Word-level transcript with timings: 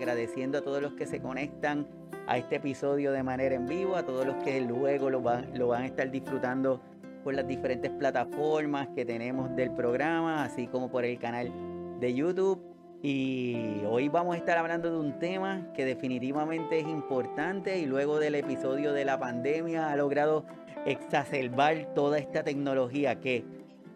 agradeciendo 0.00 0.58
a 0.58 0.60
todos 0.62 0.80
los 0.80 0.94
que 0.94 1.06
se 1.06 1.20
conectan 1.20 1.86
a 2.26 2.38
este 2.38 2.56
episodio 2.56 3.12
de 3.12 3.22
manera 3.22 3.54
en 3.54 3.66
vivo, 3.66 3.96
a 3.96 4.02
todos 4.02 4.26
los 4.26 4.36
que 4.42 4.58
luego 4.62 5.10
lo 5.10 5.20
van, 5.20 5.82
a 5.82 5.86
estar 5.86 6.10
disfrutando 6.10 6.80
por 7.22 7.34
las 7.34 7.46
diferentes 7.46 7.90
plataformas 7.90 8.88
que 8.94 9.04
tenemos 9.04 9.54
del 9.54 9.72
programa, 9.72 10.42
así 10.42 10.66
como 10.68 10.90
por 10.90 11.04
el 11.04 11.18
canal 11.18 11.52
de 12.00 12.14
YouTube. 12.14 12.62
Y 13.02 13.82
hoy 13.86 14.08
vamos 14.08 14.36
a 14.36 14.38
estar 14.38 14.56
hablando 14.56 14.90
de 14.90 14.98
un 14.98 15.18
tema 15.18 15.70
que 15.74 15.84
definitivamente 15.84 16.78
es 16.78 16.86
importante 16.86 17.78
y 17.78 17.84
luego 17.84 18.18
del 18.18 18.36
episodio 18.36 18.94
de 18.94 19.04
la 19.04 19.18
pandemia 19.18 19.90
ha 19.90 19.96
logrado 19.96 20.46
exacerbar 20.86 21.92
toda 21.94 22.18
esta 22.18 22.42
tecnología 22.42 23.20
que 23.20 23.44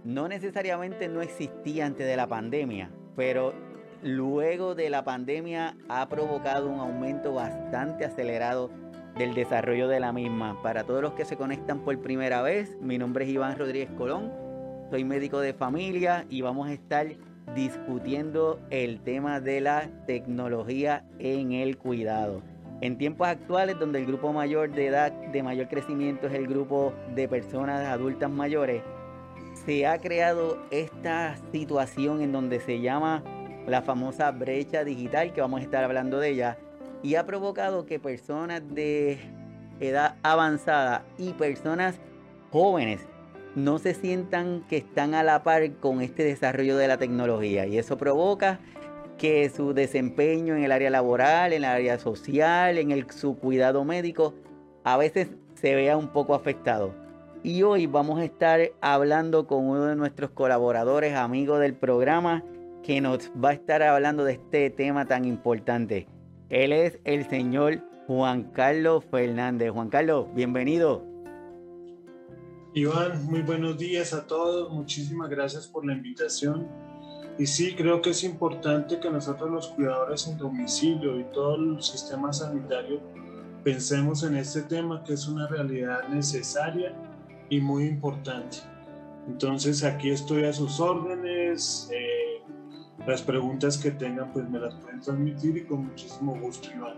no 0.05 0.29
necesariamente 0.29 1.09
no 1.09 1.23
existía 1.23 1.87
antes 1.87 2.07
de 2.07 2.17
la 2.17 2.27
pandemia, 2.27 2.91
pero 3.17 3.55
luego 4.05 4.75
de 4.75 4.91
la 4.91 5.03
pandemia 5.03 5.77
ha 5.89 6.07
provocado 6.11 6.69
un 6.69 6.79
aumento 6.79 7.33
bastante 7.33 8.05
acelerado 8.05 8.71
del 9.17 9.35
desarrollo 9.35 9.89
de 9.89 9.99
la 9.99 10.13
misma. 10.13 10.61
Para 10.63 10.85
todos 10.85 11.01
los 11.01 11.15
que 11.15 11.25
se 11.25 11.39
conectan 11.39 11.81
por 11.81 11.99
primera 12.03 12.43
vez, 12.43 12.77
mi 12.83 12.99
nombre 12.99 13.25
es 13.25 13.31
Iván 13.31 13.59
Rodríguez 13.59 13.89
Colón, 13.97 14.31
soy 14.91 15.05
médico 15.05 15.41
de 15.41 15.55
familia 15.55 16.27
y 16.29 16.43
vamos 16.43 16.69
a 16.69 16.75
estar 16.75 17.07
discutiendo 17.55 18.61
el 18.69 19.01
tema 19.01 19.41
de 19.41 19.63
la 19.63 19.89
tecnología 20.07 21.05
en 21.19 21.53
el 21.53 21.79
cuidado. 21.79 22.43
En 22.83 22.99
tiempos 22.99 23.27
actuales, 23.29 23.79
donde 23.79 24.01
el 24.01 24.07
grupo 24.07 24.35
mayor 24.35 24.71
de 24.71 24.89
edad 24.89 25.13
de 25.13 25.43
mayor 25.43 25.69
crecimiento 25.69 26.27
es 26.27 26.35
el 26.35 26.47
grupo 26.47 26.93
de 27.15 27.27
personas 27.27 27.87
adultas 27.87 28.31
mayores, 28.31 28.83
se 29.65 29.87
ha 29.87 29.99
creado 29.99 30.59
esta 30.71 31.37
situación 31.53 32.21
en 32.21 32.33
donde 32.33 32.61
se 32.61 32.81
llama 32.81 33.23
la 33.67 33.83
famosa 33.83 34.31
brecha 34.31 34.85
digital, 34.85 35.33
que 35.33 35.41
vamos 35.41 35.61
a 35.61 35.65
estar 35.65 35.85
hablando 35.85 36.19
de 36.19 36.31
ella, 36.31 36.59
y 37.03 37.17
ha 37.17 37.27
provocado 37.27 37.87
que 37.87 37.99
personas 37.99 38.63
de 38.75 39.19
edad 39.81 40.17
avanzada 40.23 41.05
y 41.19 41.33
personas 41.33 41.97
jóvenes 42.51 43.01
no 43.55 43.79
se 43.79 43.95
sientan 43.95 44.65
que 44.69 44.79
están 44.79 45.15
a 45.15 45.23
la 45.23 45.43
par 45.43 45.71
con 45.75 46.01
este 46.01 46.25
desarrollo 46.25 46.77
de 46.77 46.89
la 46.89 46.99
tecnología 46.99 47.67
y 47.67 47.79
eso 47.79 47.97
provoca 47.97 48.59
que 49.19 49.49
su 49.49 49.75
desempeño 49.75 50.57
en 50.57 50.65
el 50.65 50.73
área 50.73 50.91
laboral, 50.91 51.53
en 51.53 51.59
el 51.59 51.71
área 51.71 51.99
social, 51.99 52.79
en 52.79 52.91
el, 52.91 53.09
su 53.11 53.39
cuidado 53.39 53.85
médico, 53.85 54.35
a 54.83 54.97
veces 54.97 55.29
se 55.55 55.75
vea 55.75 55.97
un 55.97 56.09
poco 56.09 56.35
afectado. 56.35 56.93
Y 57.45 57.63
hoy 57.63 57.87
vamos 57.87 58.19
a 58.19 58.25
estar 58.25 58.61
hablando 58.81 59.47
con 59.47 59.69
uno 59.69 59.85
de 59.85 59.97
nuestros 59.97 60.31
colaboradores, 60.31 61.15
amigos 61.15 61.61
del 61.61 61.75
programa, 61.75 62.43
que 62.85 63.01
nos 63.01 63.33
va 63.43 63.51
a 63.51 63.53
estar 63.55 63.83
hablando 63.83 64.25
de 64.25 64.35
este 64.35 64.69
tema 64.69 65.07
tan 65.07 65.25
importante. 65.25 66.07
Él 66.51 66.71
es 66.73 66.99
el 67.05 67.29
señor 67.29 67.81
Juan 68.07 68.45
Carlos 68.53 69.05
Fernández. 69.11 69.71
Juan 69.71 69.89
Carlos, 69.89 70.27
bienvenido. 70.35 71.03
Iván, 72.75 73.25
muy 73.25 73.41
buenos 73.41 73.79
días 73.79 74.13
a 74.13 74.27
todos. 74.27 74.71
Muchísimas 74.71 75.31
gracias 75.31 75.67
por 75.67 75.87
la 75.87 75.95
invitación. 75.95 76.69
Y 77.39 77.47
sí, 77.47 77.75
creo 77.75 78.03
que 78.03 78.11
es 78.11 78.23
importante 78.23 79.01
que 79.01 79.11
nosotros 79.11 79.51
los 79.51 79.69
cuidadores 79.69 80.29
en 80.29 80.37
domicilio 80.37 81.19
y 81.19 81.25
todo 81.33 81.57
el 81.57 81.83
sistema 81.83 82.35
sanitario 82.35 83.01
pensemos 83.65 84.23
en 84.25 84.37
este 84.37 84.61
tema 84.61 85.03
que 85.05 85.15
es 85.15 85.27
una 85.27 85.49
realidad 85.49 86.07
necesaria 86.09 86.95
y 87.49 87.61
muy 87.61 87.85
importante. 87.85 88.59
Entonces 89.27 89.83
aquí 89.83 90.11
estoy 90.11 90.45
a 90.45 90.53
sus 90.53 90.79
órdenes. 90.81 91.89
Eh, 91.91 92.34
las 93.07 93.23
preguntas 93.23 93.79
que 93.79 93.91
tengan 93.91 94.33
pues 94.33 94.49
me 94.49 94.59
las 94.59 94.75
pueden 94.75 95.01
transmitir 95.01 95.57
y 95.57 95.65
con 95.65 95.87
muchísimo 95.87 96.39
gusto, 96.39 96.69
Iván. 96.75 96.95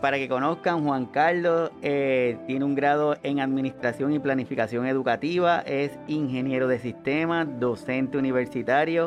Para 0.00 0.18
que 0.18 0.28
conozcan, 0.28 0.84
Juan 0.84 1.06
Carlos 1.06 1.70
eh, 1.80 2.38
tiene 2.46 2.64
un 2.64 2.74
grado 2.74 3.16
en 3.22 3.40
Administración 3.40 4.12
y 4.12 4.18
Planificación 4.18 4.86
Educativa, 4.86 5.60
es 5.60 5.90
ingeniero 6.06 6.68
de 6.68 6.78
sistemas, 6.78 7.48
docente 7.58 8.18
universitario, 8.18 9.06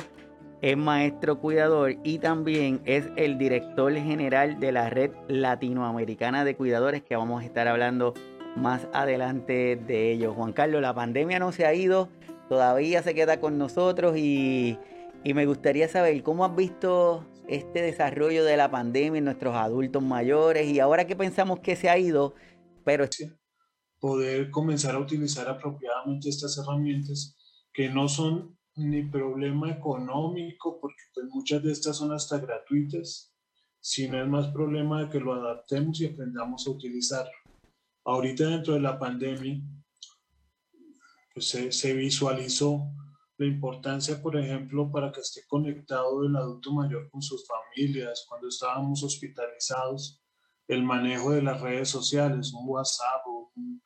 es 0.61 0.75
maestro 0.75 1.39
cuidador 1.39 1.95
y 2.03 2.17
también 2.17 2.81
es 2.85 3.07
el 3.15 3.37
director 3.37 3.93
general 3.93 4.59
de 4.59 4.71
la 4.71 4.89
Red 4.89 5.11
Latinoamericana 5.27 6.43
de 6.43 6.55
Cuidadores, 6.55 7.03
que 7.03 7.15
vamos 7.15 7.43
a 7.43 7.45
estar 7.45 7.67
hablando 7.67 8.15
más 8.55 8.87
adelante 8.91 9.75
de 9.75 10.11
ellos. 10.11 10.35
Juan 10.35 10.53
Carlos, 10.53 10.81
la 10.81 10.95
pandemia 10.95 11.37
no 11.37 11.51
se 11.51 11.67
ha 11.67 11.73
ido, 11.75 12.09
todavía 12.49 13.03
se 13.03 13.13
queda 13.13 13.39
con 13.39 13.59
nosotros 13.59 14.17
y, 14.17 14.79
me 15.23 15.45
gustaría 15.45 15.87
saber 15.87 16.21
cómo 16.23 16.45
has 16.45 16.55
visto 16.55 17.25
este 17.47 17.81
desarrollo 17.81 18.43
de 18.45 18.57
la 18.57 18.69
pandemia 18.71 19.17
en 19.17 19.25
nuestros 19.25 19.55
adultos 19.55 20.03
mayores 20.03 20.67
y 20.67 20.79
ahora 20.79 21.07
que 21.07 21.15
pensamos 21.15 21.59
que 21.59 21.75
se 21.75 21.89
ha 21.89 21.97
ido, 21.97 22.35
pero... 22.85 23.05
Poder 23.99 24.49
comenzar 24.49 24.95
a 24.95 24.99
utilizar 24.99 25.49
apropiadamente 25.49 26.29
estas 26.29 26.57
herramientas 26.57 27.35
que 27.73 27.89
no 27.89 28.07
son 28.07 28.57
ni 28.75 29.03
problema 29.03 29.71
económico, 29.71 30.79
porque 30.79 31.03
pues 31.13 31.27
muchas 31.29 31.61
de 31.63 31.71
estas 31.71 31.97
son 31.97 32.13
hasta 32.13 32.39
gratuitas, 32.39 33.33
sino 33.81 34.21
es 34.21 34.27
más 34.27 34.47
problema 34.47 35.03
de 35.03 35.09
que 35.09 35.19
lo 35.19 35.33
adaptemos 35.33 35.99
y 35.99 36.05
aprendamos 36.05 36.65
a 36.65 36.71
utilizarlo. 36.71 37.31
Ahorita 38.05 38.47
dentro 38.47 38.73
de 38.73 38.79
la 38.79 38.97
pandemia, 38.97 39.61
pues 41.33 41.47
se, 41.47 41.93
visualizó 41.93 42.91
la 43.39 43.45
importancia, 43.45 44.21
por 44.21 44.35
ejemplo, 44.35 44.91
para 44.91 45.13
que 45.13 45.21
esté 45.21 45.47
conectado 45.47 46.25
el 46.25 46.35
adulto 46.35 46.73
mayor 46.73 47.09
con 47.09 47.21
sus 47.21 47.47
familias, 47.47 48.25
cuando 48.27 48.49
estábamos 48.49 49.01
hospitalizados, 49.01 50.21
el 50.67 50.83
manejo 50.83 51.31
de 51.31 51.41
las 51.41 51.61
redes 51.61 51.87
sociales, 51.87 52.51
un 52.53 52.67
WhatsApp 52.67 53.25
o 53.27 53.49
un 53.55 53.81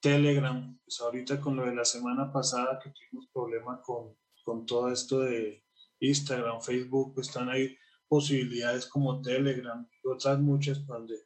Telegram, 0.00 0.78
pues 0.84 1.00
ahorita 1.00 1.40
con 1.40 1.56
lo 1.56 1.66
de 1.66 1.74
la 1.74 1.84
semana 1.84 2.32
pasada 2.32 2.78
que 2.78 2.90
tuvimos 2.90 3.28
problema 3.32 3.82
con, 3.82 4.16
con 4.44 4.64
todo 4.64 4.92
esto 4.92 5.18
de 5.18 5.64
Instagram, 5.98 6.60
Facebook, 6.62 7.14
pues 7.14 7.26
están 7.26 7.48
ahí 7.48 7.76
posibilidades 8.06 8.86
como 8.86 9.20
Telegram 9.20 9.88
y 9.90 10.08
otras 10.08 10.38
muchas 10.38 10.86
donde 10.86 11.16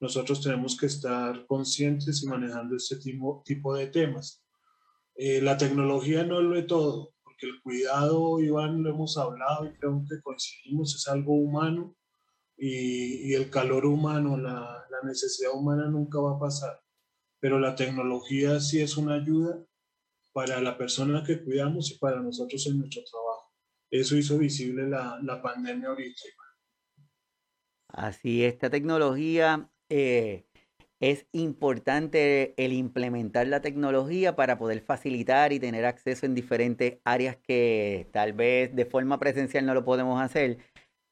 nosotros 0.00 0.40
tenemos 0.40 0.74
que 0.74 0.86
estar 0.86 1.44
conscientes 1.46 2.22
y 2.22 2.26
manejando 2.26 2.76
este 2.76 2.96
tipo, 2.96 3.42
tipo 3.44 3.74
de 3.74 3.88
temas. 3.88 4.42
Eh, 5.22 5.42
la 5.42 5.58
tecnología 5.58 6.24
no 6.24 6.38
es 6.38 6.44
lo 6.46 6.54
de 6.54 6.62
todo, 6.62 7.12
porque 7.22 7.44
el 7.44 7.60
cuidado, 7.60 8.40
Iván, 8.40 8.82
lo 8.82 8.88
hemos 8.88 9.18
hablado 9.18 9.66
y 9.66 9.74
creo 9.74 10.02
que 10.08 10.18
coincidimos, 10.22 10.94
es 10.94 11.06
algo 11.08 11.34
humano 11.34 11.94
y, 12.56 13.34
el 13.34 13.50
calor 13.50 13.84
humano, 13.84 14.38
la, 14.38 14.82
necesidad 15.04 15.52
humana 15.52 15.90
nunca 15.90 16.18
va 16.20 16.36
a 16.36 16.38
pasar, 16.38 16.80
pero 17.38 17.60
la 17.60 17.74
tecnología 17.74 18.60
sí 18.60 18.80
es 18.80 18.96
una 18.96 19.16
ayuda 19.16 19.62
para 20.32 20.58
la 20.62 20.78
persona 20.78 21.22
que 21.22 21.44
cuidamos 21.44 21.90
y 21.90 21.98
para 21.98 22.22
nosotros 22.22 22.66
en 22.66 22.78
nuestro 22.78 23.02
trabajo. 23.04 23.52
Eso 23.90 24.16
hizo 24.16 24.38
visible 24.38 24.88
la, 24.88 25.20
la 25.22 25.42
pandemia 25.42 25.90
ahorita. 25.90 26.22
Así, 27.88 28.42
esta 28.42 28.70
tecnología 28.70 29.70
eh, 29.90 30.46
es 31.00 31.26
importante 31.32 32.54
el 32.62 32.72
implementar 32.74 33.46
la 33.48 33.62
tecnología 33.62 34.36
para 34.36 34.58
poder 34.58 34.80
facilitar 34.82 35.52
y 35.52 35.58
tener 35.60 35.86
acceso 35.86 36.26
en 36.26 36.34
diferentes 36.34 36.98
áreas 37.04 37.36
que 37.38 38.08
tal 38.12 38.34
vez 38.34 38.74
de 38.76 38.84
forma 38.84 39.18
presencial 39.18 39.64
no 39.64 39.74
lo 39.74 39.84
podemos 39.84 40.20
hacer, 40.20 40.58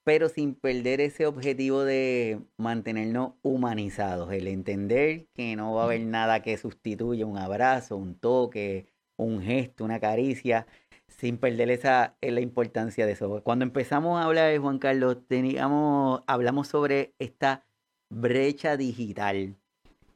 pero 0.05 0.29
sin 0.29 0.55
perder 0.55 1.01
ese 1.01 1.27
objetivo 1.27 1.85
de 1.85 2.41
mantenernos 2.59 3.35
humanizados, 3.43 4.33
el 4.33 4.49
entender 4.49 5.27
que 5.35 5.57
no 5.57 5.75
va 5.75 5.83
a 5.83 5.85
haber 5.87 6.03
nada 6.03 6.43
que 6.43 6.57
sustituya 6.59 7.27
un 7.27 7.39
abrazo, 7.39 7.97
un 7.97 8.15
toque, 8.15 8.87
un 9.17 9.43
gesto, 9.43 9.85
una 9.85 10.01
caricia, 10.01 10.67
sin 11.09 11.39
perder 11.39 11.71
esa 11.71 12.17
eh, 12.21 12.31
la 12.31 12.41
importancia 12.41 13.07
de 13.07 13.13
eso. 13.13 13.43
Cuando 13.43 13.65
empezamos 13.65 14.21
a 14.21 14.25
hablar, 14.25 14.57
Juan 14.59 14.79
Carlos, 14.79 15.19
teníamos, 15.27 16.23
hablamos 16.27 16.69
sobre 16.69 17.15
esta 17.19 17.65
brecha 18.11 18.77
digital. 18.77 19.57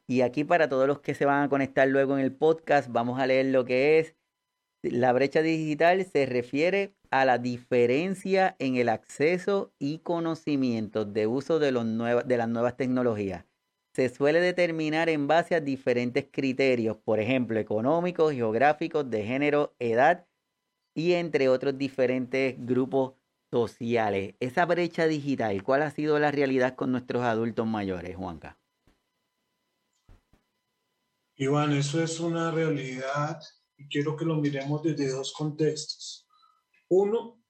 Y 0.07 0.21
aquí 0.21 0.43
para 0.43 0.67
todos 0.67 0.87
los 0.87 0.99
que 0.99 1.15
se 1.15 1.25
van 1.25 1.43
a 1.43 1.49
conectar 1.49 1.87
luego 1.87 2.17
en 2.17 2.23
el 2.23 2.33
podcast, 2.33 2.89
vamos 2.91 3.19
a 3.19 3.27
leer 3.27 3.47
lo 3.47 3.65
que 3.65 3.99
es. 3.99 4.15
La 4.81 5.13
brecha 5.13 5.41
digital 5.41 6.03
se 6.05 6.25
refiere 6.25 6.93
a 7.09 7.23
la 7.23 7.37
diferencia 7.37 8.55
en 8.59 8.75
el 8.75 8.89
acceso 8.89 9.71
y 9.79 9.99
conocimiento 9.99 11.05
de 11.05 11.25
uso 11.27 11.59
de, 11.59 11.71
los 11.71 11.85
de 12.27 12.37
las 12.37 12.49
nuevas 12.49 12.75
tecnologías. 12.75 13.45
Se 13.95 14.09
suele 14.09 14.41
determinar 14.41 15.07
en 15.07 15.27
base 15.27 15.55
a 15.55 15.61
diferentes 15.61 16.25
criterios, 16.31 16.97
por 16.97 17.19
ejemplo, 17.19 17.59
económicos, 17.59 18.33
geográficos, 18.33 19.09
de 19.09 19.23
género, 19.23 19.75
edad 19.79 20.25
y 20.95 21.13
entre 21.13 21.47
otros 21.47 21.77
diferentes 21.77 22.55
grupos 22.57 23.13
sociales. 23.51 24.33
Esa 24.39 24.65
brecha 24.65 25.05
digital, 25.05 25.63
¿cuál 25.63 25.83
ha 25.83 25.91
sido 25.91 26.17
la 26.19 26.31
realidad 26.31 26.75
con 26.75 26.91
nuestros 26.91 27.23
adultos 27.23 27.67
mayores, 27.67 28.15
Juanca? 28.15 28.57
Iván, 31.35 31.73
eso 31.73 32.01
es 32.03 32.19
una 32.19 32.51
realidad 32.51 33.39
y 33.77 33.87
quiero 33.87 34.15
que 34.15 34.25
lo 34.25 34.35
miremos 34.35 34.83
desde 34.83 35.11
dos 35.11 35.33
contextos. 35.33 36.27
Uno, 36.89 37.43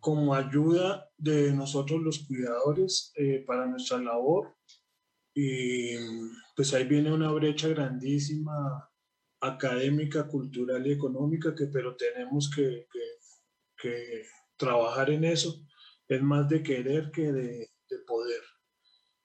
como 0.00 0.34
ayuda 0.34 1.10
de 1.16 1.52
nosotros 1.52 2.00
los 2.00 2.26
cuidadores 2.26 3.12
eh, 3.16 3.42
para 3.46 3.66
nuestra 3.66 3.98
labor. 3.98 4.56
Y 5.34 5.96
pues 6.54 6.72
ahí 6.74 6.84
viene 6.84 7.12
una 7.12 7.30
brecha 7.32 7.68
grandísima 7.68 8.88
académica, 9.40 10.26
cultural 10.26 10.86
y 10.86 10.92
económica, 10.92 11.54
que 11.54 11.66
pero 11.66 11.96
tenemos 11.96 12.50
que, 12.54 12.86
que, 13.76 14.22
trabajar 14.56 15.10
en 15.10 15.24
eso. 15.24 15.64
Es 16.08 16.22
más 16.22 16.48
de 16.48 16.62
querer 16.62 17.10
que 17.12 17.32
de, 17.32 17.70
de 17.88 17.98
poder. 18.06 18.42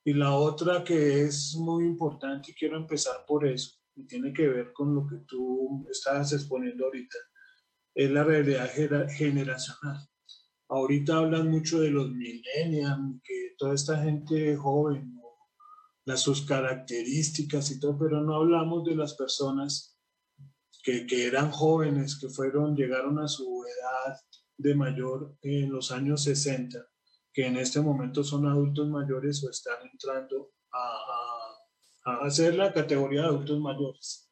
Y 0.04 0.13
la 0.13 0.36
otra 0.36 0.84
que 0.84 1.24
es 1.24 1.56
muy 1.56 1.86
importante, 1.86 2.51
y 2.51 2.54
quiero 2.54 2.78
empezar 2.78 3.25
por 3.25 3.48
eso, 3.48 3.82
y 3.95 4.06
tiene 4.06 4.34
que 4.34 4.48
ver 4.48 4.74
con 4.74 4.95
lo 4.95 5.07
que 5.07 5.18
tú 5.28 5.86
estabas 5.90 6.34
exponiendo 6.34 6.86
ahorita, 6.86 7.18
es 7.95 8.12
la 8.12 8.24
realidad 8.24 8.69
generacional. 9.10 9.98
Ahorita 10.69 11.18
hablan 11.18 11.51
mucho 11.51 11.80
de 11.80 11.92
los 11.92 12.10
millennials, 12.10 13.22
que 13.24 13.54
toda 13.57 13.75
esta 13.75 14.01
gente 14.01 14.56
joven, 14.56 15.19
las 16.06 16.22
sus 16.22 16.45
características 16.45 17.72
y 17.72 17.80
todo, 17.80 17.98
pero 17.98 18.22
no 18.22 18.36
hablamos 18.36 18.84
de 18.84 18.95
las 18.95 19.13
personas 19.16 19.98
que, 20.84 21.06
que 21.06 21.28
eran 21.28 21.51
jóvenes, 21.51 22.18
que 22.19 22.30
fueron, 22.30 22.75
llegaron 22.75 23.19
a 23.19 23.28
su 23.28 23.63
edad 23.63 24.19
de 24.57 24.75
mayor 24.75 25.38
en 25.42 25.72
los 25.72 25.92
años 25.92 26.24
60, 26.24 26.80
que 27.31 27.48
en 27.48 27.57
este 27.57 27.80
momento 27.80 28.24
son 28.24 28.48
adultos 28.48 28.89
mayores 28.89 29.44
o 29.44 29.50
están 29.50 29.78
entrando 29.92 30.51
a, 30.72 30.78
a, 30.78 31.52
a 32.05 32.25
hacer 32.25 32.55
la 32.55 32.73
categoría 32.73 33.21
de 33.21 33.27
adultos 33.27 33.59
mayores. 33.59 34.29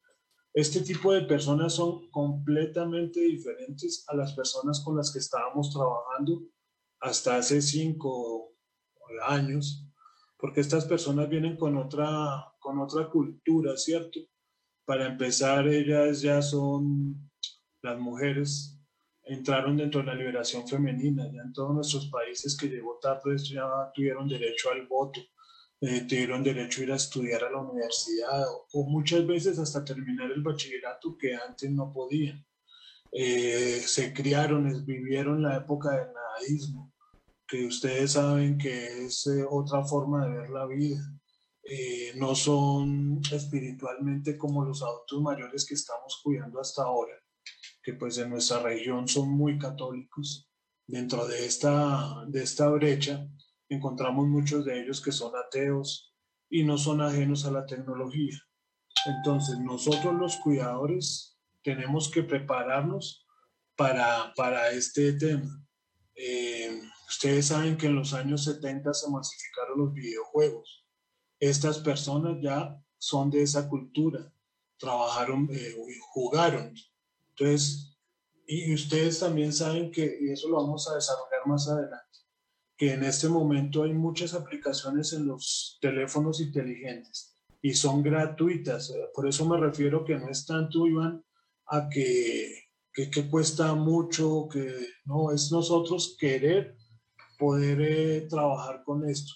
Este 0.53 0.81
tipo 0.81 1.13
de 1.13 1.21
personas 1.21 1.73
son 1.75 2.09
completamente 2.12 3.21
diferentes 3.21 4.03
a 4.09 4.15
las 4.15 4.33
personas 4.33 4.81
con 4.83 4.97
las 4.97 5.12
que 5.12 5.19
estábamos 5.19 5.71
trabajando 5.71 6.44
hasta 7.00 7.38
hace 7.38 7.62
cinco 7.62 8.53
años, 9.25 9.88
porque 10.38 10.59
estas 10.59 10.85
personas 10.85 11.29
vienen 11.29 11.56
con 11.56 11.77
otra, 11.77 12.53
con 12.59 12.79
otra 12.79 13.09
cultura, 13.09 13.77
¿cierto? 13.77 14.19
Para 14.85 15.07
empezar, 15.07 15.68
ellas 15.68 16.21
ya 16.21 16.41
son, 16.41 17.31
las 17.81 17.97
mujeres 17.97 18.77
entraron 19.23 19.77
dentro 19.77 20.01
de 20.01 20.07
la 20.07 20.15
liberación 20.15 20.68
femenina, 20.68 21.31
ya 21.31 21.44
en 21.44 21.53
todos 21.53 21.73
nuestros 21.73 22.09
países 22.09 22.57
que 22.57 22.68
llegó 22.68 23.00
tarde 23.00 23.38
ya 23.38 23.63
tuvieron 23.94 24.27
derecho 24.27 24.71
al 24.71 24.85
voto 24.88 25.21
eh, 25.83 26.01
tuvieron 26.01 26.44
derecho 26.44 26.81
a 26.81 26.83
ir 26.83 26.92
a 26.92 26.95
estudiar 26.95 27.44
a 27.44 27.50
la 27.50 27.57
universidad 27.57 28.45
o, 28.74 28.83
muchas 28.88 29.25
veces 29.25 29.57
hasta 29.57 29.83
terminar 29.83 30.31
el 30.31 30.44
bachillerato 30.44 31.18
que 31.18 31.36
antes 31.36 31.72
no 31.72 31.92
podían. 31.92 32.45
Eh, 33.12 33.81
se 33.83 34.13
criaron, 34.13 34.86
vivieron 34.86 35.42
la 35.42 35.57
época 35.57 35.89
del 35.92 36.13
nadaísmo, 36.13 36.94
que 37.48 37.66
ustedes 37.66 38.12
saben 38.12 38.60
que 38.60 39.06
es 39.06 39.25
eh, 39.25 39.44
otra 39.50 39.83
forma 39.83 40.28
de 40.28 40.38
ver 40.38 40.50
la 40.51 40.68
vida. 40.68 41.01
no 42.16 42.36
son 42.36 43.22
espiritualmente 43.31 44.38
como 44.38 44.63
los 44.63 44.83
adultos 44.83 45.22
mayores 45.22 45.66
que 45.66 45.74
estamos 45.74 46.19
cuidando 46.24 46.60
hasta 46.60 46.83
ahora, 46.83 47.16
que 47.83 47.94
pues 47.94 48.18
en 48.19 48.30
nuestra 48.30 48.60
región 48.62 49.07
son 49.07 49.30
muy 49.30 49.57
católicos. 49.57 50.48
Dentro 50.88 51.28
de 51.28 51.45
esta, 51.45 52.24
de 52.28 52.44
esta 52.44 52.69
brecha, 52.69 53.28
encontramos 53.75 54.27
muchos 54.27 54.65
de 54.65 54.81
ellos 54.81 55.01
que 55.01 55.12
son 55.12 55.33
ateos 55.35 56.13
y 56.50 56.63
no 56.63 56.77
son 56.77 57.01
ajenos 57.01 57.45
a 57.45 57.51
la 57.51 57.65
tecnología. 57.65 58.38
Entonces, 59.06 59.57
nosotros 59.59 60.13
los 60.13 60.35
cuidadores 60.38 61.38
tenemos 61.63 62.09
que 62.09 62.23
prepararnos 62.23 63.25
para, 63.75 64.33
para 64.35 64.69
este 64.71 65.13
tema. 65.13 65.65
Eh, 66.15 66.81
ustedes 67.07 67.47
saben 67.47 67.77
que 67.77 67.88
en 67.88 67.95
los 67.95 68.13
años 68.13 68.44
70 68.44 68.94
se 68.94 69.09
masificaron 69.09 69.79
los 69.79 69.94
videojuegos. 69.94 70.85
Estas 71.39 71.79
personas 71.79 72.38
ya 72.41 72.77
son 72.97 73.31
de 73.31 73.41
esa 73.41 73.68
cultura, 73.68 74.31
trabajaron, 74.77 75.47
eh, 75.51 75.75
jugaron. 76.12 76.73
Entonces, 77.29 77.97
y 78.45 78.73
ustedes 78.73 79.19
también 79.19 79.53
saben 79.53 79.91
que, 79.91 80.18
y 80.21 80.31
eso 80.31 80.50
lo 80.50 80.57
vamos 80.57 80.88
a 80.89 80.95
desarrollar 80.95 81.47
más 81.47 81.69
adelante, 81.69 82.19
que 82.81 82.94
en 82.94 83.04
este 83.04 83.30
momento 83.30 83.83
hay 83.83 83.94
muchas 83.94 84.33
aplicaciones 84.33 85.13
en 85.13 85.28
los 85.28 85.78
teléfonos 85.80 86.42
inteligentes 86.42 87.38
y 87.62 87.75
son 87.75 88.01
gratuitas. 88.01 88.92
Por 89.13 89.28
eso 89.28 89.48
me 89.48 89.60
refiero 89.60 90.04
que 90.04 90.18
no 90.18 90.28
es 90.30 90.48
tanto, 90.48 90.88
Iván, 90.88 91.24
a 91.68 91.88
que, 91.89 92.72
que, 92.92 93.30
cuesta 93.30 93.75
mucho, 93.75 94.48
que 94.51 94.68
no, 95.06 95.31
es 95.31 95.51
nosotros 95.51 96.18
querer 96.19 96.75
poder 97.38 97.81
eh, 97.81 98.22
trabajar 98.28 98.81
con 98.83 99.07
esto. 99.07 99.31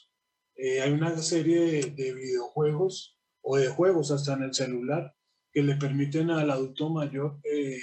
Eh, 0.56 0.82
hay 0.82 0.92
una 0.92 1.16
serie 1.16 1.92
de, 1.92 2.14
videojuegos 2.16 3.20
o 3.44 3.58
de 3.58 3.68
juegos 3.68 4.10
hasta 4.10 4.34
en 4.34 4.42
el 4.42 4.56
celular 4.56 5.16
que 5.52 5.62
le 5.62 5.76
permiten 5.76 6.32
al 6.32 6.50
adulto 6.50 6.90
mayor 6.90 7.40
eh, 7.44 7.78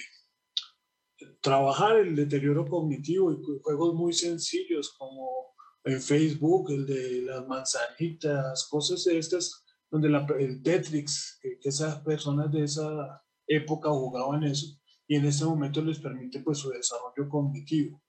trabajar 1.40 1.98
el 1.98 2.16
deterioro 2.16 2.66
cognitivo 2.66 3.32
y 3.32 3.40
juegos 3.62 3.94
muy 3.94 4.12
sencillos 4.12 4.92
como 4.98 5.51
en 5.84 6.00
Facebook, 6.00 6.70
el 6.70 6.86
de 6.86 7.22
las 7.22 7.46
manzanitas, 7.46 8.66
cosas 8.68 9.04
de 9.04 9.18
estas, 9.18 9.64
donde 9.90 10.08
la, 10.08 10.26
el 10.38 10.62
Tetrix, 10.62 11.38
que, 11.40 11.58
esas 11.62 12.00
personas 12.00 12.50
de 12.52 12.64
esa 12.64 13.22
época 13.46 13.90
jugaban 13.90 14.44
eso, 14.44 14.78
y 15.06 15.16
en 15.16 15.26
este 15.26 15.44
momento 15.44 15.82
les 15.82 15.98
permite 15.98 16.40
pues 16.40 16.58
su 16.58 16.70
desarrollo 16.70 17.28
cognitivo. 17.28 18.02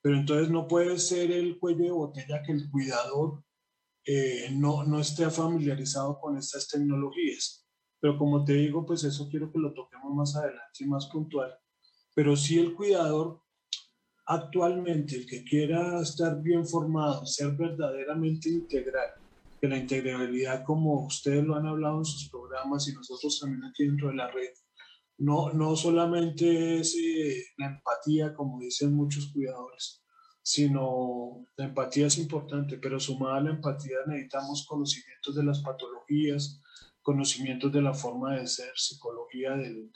Pero 0.00 0.16
entonces 0.16 0.50
no 0.50 0.68
puede 0.68 0.98
ser 0.98 1.32
el 1.32 1.58
cuello 1.58 1.84
de 1.84 1.90
botella 1.90 2.42
que 2.42 2.52
el 2.52 2.70
cuidador 2.70 3.42
eh, 4.04 4.50
no, 4.52 4.84
no 4.84 5.00
esté 5.00 5.28
familiarizado 5.30 6.18
con 6.20 6.38
estas 6.38 6.68
tecnologías. 6.68 7.66
Pero 8.00 8.16
como 8.16 8.44
te 8.44 8.52
digo, 8.52 8.86
pues 8.86 9.02
eso 9.02 9.28
quiero 9.28 9.50
que 9.50 9.58
lo 9.58 9.74
toquemos 9.74 10.14
más 10.14 10.36
adelante 10.36 10.78
y 10.78 10.86
más 10.86 11.06
puntual. 11.06 11.52
Pero 12.14 12.36
si 12.36 12.58
el 12.58 12.74
cuidador 12.74 13.42
Actualmente, 14.28 15.14
el 15.14 15.26
que 15.26 15.44
quiera 15.44 16.00
estar 16.00 16.42
bien 16.42 16.66
formado, 16.66 17.24
ser 17.24 17.52
verdaderamente 17.52 18.48
integral, 18.48 19.10
que 19.60 19.68
la 19.68 19.78
integralidad, 19.78 20.64
como 20.64 21.06
ustedes 21.06 21.44
lo 21.44 21.54
han 21.54 21.66
hablado 21.66 21.98
en 21.98 22.04
sus 22.04 22.28
programas 22.28 22.88
y 22.88 22.92
nosotros 22.92 23.38
también 23.38 23.62
aquí 23.64 23.86
dentro 23.86 24.08
de 24.08 24.16
la 24.16 24.28
red, 24.28 24.50
no, 25.18 25.52
no 25.52 25.76
solamente 25.76 26.80
es 26.80 26.96
eh, 26.96 27.44
la 27.56 27.66
empatía, 27.66 28.34
como 28.34 28.58
dicen 28.58 28.94
muchos 28.94 29.30
cuidadores, 29.32 30.02
sino 30.42 31.46
la 31.56 31.66
empatía 31.66 32.08
es 32.08 32.18
importante, 32.18 32.78
pero 32.78 32.98
sumada 32.98 33.36
a 33.36 33.42
la 33.42 33.50
empatía 33.50 33.98
necesitamos 34.08 34.66
conocimientos 34.66 35.36
de 35.36 35.44
las 35.44 35.60
patologías, 35.60 36.60
conocimientos 37.00 37.72
de 37.72 37.82
la 37.82 37.94
forma 37.94 38.34
de 38.34 38.48
ser, 38.48 38.72
psicología 38.74 39.52
del, 39.52 39.92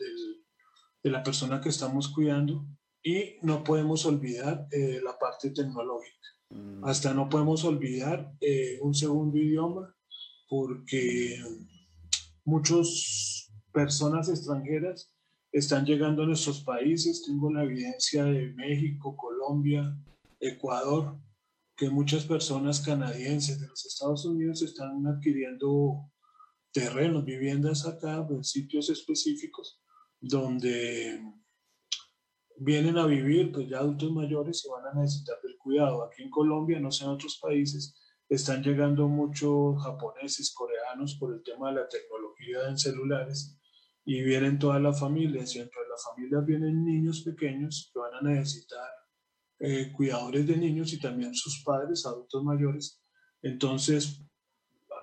de 1.03 1.11
la 1.11 1.25
persona 1.25 1.61
que 1.61 1.71
estamos 1.71 2.09
cuidando 2.09 2.65
y 3.03 3.37
no 3.43 3.65
podemos 3.65 4.05
olvidar 4.07 4.67
eh, 4.71 5.01
la 5.03 5.19
parte 5.19 5.51
tecnológica. 5.51 6.29
Mm. 6.51 6.85
Hasta 6.85 7.15
no 7.15 7.29
podemos 7.29 7.65
olvidar 7.65 8.33
eh, 8.41 8.79
un 8.83 8.95
segundo 8.95 9.39
idioma 9.39 9.95
porque 10.49 11.39
muchas 12.45 13.51
personas 13.73 14.29
extranjeras 14.29 15.15
están 15.53 15.85
llegando 15.85 16.23
a 16.23 16.27
nuestros 16.27 16.63
países. 16.63 17.25
Tengo 17.25 17.53
la 17.53 17.65
evidencia 17.65 18.25
de 18.25 18.53
México, 18.55 19.17
Colombia, 19.17 19.97
Ecuador, 20.41 21.19
que 21.77 21.89
muchas 21.89 22.25
personas 22.25 22.81
canadienses 22.81 23.61
de 23.61 23.69
los 23.69 23.87
Estados 23.87 24.25
Unidos 24.25 24.63
están 24.63 25.07
adquiriendo 25.07 26.11
terrenos, 26.73 27.25
viviendas 27.25 27.87
acá 27.87 28.27
en 28.29 28.45
sitios 28.45 28.91
específicos 28.91 29.81
donde 30.21 31.21
vienen 32.61 32.99
a 32.99 33.07
vivir 33.07 33.51
pues 33.53 33.69
ya 33.69 33.79
adultos 33.79 34.13
mayores 34.13 34.65
y 34.65 34.69
van 34.69 34.87
a 34.87 35.01
necesitar 35.01 35.37
del 35.43 35.57
cuidado. 35.57 36.05
Aquí 36.05 36.23
en 36.23 36.31
Colombia, 36.31 36.79
no 36.79 36.91
sé 36.91 37.05
en 37.05 37.11
otros 37.11 37.39
países, 37.41 37.97
están 38.29 38.63
llegando 38.63 39.09
muchos 39.09 39.83
japoneses, 39.83 40.53
coreanos 40.55 41.17
por 41.19 41.35
el 41.35 41.43
tema 41.43 41.71
de 41.71 41.81
la 41.81 41.89
tecnología 41.89 42.69
en 42.69 42.79
celulares 42.79 43.59
y 44.05 44.23
vienen 44.23 44.59
todas 44.59 44.81
las 44.81 45.01
familias 45.01 45.57
y 45.57 45.61
entre 45.61 45.81
las 45.91 46.05
familias 46.05 46.45
vienen 46.45 46.85
niños 46.85 47.23
pequeños 47.23 47.91
que 47.93 47.99
van 47.99 48.15
a 48.15 48.31
necesitar 48.31 48.89
eh, 49.59 49.91
cuidadores 49.93 50.47
de 50.47 50.57
niños 50.57 50.93
y 50.93 51.01
también 51.01 51.35
sus 51.35 51.63
padres, 51.65 52.05
adultos 52.05 52.45
mayores. 52.45 53.03
Entonces, 53.43 54.23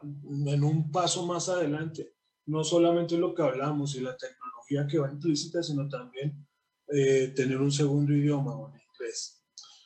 en 0.04 0.64
un 0.64 0.92
paso 0.92 1.26
más 1.26 1.50
adelante, 1.50 2.14
no 2.46 2.64
solamente 2.64 3.18
lo 3.18 3.34
que 3.34 3.42
hablamos 3.42 3.96
y 3.96 4.02
la 4.02 4.16
tecnología 4.16 4.86
que 4.88 5.00
va 5.00 5.12
implícita, 5.12 5.64
sino 5.64 5.90
también 5.90 6.47
eh, 6.90 7.34
tener 7.36 7.60
un 7.60 7.72
segundo 7.72 8.14
idioma 8.14 8.56
o 8.56 8.70
en 8.70 8.82
inglés. 8.82 9.44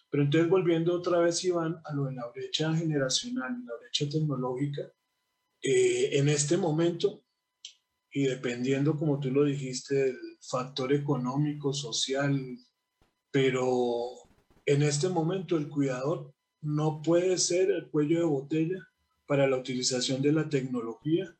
Pero 0.10 0.24
entonces 0.24 0.50
volviendo 0.50 0.93
otra 0.93 1.20
vez, 1.20 1.43
Iván, 1.43 1.81
a 1.86 1.93
lo 1.93 2.05
de 2.05 2.13
la 2.13 2.27
brecha 2.34 2.75
generacional 2.75 3.63
la 3.65 3.77
brecha 3.79 4.10
tecnológica, 4.10 4.91
eh, 5.63 6.10
en 6.17 6.27
este 6.29 6.58
momento, 6.58 7.24
y 8.12 8.24
dependiendo, 8.24 8.98
como 8.98 9.20
tú 9.20 9.31
lo 9.31 9.46
dijiste, 9.46 9.96
del 9.96 10.17
factor 10.41 10.91
económico, 10.93 11.74
social, 11.74 12.58
pero 13.31 14.22
En 14.65 14.84
este 14.84 15.10
momento 15.10 15.58
el 15.58 15.70
cuidador 15.70 16.34
no 16.62 17.01
puede 17.01 17.38
ser 17.38 17.72
el 17.72 17.89
cuello 17.89 18.20
de 18.20 18.25
botella 18.25 18.88
para 19.25 19.48
la 19.48 19.58
utilización 19.58 20.22
de 20.22 20.31
la 20.31 20.50
tecnología 20.50 21.36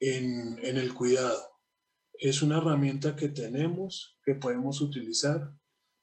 en, 0.00 0.58
en 0.62 0.76
el 0.76 0.92
cuidado. 0.92 1.57
Es 2.20 2.42
una 2.42 2.58
herramienta 2.58 3.14
que 3.14 3.28
tenemos, 3.28 4.18
que 4.24 4.34
podemos 4.34 4.80
utilizar. 4.80 5.52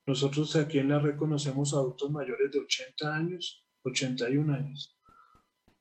Nosotros 0.05 0.55
aquí 0.55 0.79
en 0.79 0.89
la 0.89 0.99
red 0.99 1.17
conocemos 1.17 1.73
adultos 1.73 2.09
mayores 2.09 2.51
de 2.51 2.59
80 2.59 3.15
años, 3.15 3.65
81 3.83 4.53
años, 4.53 4.97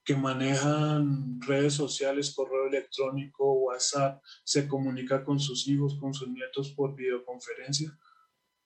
que 0.05 0.17
manejan 0.17 1.41
redes 1.41 1.75
sociales, 1.75 2.35
correo 2.35 2.67
electrónico, 2.67 3.53
WhatsApp, 3.53 4.21
se 4.43 4.67
comunica 4.67 5.25
con 5.25 5.39
sus 5.39 5.69
hijos, 5.69 5.99
con 6.01 6.13
sus 6.13 6.29
nietos 6.29 6.73
por 6.73 6.97
videoconferencia, 6.97 7.97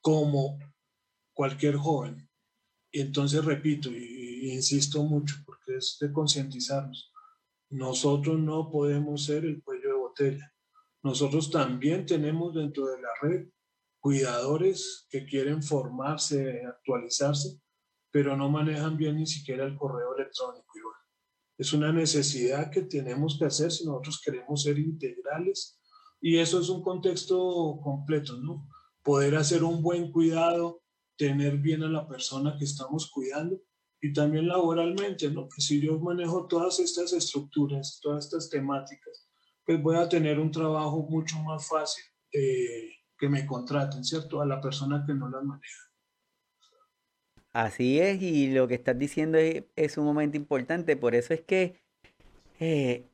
como 0.01 0.57
cualquier 1.33 1.75
joven. 1.75 2.27
Y 2.91 3.01
entonces 3.01 3.45
repito 3.45 3.91
y, 3.91 4.51
insisto 4.51 5.03
mucho 5.03 5.35
porque 5.45 5.77
es 5.77 5.97
de 6.01 6.11
concientizarnos. 6.11 7.11
Nosotros 7.69 8.39
no 8.39 8.71
podemos 8.71 9.25
ser 9.25 9.45
el 9.45 9.61
cuello 9.61 9.89
de 9.89 9.93
botella. 9.93 10.53
Nosotros 11.03 11.49
también 11.49 12.05
tenemos 12.05 12.53
dentro 12.53 12.85
de 12.87 13.01
la 13.01 13.09
red 13.21 13.47
cuidadores 13.99 15.07
que 15.09 15.25
quieren 15.25 15.61
formarse, 15.61 16.65
actualizarse, 16.65 17.59
pero 18.11 18.35
no 18.35 18.49
manejan 18.49 18.97
bien 18.97 19.17
ni 19.17 19.25
siquiera 19.25 19.65
el 19.65 19.75
correo 19.75 20.15
electrónico. 20.15 20.69
Es 21.59 21.73
una 21.73 21.91
necesidad 21.91 22.71
que 22.71 22.83
tenemos 22.83 23.37
que 23.37 23.43
hacer 23.43 23.69
si 23.69 23.85
nosotros 23.85 24.21
queremos 24.23 24.63
ser 24.63 24.79
integrales 24.79 25.77
y 26.21 26.37
eso 26.37 26.61
es 26.61 26.69
un 26.69 26.81
contexto 26.81 27.81
completo, 27.83 28.37
¿no? 28.37 28.65
Poder 29.03 29.35
hacer 29.35 29.65
un 29.65 29.81
buen 29.81 30.09
cuidado, 30.09 30.81
tener 31.17 31.57
bien 31.57 31.83
a 31.83 31.89
la 31.89 32.07
persona 32.07 32.55
que 32.57 32.63
estamos 32.63 33.11
cuidando 33.11 33.61
y 34.01 34.13
también 34.13 34.47
laboralmente, 34.47 35.29
¿no? 35.29 35.49
Que 35.49 35.61
si 35.61 35.81
yo 35.81 35.99
manejo 35.99 36.47
todas 36.47 36.79
estas 36.79 37.11
estructuras, 37.11 37.99
todas 38.01 38.23
estas 38.23 38.49
temáticas, 38.49 39.28
pues 39.69 39.83
voy 39.83 39.97
a 39.97 40.09
tener 40.09 40.39
un 40.39 40.49
trabajo 40.49 41.05
mucho 41.07 41.37
más 41.43 41.67
fácil 41.67 42.03
eh, 42.31 42.89
que 43.15 43.29
me 43.29 43.45
contraten, 43.45 44.03
¿cierto? 44.03 44.41
A 44.41 44.45
la 44.47 44.59
persona 44.59 45.03
que 45.05 45.13
no 45.13 45.29
las 45.29 45.43
maneja. 45.43 45.91
Así 47.53 47.99
es, 47.99 48.19
y 48.19 48.51
lo 48.51 48.67
que 48.67 48.73
estás 48.73 48.97
diciendo 48.97 49.37
es, 49.37 49.97
un 49.99 50.05
momento 50.05 50.37
importante, 50.37 50.95
por 50.97 51.13
eso 51.13 51.35
es 51.35 51.41
que 51.41 51.79
eh, 52.59 53.05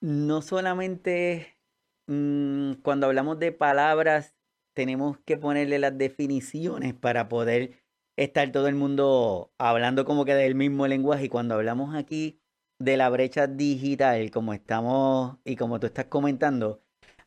no 0.00 0.40
solamente 0.40 1.58
mm, 2.06 2.76
cuando 2.82 3.06
hablamos 3.06 3.38
de 3.38 3.52
palabras 3.52 4.34
tenemos 4.72 5.18
que 5.26 5.36
ponerle 5.36 5.78
las 5.78 5.98
definiciones 5.98 6.94
para 6.94 7.28
poder 7.28 7.84
estar 8.16 8.50
todo 8.52 8.68
el 8.68 8.74
mundo 8.74 9.52
hablando 9.58 10.06
como 10.06 10.24
que 10.24 10.32
del 10.32 10.54
mismo 10.54 10.86
lenguaje. 10.86 11.26
Y 11.26 11.28
cuando 11.28 11.56
hablamos 11.56 11.94
aquí 11.94 12.40
de 12.80 12.96
la 12.96 13.10
brecha 13.10 13.46
digital, 13.46 14.30
como 14.30 14.54
estamos 14.54 15.36
y 15.44 15.54
como 15.56 15.78
tú 15.78 15.86
estás 15.86 16.06
comentando, 16.06 16.82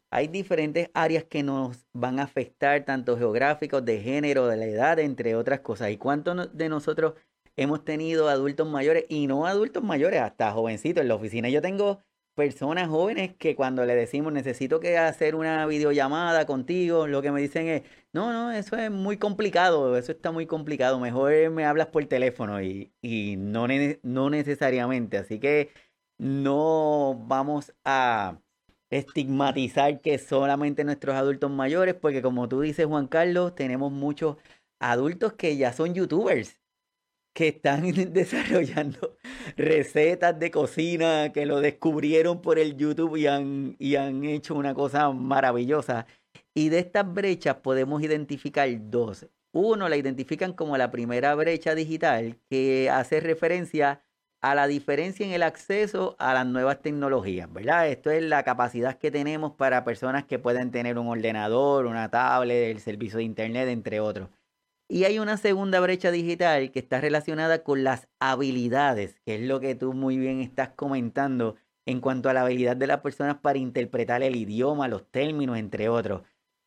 hay 0.09 0.27
diferentes 0.27 0.89
áreas 0.93 1.25
que 1.25 1.43
nos 1.43 1.85
van 1.93 2.19
a 2.19 2.23
afectar, 2.23 2.83
tanto 2.85 3.17
geográficos, 3.17 3.85
de 3.85 4.01
género, 4.01 4.47
de 4.47 4.57
la 4.57 4.65
edad, 4.65 4.99
entre 4.99 5.35
otras 5.35 5.61
cosas. 5.61 5.91
¿Y 5.91 5.97
cuántos 5.97 6.55
de 6.57 6.69
nosotros 6.69 7.13
hemos 7.55 7.85
tenido 7.85 8.29
adultos 8.29 8.67
mayores 8.67 9.05
y 9.09 9.27
no 9.27 9.45
adultos 9.45 9.83
mayores, 9.83 10.21
hasta 10.21 10.51
jovencitos 10.51 11.01
en 11.03 11.07
la 11.07 11.15
oficina? 11.15 11.49
Yo 11.49 11.61
tengo 11.61 11.99
personas 12.35 12.89
jóvenes 12.89 13.35
que 13.37 13.55
cuando 13.55 13.85
le 13.85 13.95
decimos 13.95 14.33
necesito 14.33 14.79
que 14.79 14.97
hacer 14.97 15.35
una 15.35 15.65
videollamada 15.65 16.45
contigo, 16.45 17.07
lo 17.07 17.21
que 17.21 17.31
me 17.31 17.41
dicen 17.41 17.67
es, 17.67 17.83
no, 18.11 18.31
no, 18.33 18.51
eso 18.51 18.75
es 18.77 18.91
muy 18.91 19.17
complicado, 19.17 19.97
eso 19.97 20.11
está 20.11 20.31
muy 20.31 20.45
complicado, 20.47 20.99
mejor 20.99 21.49
me 21.51 21.65
hablas 21.65 21.87
por 21.87 22.05
teléfono 22.05 22.61
y, 22.61 22.91
y 23.01 23.35
no, 23.37 23.67
no 24.03 24.29
necesariamente. 24.29 25.17
Así 25.17 25.39
que 25.39 25.71
no 26.17 27.15
vamos 27.27 27.73
a 27.85 28.39
estigmatizar 28.89 30.01
que 30.01 30.17
solamente 30.17 30.83
nuestros 30.83 31.15
adultos 31.15 31.51
mayores, 31.51 31.95
porque 31.95 32.21
como 32.21 32.47
tú 32.49 32.61
dices, 32.61 32.85
Juan 32.85 33.07
Carlos, 33.07 33.55
tenemos 33.55 33.91
muchos 33.91 34.37
adultos 34.79 35.33
que 35.33 35.57
ya 35.57 35.73
son 35.73 35.93
youtubers 35.93 36.62
que 37.33 37.49
están 37.49 37.91
desarrollando 38.13 39.17
recetas 39.57 40.39
de 40.39 40.51
cocina, 40.51 41.31
que 41.33 41.45
lo 41.45 41.59
descubrieron 41.61 42.41
por 42.41 42.59
el 42.59 42.77
YouTube 42.77 43.17
y 43.17 43.27
han, 43.27 43.75
y 43.79 43.95
han 43.95 44.23
hecho 44.23 44.55
una 44.55 44.73
cosa 44.73 45.11
maravillosa. 45.11 46.05
Y 46.53 46.69
de 46.69 46.79
estas 46.79 47.11
brechas 47.11 47.57
podemos 47.57 48.01
identificar 48.03 48.69
dos. 48.89 49.27
Uno 49.51 49.89
la 49.89 49.97
identifican 49.97 50.53
como 50.53 50.77
la 50.77 50.91
primera 50.91 51.35
brecha 51.35 51.75
digital, 51.75 52.37
que 52.49 52.89
hace 52.89 53.19
referencia 53.19 54.03
a 54.41 54.55
la 54.55 54.67
diferencia 54.67 55.25
en 55.25 55.31
el 55.31 55.43
acceso 55.43 56.15
a 56.19 56.33
las 56.33 56.45
nuevas 56.45 56.81
tecnologías, 56.81 57.51
¿verdad? 57.51 57.87
Esto 57.87 58.11
es 58.11 58.21
la 58.23 58.43
capacidad 58.43 58.97
que 58.97 59.09
tenemos 59.09 59.53
para 59.53 59.85
personas 59.85 60.25
que 60.25 60.37
pueden 60.37 60.71
tener 60.71 60.99
un 60.99 61.07
ordenador, 61.07 61.85
una 61.85 62.09
tablet, 62.09 62.71
el 62.71 62.81
servicio 62.81 63.19
de 63.19 63.23
internet, 63.23 63.69
entre 63.69 63.99
otros. 64.01 64.29
Y 64.89 65.05
hay 65.05 65.17
una 65.19 65.37
segunda 65.37 65.79
brecha 65.79 66.11
digital 66.11 66.71
que 66.71 66.79
está 66.79 67.01
relacionada 67.01 67.63
con 67.63 67.83
las 67.83 68.07
habilidades, 68.19 69.19
que 69.25 69.35
es 69.35 69.41
lo 69.41 69.59
que 69.59 69.75
tú 69.75 69.93
muy 69.93 70.17
bien 70.17 70.41
estás 70.41 70.69
comentando 70.69 71.55
en 71.85 71.99
cuanto 71.99 72.29
a 72.29 72.33
la 72.33 72.41
habilidad 72.41 72.77
de 72.77 72.87
las 72.87 73.01
personas 73.01 73.37
para 73.37 73.59
interpretar 73.59 74.23
el 74.23 74.35
idioma, 74.35 74.87
los 74.87 75.09
términos, 75.09 75.57
entre 75.57 75.89
otros. 75.89 76.21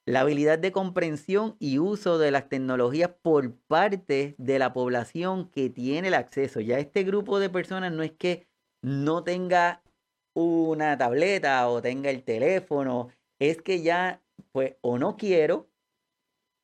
La 0.07 0.21
habilidad 0.21 0.59
de 0.59 0.73
comprensión 0.73 1.57
y 1.59 1.79
uso 1.79 2.19
de 2.19 2.31
las 2.31 2.49
tecnologías 2.49 3.11
por 3.23 3.55
parte 3.67 4.35
de 4.39 4.59
la 4.59 4.73
población 4.73 5.51
que 5.51 5.69
tiene 5.69 6.09
el 6.09 6.15
acceso. 6.15 6.61
Ya 6.61 6.79
este 6.79 7.03
grupo 7.03 7.39
de 7.39 7.51
personas 7.51 7.93
no 7.93 8.03
es 8.03 8.13
que 8.13 8.47
no 8.83 9.25
tenga 9.25 9.83
una 10.35 10.97
tableta 10.97 11.69
o 11.69 11.83
tenga 11.83 12.11
el 12.11 12.23
teléfono, 12.23 13.09
es 13.39 13.61
que 13.63 13.83
ya, 13.83 14.23
pues, 14.53 14.77
o 14.81 14.99
no 14.99 15.17
quiero 15.17 15.69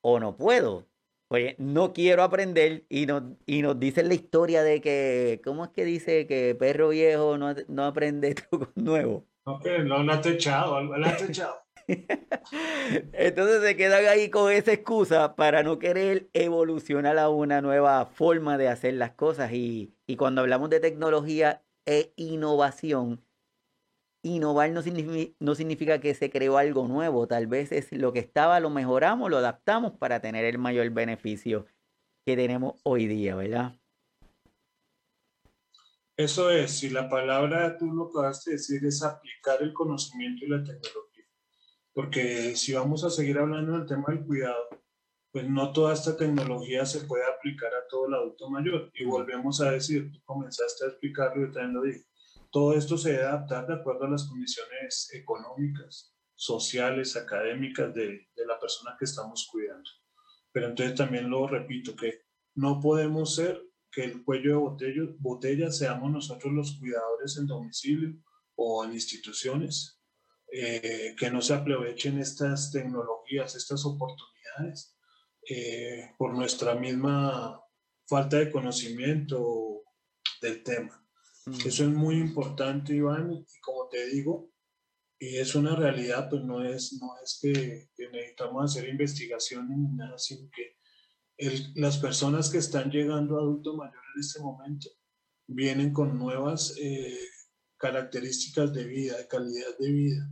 o 0.01 0.19
no 0.19 0.37
puedo. 0.37 0.87
Oye, 1.33 1.55
no 1.57 1.93
quiero 1.93 2.21
aprender 2.21 2.85
y 2.89 3.07
nos, 3.07 3.23
y 3.47 3.63
nos 3.63 3.79
dicen 3.79 4.07
la 4.07 4.13
historia 4.13 4.61
de 4.61 4.81
que, 4.81 5.41
¿cómo 5.43 5.63
es 5.65 5.71
que 5.71 5.83
dice 5.83 6.27
que 6.27 6.53
perro 6.53 6.89
viejo 6.89 7.39
no, 7.39 7.55
no 7.69 7.85
aprende 7.85 8.35
trucos 8.49 8.69
nuevos? 8.75 9.23
Ok, 9.45 9.65
no, 9.83 10.03
no 10.03 10.21
te 10.21 10.29
echado, 10.29 10.79
lo 10.79 11.05
has 11.07 11.23
echado. 11.23 11.55
Entonces 13.13 13.63
se 13.63 13.75
quedan 13.75 14.05
ahí 14.05 14.29
con 14.29 14.51
esa 14.51 14.73
excusa 14.73 15.35
para 15.35 15.63
no 15.63 15.79
querer 15.79 16.29
evolucionar 16.33 17.17
a 17.17 17.29
una 17.29 17.61
nueva 17.61 18.05
forma 18.05 18.59
de 18.59 18.67
hacer 18.67 18.93
las 18.93 19.13
cosas. 19.13 19.51
Y, 19.53 19.95
y 20.05 20.17
cuando 20.17 20.41
hablamos 20.41 20.69
de 20.69 20.81
tecnología 20.81 21.63
e 21.87 22.13
innovación, 22.15 23.25
innovar 24.23 24.71
no 24.71 24.81
significa, 24.81 25.35
no 25.39 25.53
significa 25.53 25.99
que 25.99 26.15
se 26.15 26.31
creó 26.31 26.57
algo 26.57 26.87
nuevo, 26.87 27.27
tal 27.27 27.47
vez 27.47 27.71
es 27.71 27.91
lo 27.91 28.13
que 28.13 28.19
estaba, 28.19 28.59
lo 28.59 28.69
mejoramos, 28.69 29.29
lo 29.29 29.37
adaptamos 29.37 29.93
para 29.93 30.19
tener 30.21 30.45
el 30.45 30.57
mayor 30.57 30.89
beneficio 30.89 31.67
que 32.25 32.35
tenemos 32.35 32.79
hoy 32.83 33.05
día, 33.05 33.35
¿verdad? 33.35 33.75
Eso 36.15 36.49
es, 36.49 36.71
si 36.71 36.89
la 36.89 37.09
palabra 37.09 37.77
tú 37.77 37.91
lo 37.91 38.05
acabaste 38.05 38.51
de 38.51 38.57
decir 38.57 38.85
es 38.85 39.03
aplicar 39.03 39.61
el 39.61 39.73
conocimiento 39.73 40.45
y 40.45 40.49
la 40.49 40.63
tecnología, 40.63 41.25
porque 41.93 42.55
si 42.55 42.73
vamos 42.73 43.03
a 43.03 43.09
seguir 43.09 43.37
hablando 43.37 43.73
del 43.73 43.85
tema 43.85 44.05
del 44.07 44.25
cuidado, 44.25 44.69
pues 45.33 45.49
no 45.49 45.73
toda 45.73 45.95
esta 45.95 46.15
tecnología 46.15 46.85
se 46.85 47.05
puede 47.05 47.23
aplicar 47.25 47.73
a 47.73 47.87
todo 47.89 48.07
el 48.07 48.13
adulto 48.13 48.51
mayor. 48.51 48.91
Y 48.93 49.03
volvemos 49.03 49.59
a 49.61 49.71
decir, 49.71 50.11
tú 50.11 50.21
comenzaste 50.23 50.85
a 50.85 50.89
explicarlo 50.89 51.47
y 51.47 51.51
también 51.51 51.73
lo 51.73 51.81
dije, 51.81 52.05
todo 52.53 52.75
esto 52.75 52.99
se 52.99 53.13
debe 53.13 53.23
adaptar 53.23 53.65
de 53.65 53.73
acuerdo 53.73 54.05
a 54.05 54.11
las 54.11 54.25
condiciones 54.25 55.09
económicas, 55.11 56.15
sociales, 56.35 57.17
académicas 57.17 57.91
de, 57.95 58.29
la 58.45 58.59
persona 58.59 58.95
que 58.97 59.05
estamos 59.05 59.49
cuidando. 59.51 59.89
Pero 60.51 60.67
entonces 60.67 60.95
también 60.95 61.31
lo 61.31 61.47
repito, 61.47 61.95
que 61.95 62.25
no 62.53 62.79
podemos 62.79 63.33
ser 63.33 63.59
que 63.91 64.03
el 64.03 64.23
cuello 64.23 64.75
de 64.77 65.15
botella, 65.17 65.71
seamos 65.71 66.11
nosotros 66.11 66.53
los 66.53 66.77
cuidadores 66.77 67.37
en 67.37 67.47
domicilio 67.47 68.15
o 68.55 68.85
en 68.85 68.93
instituciones, 68.93 69.99
eh, 70.51 71.15
que 71.17 71.31
no 71.31 71.41
se 71.41 71.55
aprovechen 71.55 72.19
estas 72.19 72.71
tecnologías, 72.71 73.55
estas 73.55 73.83
oportunidades, 73.83 74.95
eh, 75.49 76.11
por 76.19 76.35
nuestra 76.35 76.75
misma 76.75 77.59
falta 78.05 78.37
de 78.37 78.51
conocimiento 78.51 79.81
del 80.39 80.61
tema. 80.61 81.02
Eso 81.45 81.83
es 81.83 81.89
muy 81.89 82.15
importante, 82.15 82.95
Iván, 82.95 83.31
y 83.31 83.59
como 83.59 83.89
te 83.89 84.07
digo, 84.07 84.49
y 85.19 85.37
es 85.37 85.55
una 85.55 85.75
realidad, 85.75 86.29
pues 86.29 86.43
no 86.43 86.63
es, 86.63 86.97
no 87.01 87.13
es 87.23 87.39
que, 87.41 87.89
necesitamos 88.11 88.71
hacer 88.71 88.89
investigación 88.89 89.69
ni 89.69 89.95
nada, 89.95 90.17
sino 90.17 90.49
que 90.49 90.77
las 91.75 91.97
personas 91.97 92.49
que 92.49 92.59
están 92.59 92.89
llegando 92.89 93.37
a 93.37 93.41
adulto 93.41 93.75
mayor 93.75 94.03
en 94.15 94.21
este 94.21 94.41
momento 94.41 94.89
vienen 95.47 95.91
con 95.91 96.17
nuevas 96.17 96.75
eh, 96.79 97.19
características 97.77 98.73
de 98.73 98.85
vida, 98.85 99.17
de 99.17 99.27
calidad 99.27 99.77
de 99.79 99.91
vida. 99.91 100.29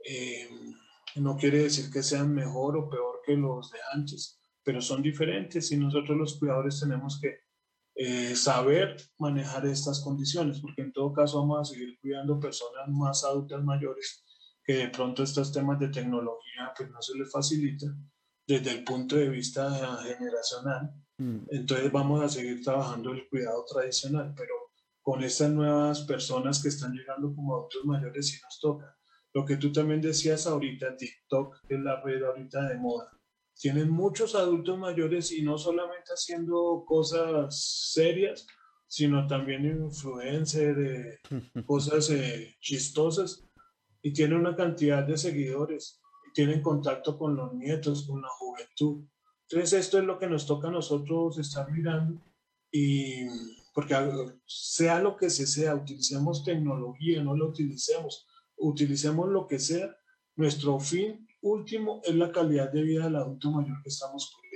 Em, 0.00 0.74
no 1.16 1.36
quiere 1.36 1.64
decir 1.64 1.90
que 1.90 2.02
sean 2.02 2.34
mejor 2.34 2.76
o 2.76 2.88
peor 2.88 3.20
que 3.24 3.36
los 3.36 3.70
de 3.70 3.78
antes, 3.92 4.40
pero 4.62 4.80
son 4.80 5.02
diferentes 5.02 5.70
y 5.72 5.76
nosotros 5.76 6.16
los 6.16 6.38
cuidadores 6.38 6.80
tenemos 6.80 7.20
que 7.20 7.47
eh, 8.00 8.36
saber 8.36 8.96
manejar 9.18 9.66
estas 9.66 10.00
condiciones, 10.00 10.60
porque 10.60 10.82
en 10.82 10.92
todo 10.92 11.12
caso 11.12 11.40
vamos 11.40 11.68
a 11.68 11.72
seguir 11.72 11.98
cuidando 12.00 12.38
personas 12.38 12.86
más 12.86 13.24
adultas 13.24 13.60
mayores 13.64 14.24
que 14.62 14.74
de 14.74 14.88
pronto 14.88 15.24
estos 15.24 15.50
temas 15.50 15.80
de 15.80 15.88
tecnología 15.88 16.72
pues 16.76 16.88
no 16.90 17.02
se 17.02 17.18
les 17.18 17.32
facilita 17.32 17.86
desde 18.46 18.70
el 18.70 18.84
punto 18.84 19.16
de 19.16 19.28
vista 19.28 19.68
generacional. 20.04 20.92
Mm. 21.16 21.38
Entonces 21.50 21.90
vamos 21.90 22.22
a 22.22 22.28
seguir 22.28 22.62
trabajando 22.62 23.10
el 23.12 23.28
cuidado 23.28 23.64
tradicional, 23.68 24.32
pero 24.36 24.54
con 25.02 25.24
estas 25.24 25.50
nuevas 25.50 26.02
personas 26.02 26.62
que 26.62 26.68
están 26.68 26.92
llegando 26.92 27.34
como 27.34 27.56
adultos 27.56 27.84
mayores 27.84 28.28
sí 28.28 28.38
nos 28.44 28.60
toca. 28.60 28.96
Lo 29.34 29.44
que 29.44 29.56
tú 29.56 29.72
también 29.72 30.00
decías 30.00 30.46
ahorita, 30.46 30.96
TikTok 30.96 31.56
es 31.68 31.80
la 31.80 32.00
red 32.00 32.22
ahorita 32.22 32.68
de 32.68 32.76
moda. 32.78 33.10
Tienen 33.58 33.90
muchos 33.90 34.34
adultos 34.34 34.78
mayores 34.78 35.32
y 35.32 35.42
no 35.42 35.58
solamente 35.58 36.12
haciendo 36.12 36.84
cosas 36.86 37.92
serias, 37.92 38.46
sino 38.86 39.26
también 39.26 39.66
influencers, 39.66 40.76
de 41.56 41.64
cosas 41.66 42.08
eh, 42.10 42.56
chistosas 42.60 43.44
y 44.02 44.12
tiene 44.12 44.36
una 44.36 44.56
cantidad 44.56 45.04
de 45.04 45.18
seguidores, 45.18 46.00
y 46.28 46.32
tienen 46.32 46.62
contacto 46.62 47.18
con 47.18 47.36
los 47.36 47.52
nietos, 47.54 48.06
con 48.06 48.22
la 48.22 48.28
juventud. 48.28 49.04
Entonces 49.42 49.80
esto 49.80 49.98
es 49.98 50.04
lo 50.04 50.18
que 50.18 50.28
nos 50.28 50.46
toca 50.46 50.68
a 50.68 50.72
nosotros 50.72 51.38
estar 51.38 51.70
mirando 51.70 52.20
y 52.70 53.26
porque 53.74 53.94
sea 54.46 55.00
lo 55.00 55.16
que 55.16 55.30
se 55.30 55.46
sea, 55.46 55.74
utilicemos 55.74 56.44
tecnología, 56.44 57.22
no 57.22 57.36
lo 57.36 57.48
utilicemos, 57.48 58.26
utilicemos 58.56 59.28
lo 59.28 59.46
que 59.46 59.58
sea, 59.58 59.96
nuestro 60.34 60.80
fin 60.80 61.27
último 61.42 62.00
es 62.04 62.14
la 62.14 62.30
calidad 62.32 62.72
de 62.72 62.82
vida 62.82 63.04
del 63.04 63.16
adulto 63.16 63.50
mayor 63.50 63.82
que 63.82 63.88
estamos 63.88 64.32
cuidando. 64.34 64.48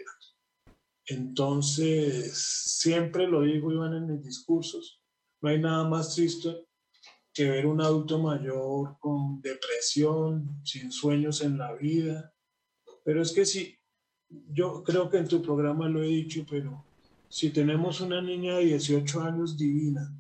Entonces, 1.07 2.33
siempre 2.35 3.27
lo 3.27 3.43
digo, 3.43 3.73
Iván, 3.73 3.95
en 3.95 4.07
mis 4.07 4.23
discursos, 4.23 5.03
no 5.41 5.49
hay 5.49 5.59
nada 5.59 5.89
más 5.89 6.15
triste 6.15 6.67
que 7.35 7.51
ver 7.51 7.67
un 7.67 7.81
adulto 7.81 8.19
mayor 8.19 8.99
con 9.01 9.41
depresión, 9.41 10.61
sin 10.65 10.93
sueños 10.93 11.41
en 11.41 11.59
la 11.59 11.73
vida. 11.75 12.35
Pero 13.05 13.23
es 13.23 13.33
que 13.33 13.45
si, 13.45 13.77
yo 14.29 14.83
creo 14.85 15.11
que 15.11 15.19
en 15.19 15.29
tu 15.29 15.43
programa 15.43 15.89
lo 15.89 16.03
he 16.03 16.09
dicho, 16.09 16.45
pero 16.49 16.85
si 17.29 17.51
tenemos 17.51 18.01
una 18.01 18.21
niña 18.21 18.57
de 18.57 18.67
18 18.67 19.23
años 19.23 19.57
divina 19.57 20.15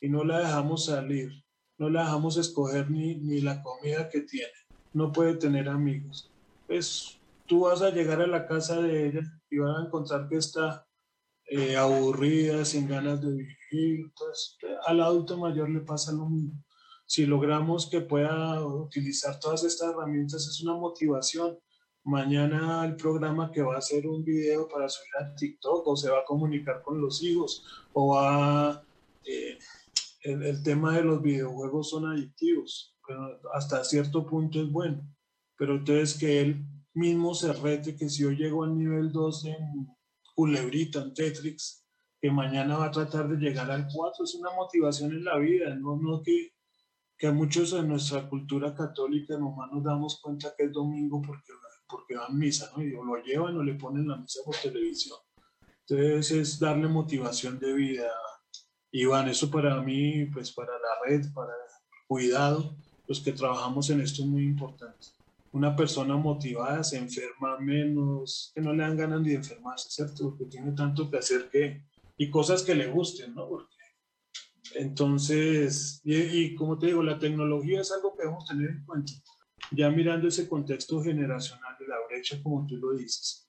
y 0.00 0.08
no 0.08 0.24
la 0.24 0.40
dejamos 0.40 0.86
salir, 0.86 1.30
no 1.78 1.88
la 1.88 2.04
dejamos 2.04 2.36
escoger 2.36 2.90
ni, 2.90 3.14
ni 3.16 3.40
la 3.40 3.62
comida 3.62 4.08
que 4.08 4.22
tiene, 4.22 4.52
no 4.96 5.12
puede 5.12 5.34
tener 5.34 5.68
amigos, 5.68 6.30
pues 6.66 7.18
tú 7.44 7.60
vas 7.60 7.82
a 7.82 7.90
llegar 7.90 8.22
a 8.22 8.26
la 8.26 8.46
casa 8.46 8.80
de 8.80 9.08
ella 9.08 9.20
y 9.50 9.58
vas 9.58 9.78
a 9.78 9.84
encontrar 9.84 10.26
que 10.26 10.36
está 10.36 10.86
eh, 11.44 11.76
aburrida, 11.76 12.64
sin 12.64 12.88
ganas 12.88 13.20
de 13.20 13.30
vivir. 13.30 14.06
Entonces, 14.06 14.56
al 14.86 15.02
adulto 15.02 15.36
mayor 15.36 15.68
le 15.68 15.80
pasa 15.80 16.12
lo 16.12 16.30
mismo. 16.30 16.64
Si 17.04 17.26
logramos 17.26 17.90
que 17.90 18.00
pueda 18.00 18.64
utilizar 18.64 19.38
todas 19.38 19.64
estas 19.64 19.90
herramientas, 19.90 20.48
es 20.48 20.62
una 20.62 20.74
motivación. 20.74 21.58
Mañana 22.02 22.84
el 22.86 22.96
programa 22.96 23.52
que 23.52 23.60
va 23.60 23.74
a 23.74 23.78
hacer 23.78 24.06
un 24.06 24.24
video 24.24 24.66
para 24.66 24.88
subir 24.88 25.12
a 25.20 25.34
TikTok 25.34 25.86
o 25.86 25.96
se 25.96 26.10
va 26.10 26.20
a 26.20 26.24
comunicar 26.24 26.82
con 26.82 27.00
los 27.00 27.22
hijos 27.22 27.64
o 27.92 28.14
va... 28.14 28.82
Eh, 29.24 29.58
el, 30.22 30.42
el, 30.42 30.62
tema 30.62 30.96
de 30.96 31.04
los 31.04 31.22
videojuegos 31.22 31.90
son 31.90 32.06
adictivos, 32.06 32.95
pero 33.06 33.40
hasta 33.54 33.84
cierto 33.84 34.26
punto 34.26 34.60
es 34.60 34.70
bueno. 34.70 35.02
Pero 35.56 35.76
entonces 35.76 36.18
que 36.18 36.40
él 36.40 36.66
mismo 36.94 37.34
se 37.34 37.52
rete 37.52 37.96
que 37.96 38.08
si 38.08 38.22
yo 38.22 38.30
llego 38.30 38.64
al 38.64 38.76
nivel 38.76 39.12
2 39.12 39.44
en 39.46 39.86
culebrita 40.34 41.00
en 41.02 41.14
Tetrix, 41.14 41.86
que 42.20 42.30
mañana 42.30 42.78
va 42.78 42.86
a 42.86 42.90
tratar 42.90 43.28
de 43.28 43.36
llegar 43.36 43.70
al 43.70 43.86
4, 43.92 44.24
es 44.24 44.34
una 44.34 44.50
motivación 44.52 45.12
en 45.12 45.24
la 45.24 45.38
vida, 45.38 45.74
no, 45.74 45.96
no 45.96 46.22
que, 46.22 46.54
que 47.16 47.30
muchos 47.30 47.72
en 47.72 47.88
nuestra 47.88 48.28
cultura 48.28 48.74
católica 48.74 49.38
nomás 49.38 49.70
nos 49.72 49.84
damos 49.84 50.20
cuenta 50.20 50.54
que 50.56 50.64
es 50.64 50.72
domingo 50.72 51.22
porque, 51.22 51.52
porque 51.88 52.16
van 52.16 52.38
misa, 52.38 52.70
¿no? 52.76 52.82
Y 52.82 52.90
lo 52.90 53.16
llevan 53.22 53.56
o 53.56 53.62
le 53.62 53.74
ponen 53.74 54.08
la 54.08 54.16
misa 54.16 54.40
por 54.44 54.56
televisión. 54.56 55.18
Entonces 55.88 56.30
es 56.32 56.58
darle 56.58 56.88
motivación 56.88 57.58
de 57.58 57.72
vida. 57.72 58.10
Iván, 58.90 59.28
eso 59.28 59.50
para 59.50 59.80
mí, 59.82 60.26
pues 60.26 60.52
para 60.52 60.72
la 60.72 61.06
red, 61.06 61.32
para 61.32 61.52
cuidado, 62.06 62.76
los 63.06 63.20
que 63.20 63.32
trabajamos 63.32 63.90
en 63.90 64.00
esto 64.00 64.22
es 64.22 64.28
muy 64.28 64.44
importante 64.44 65.08
una 65.56 65.74
persona 65.74 66.16
motivada 66.16 66.84
se 66.84 66.98
enferma 66.98 67.58
menos, 67.58 68.52
que 68.54 68.60
no 68.60 68.74
le 68.74 68.82
dan 68.82 68.96
ganas 68.96 69.24
de 69.24 69.34
enfermarse, 69.34 69.88
¿cierto? 69.88 70.28
Porque 70.28 70.44
tiene 70.44 70.72
tanto 70.72 71.10
que 71.10 71.16
hacer 71.16 71.48
que, 71.50 71.82
y 72.18 72.28
cosas 72.30 72.62
que 72.62 72.74
le 72.74 72.88
gusten, 72.88 73.34
¿no? 73.34 73.48
Porque, 73.48 73.74
entonces, 74.74 76.02
y, 76.04 76.54
como 76.56 76.78
te 76.78 76.88
digo, 76.88 77.02
la 77.02 77.18
tecnología 77.18 77.80
es 77.80 77.90
algo 77.90 78.14
que 78.14 78.24
debemos 78.24 78.46
tener 78.46 78.68
en 78.68 78.84
cuenta, 78.84 79.12
ya 79.70 79.88
mirando 79.88 80.28
ese 80.28 80.46
contexto 80.46 81.02
generacional 81.02 81.74
de 81.80 81.88
la 81.88 81.96
brecha, 82.06 82.42
como 82.42 82.66
tú 82.66 82.76
lo 82.76 82.92
dices. 82.92 83.48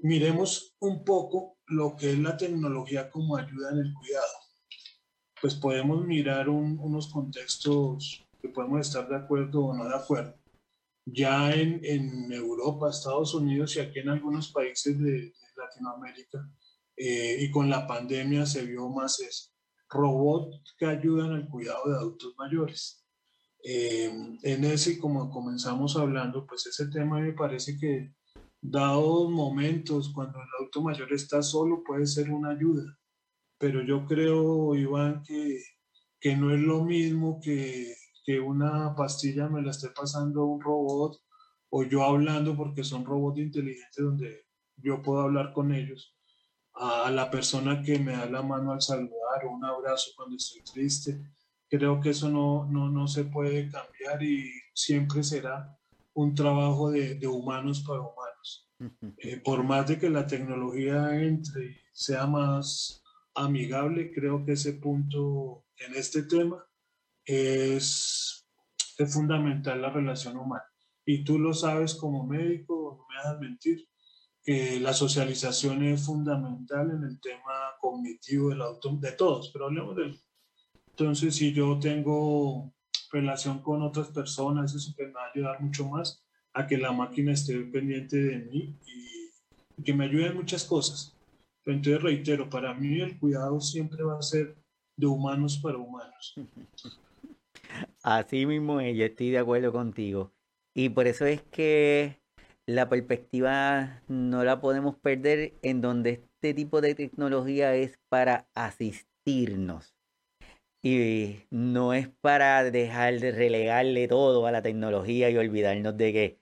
Miremos 0.00 0.74
un 0.80 1.04
poco 1.04 1.58
lo 1.66 1.94
que 1.94 2.12
es 2.12 2.18
la 2.18 2.38
tecnología 2.38 3.10
como 3.10 3.36
ayuda 3.36 3.70
en 3.72 3.78
el 3.80 3.92
cuidado. 3.92 4.41
Pues 5.42 5.56
podemos 5.56 6.06
mirar 6.06 6.48
unos 6.48 7.08
contextos 7.08 8.24
que 8.40 8.48
podemos 8.48 8.86
estar 8.86 9.08
de 9.08 9.16
acuerdo 9.16 9.64
o 9.66 9.74
no 9.74 9.88
de 9.88 9.96
acuerdo. 9.96 10.36
Ya 11.04 11.52
en, 11.52 12.32
Europa, 12.32 12.88
Estados 12.88 13.34
Unidos 13.34 13.74
y 13.74 13.80
aquí 13.80 13.98
en 13.98 14.10
algunos 14.10 14.52
países 14.52 14.96
de, 15.00 15.34
Latinoamérica, 15.56 16.48
eh, 16.96 17.38
y 17.40 17.50
con 17.50 17.68
la 17.68 17.88
pandemia 17.88 18.46
se 18.46 18.64
vio 18.64 18.88
más 18.88 19.18
eso. 19.18 19.50
Robots 19.88 20.76
que 20.78 20.86
ayudan 20.86 21.32
al 21.32 21.48
cuidado 21.48 21.90
de 21.90 21.96
adultos 21.96 22.34
mayores. 22.38 23.04
Eh, 23.64 24.38
en 24.42 24.64
ese, 24.64 24.96
como 25.00 25.28
comenzamos 25.28 25.96
hablando, 25.96 26.46
pues 26.46 26.66
ese 26.66 26.86
tema 26.86 27.18
me 27.18 27.32
parece 27.32 27.76
que 27.76 28.14
dados 28.60 29.28
momentos 29.28 30.12
cuando 30.14 30.38
el 30.38 30.48
adulto 30.56 30.82
mayor 30.82 31.12
está 31.12 31.42
solo 31.42 31.82
puede 31.82 32.06
ser 32.06 32.30
una 32.30 32.50
ayuda. 32.50 32.96
Pero 33.62 33.82
yo 33.82 34.04
creo, 34.04 34.74
Iván, 34.74 35.22
que, 35.22 35.62
que 36.20 36.36
no 36.36 36.52
es 36.54 36.60
lo 36.60 36.84
mismo 36.84 37.40
que 37.40 37.94
que 38.24 38.38
una 38.40 38.94
pastilla 38.94 39.48
me 39.48 39.62
la 39.62 39.70
esté 39.70 39.88
pasando 39.88 40.44
un 40.44 40.60
robot 40.60 41.20
o 41.70 41.82
yo 41.84 42.04
hablando 42.04 42.56
porque 42.56 42.84
son 42.84 43.04
robots 43.04 43.40
inteligentes 43.40 44.04
donde 44.04 44.46
yo 44.76 45.02
puedo 45.02 45.22
hablar 45.22 45.52
con 45.52 45.72
ellos, 45.72 46.16
a 46.74 47.10
la 47.10 47.30
persona 47.30 47.82
que 47.82 47.98
me 47.98 48.12
da 48.12 48.26
la 48.26 48.42
mano 48.42 48.72
al 48.72 48.82
saludar 48.82 49.44
o 49.44 49.52
un 49.52 49.64
abrazo 49.64 50.10
cuando 50.16 50.36
estoy 50.36 50.62
triste. 50.62 51.20
Creo 51.68 52.00
que 52.00 52.10
eso 52.10 52.28
no, 52.28 52.66
no, 52.66 52.90
no 52.90 53.06
se 53.06 53.24
puede 53.24 53.70
cambiar 53.70 54.22
y 54.22 54.50
siempre 54.74 55.22
será 55.22 55.78
un 56.14 56.34
trabajo 56.34 56.90
de, 56.90 57.14
de 57.14 57.26
humanos 57.26 57.84
para 57.86 58.00
humanos. 58.00 58.68
Eh, 59.18 59.40
por 59.42 59.62
más 59.62 59.86
de 59.86 59.98
que 59.98 60.10
la 60.10 60.26
tecnología 60.26 61.22
entre 61.22 61.66
y 61.66 61.76
sea 61.92 62.26
más 62.26 63.01
amigable, 63.34 64.12
creo 64.12 64.44
que 64.44 64.52
ese 64.52 64.74
punto 64.74 65.64
en 65.76 65.94
este 65.94 66.22
tema 66.24 66.64
es, 67.24 68.46
es 68.98 69.12
fundamental 69.12 69.80
la 69.80 69.90
relación 69.90 70.36
humana. 70.36 70.64
Y 71.04 71.24
tú 71.24 71.38
lo 71.38 71.52
sabes 71.52 71.94
como 71.94 72.26
médico, 72.26 72.96
no 72.98 73.06
me 73.08 73.16
dejas 73.16 73.40
mentir, 73.40 73.88
que 74.42 74.80
la 74.80 74.92
socialización 74.92 75.84
es 75.84 76.04
fundamental 76.04 76.90
en 76.90 77.04
el 77.04 77.20
tema 77.20 77.76
cognitivo 77.80 78.50
del 78.50 78.62
auto, 78.62 78.96
de 78.96 79.12
todos, 79.12 79.50
pero 79.52 79.66
hablemos 79.66 79.96
de 79.96 80.14
Entonces, 80.90 81.36
si 81.36 81.52
yo 81.52 81.78
tengo 81.78 82.72
relación 83.12 83.60
con 83.60 83.82
otras 83.82 84.08
personas, 84.08 84.74
eso 84.74 84.92
me 84.98 85.12
va 85.12 85.24
a 85.24 85.30
ayudar 85.34 85.60
mucho 85.60 85.88
más 85.88 86.24
a 86.54 86.66
que 86.66 86.76
la 86.76 86.92
máquina 86.92 87.32
esté 87.32 87.58
pendiente 87.64 88.16
de 88.16 88.38
mí 88.38 88.78
y 88.86 89.82
que 89.82 89.94
me 89.94 90.04
ayude 90.04 90.26
en 90.26 90.36
muchas 90.36 90.64
cosas. 90.64 91.16
Entonces, 91.64 92.02
reitero, 92.02 92.50
para 92.50 92.74
mí 92.74 93.00
el 93.00 93.18
cuidado 93.18 93.60
siempre 93.60 94.02
va 94.02 94.18
a 94.18 94.22
ser 94.22 94.56
de 94.96 95.06
humanos 95.06 95.58
para 95.62 95.78
humanos. 95.78 96.34
Así 98.02 98.46
mismo 98.46 98.80
yo 98.80 99.04
estoy 99.04 99.30
de 99.30 99.38
acuerdo 99.38 99.72
contigo. 99.72 100.32
Y 100.74 100.88
por 100.88 101.06
eso 101.06 101.26
es 101.26 101.42
que 101.42 102.20
la 102.66 102.88
perspectiva 102.88 104.02
no 104.08 104.44
la 104.44 104.60
podemos 104.60 104.96
perder 104.96 105.54
en 105.62 105.80
donde 105.80 106.10
este 106.10 106.54
tipo 106.54 106.80
de 106.80 106.94
tecnología 106.94 107.74
es 107.74 107.98
para 108.08 108.48
asistirnos. 108.54 109.94
Y 110.84 111.44
no 111.50 111.94
es 111.94 112.08
para 112.08 112.64
dejar 112.70 113.20
de 113.20 113.30
relegarle 113.30 114.08
todo 114.08 114.46
a 114.46 114.52
la 114.52 114.62
tecnología 114.62 115.30
y 115.30 115.36
olvidarnos 115.36 115.96
de 115.96 116.12
que 116.12 116.38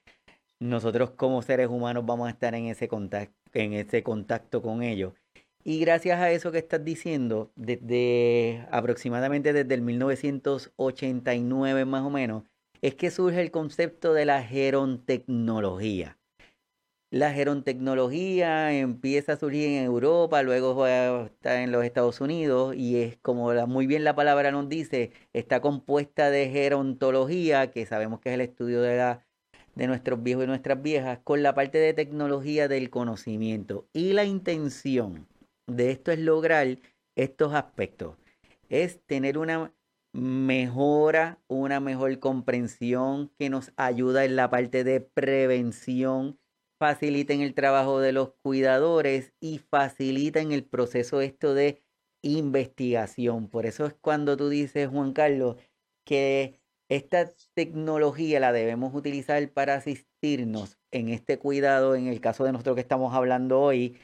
nosotros 0.59 1.11
como 1.11 1.43
seres 1.43 1.69
humanos 1.69 2.07
vamos 2.07 2.29
a 2.29 2.31
estar 2.31 2.55
en 2.55 2.67
ese 2.67 2.89
contacto, 2.89 3.35
en 3.55 3.75
ese 3.75 4.03
contacto 4.03 4.63
con 4.63 4.83
ellos. 4.83 5.13
Y 5.63 5.79
gracias 5.81 6.19
a 6.21 6.31
eso 6.31 6.53
que 6.53 6.59
estás 6.59 6.83
diciendo, 6.85 7.53
desde 7.55 8.67
aproximadamente 8.71 9.53
desde 9.53 9.75
el 9.75 9.83
1989 9.83 11.85
más 11.85 12.03
o 12.03 12.11
menos, 12.11 12.45
es 12.81 12.95
que 12.95 13.11
surge 13.11 13.43
el 13.43 13.51
concepto 13.51 14.15
de 14.15 14.25
la 14.25 14.43
gerontecnología. 14.43 16.17
la 17.13 17.33
gerontecnología 17.33 18.73
empieza 18.73 19.33
a 19.33 19.37
surgir 19.37 19.69
en 19.69 19.85
Europa, 19.85 20.43
luego 20.43 20.87
está 20.87 21.63
en 21.63 21.73
los 21.73 21.85
Estados 21.85 22.21
Unidos 22.21 22.75
y 22.77 22.97
es 23.03 23.17
como 23.19 23.53
muy 23.67 23.87
bien 23.87 24.05
la 24.05 24.15
palabra 24.15 24.53
nos 24.53 24.69
dice, 24.69 25.13
está 25.33 25.61
compuesta 25.61 26.31
de 26.31 26.49
gerontología, 26.51 27.71
que 27.73 27.85
sabemos 27.87 28.21
que 28.21 28.31
es 28.31 28.35
el 28.37 28.41
estudio 28.43 28.81
de, 28.83 28.97
la, 28.97 29.27
de 29.75 29.87
nuestros 29.87 30.23
viejos 30.23 30.45
y 30.45 30.49
nuestras 30.49 30.83
viejas, 30.83 31.21
con 31.25 31.43
la 31.43 31.55
parte 31.55 31.79
de 31.79 31.95
tecnología 31.95 32.69
del 32.69 32.91
conocimiento. 32.91 33.87
Y 33.93 34.13
la 34.13 34.25
intención 34.25 35.27
de 35.67 35.91
esto 35.91 36.13
es 36.13 36.19
lograr 36.19 36.79
estos 37.17 37.55
aspectos, 37.55 38.17
es 38.69 39.01
tener 39.07 39.39
una 39.39 39.73
mejora, 40.13 41.39
una 41.49 41.81
mejor 41.81 42.19
comprensión 42.19 43.31
que 43.39 43.49
nos 43.49 43.73
ayuda 43.77 44.25
en 44.25 44.37
la 44.37 44.51
parte 44.51 44.85
de 44.85 45.01
prevención 45.01 46.41
faciliten 46.81 47.43
el 47.43 47.55
trabajo 47.55 48.01
de 48.01 48.13
los 48.13 48.33
cuidadores 48.43 49.35
y 49.39 49.59
faciliten 49.59 50.51
el 50.51 50.65
proceso 50.65 51.21
esto 51.21 51.53
de 51.53 51.83
investigación. 52.23 53.49
Por 53.49 53.67
eso 53.67 53.85
es 53.87 53.95
cuando 54.01 54.37
tú 54.37 54.49
dices, 54.49 54.89
Juan 54.89 55.13
Carlos, 55.13 55.57
que 56.07 56.60
esta 56.91 57.31
tecnología 57.55 58.41
la 58.41 58.53
debemos 58.53 58.95
utilizar 58.95 59.49
para 59.53 59.77
asistirnos 59.77 60.77
en 60.91 61.09
este 61.09 61.39
cuidado, 61.39 61.95
en 61.95 62.09
el 62.09 62.21
caso 62.21 62.45
de 62.45 62.53
nosotros 62.53 62.75
que 62.75 62.83
estamos 62.83 63.15
hablando 63.15 63.61
hoy, 63.61 63.97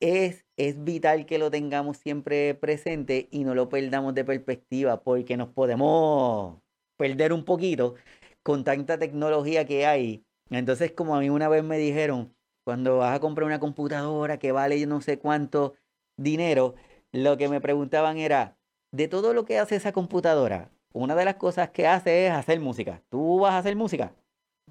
es, 0.00 0.44
es 0.58 0.84
vital 0.84 1.24
que 1.24 1.38
lo 1.38 1.50
tengamos 1.50 1.96
siempre 1.96 2.54
presente 2.54 3.28
y 3.30 3.44
no 3.44 3.54
lo 3.54 3.70
perdamos 3.70 4.14
de 4.14 4.24
perspectiva, 4.24 5.02
porque 5.02 5.38
nos 5.38 5.48
podemos 5.48 6.60
perder 6.98 7.32
un 7.32 7.44
poquito 7.46 7.94
con 8.42 8.64
tanta 8.64 8.98
tecnología 8.98 9.64
que 9.64 9.86
hay. 9.86 10.26
Entonces, 10.50 10.92
como 10.92 11.16
a 11.16 11.20
mí 11.20 11.30
una 11.30 11.48
vez 11.48 11.64
me 11.64 11.78
dijeron, 11.78 12.34
cuando 12.64 12.98
vas 12.98 13.16
a 13.16 13.20
comprar 13.20 13.46
una 13.46 13.60
computadora 13.60 14.38
que 14.38 14.52
vale 14.52 14.84
no 14.86 15.00
sé 15.00 15.18
cuánto 15.18 15.74
dinero, 16.18 16.74
lo 17.12 17.38
que 17.38 17.48
me 17.48 17.62
preguntaban 17.62 18.18
era, 18.18 18.58
de 18.92 19.08
todo 19.08 19.32
lo 19.32 19.46
que 19.46 19.58
hace 19.58 19.76
esa 19.76 19.92
computadora, 19.92 20.70
una 20.94 21.14
de 21.14 21.24
las 21.24 21.34
cosas 21.34 21.70
que 21.70 21.86
hace 21.86 22.26
es 22.26 22.32
hacer 22.32 22.60
música. 22.60 23.02
¿Tú 23.10 23.40
vas 23.40 23.52
a 23.52 23.58
hacer 23.58 23.76
música? 23.76 24.12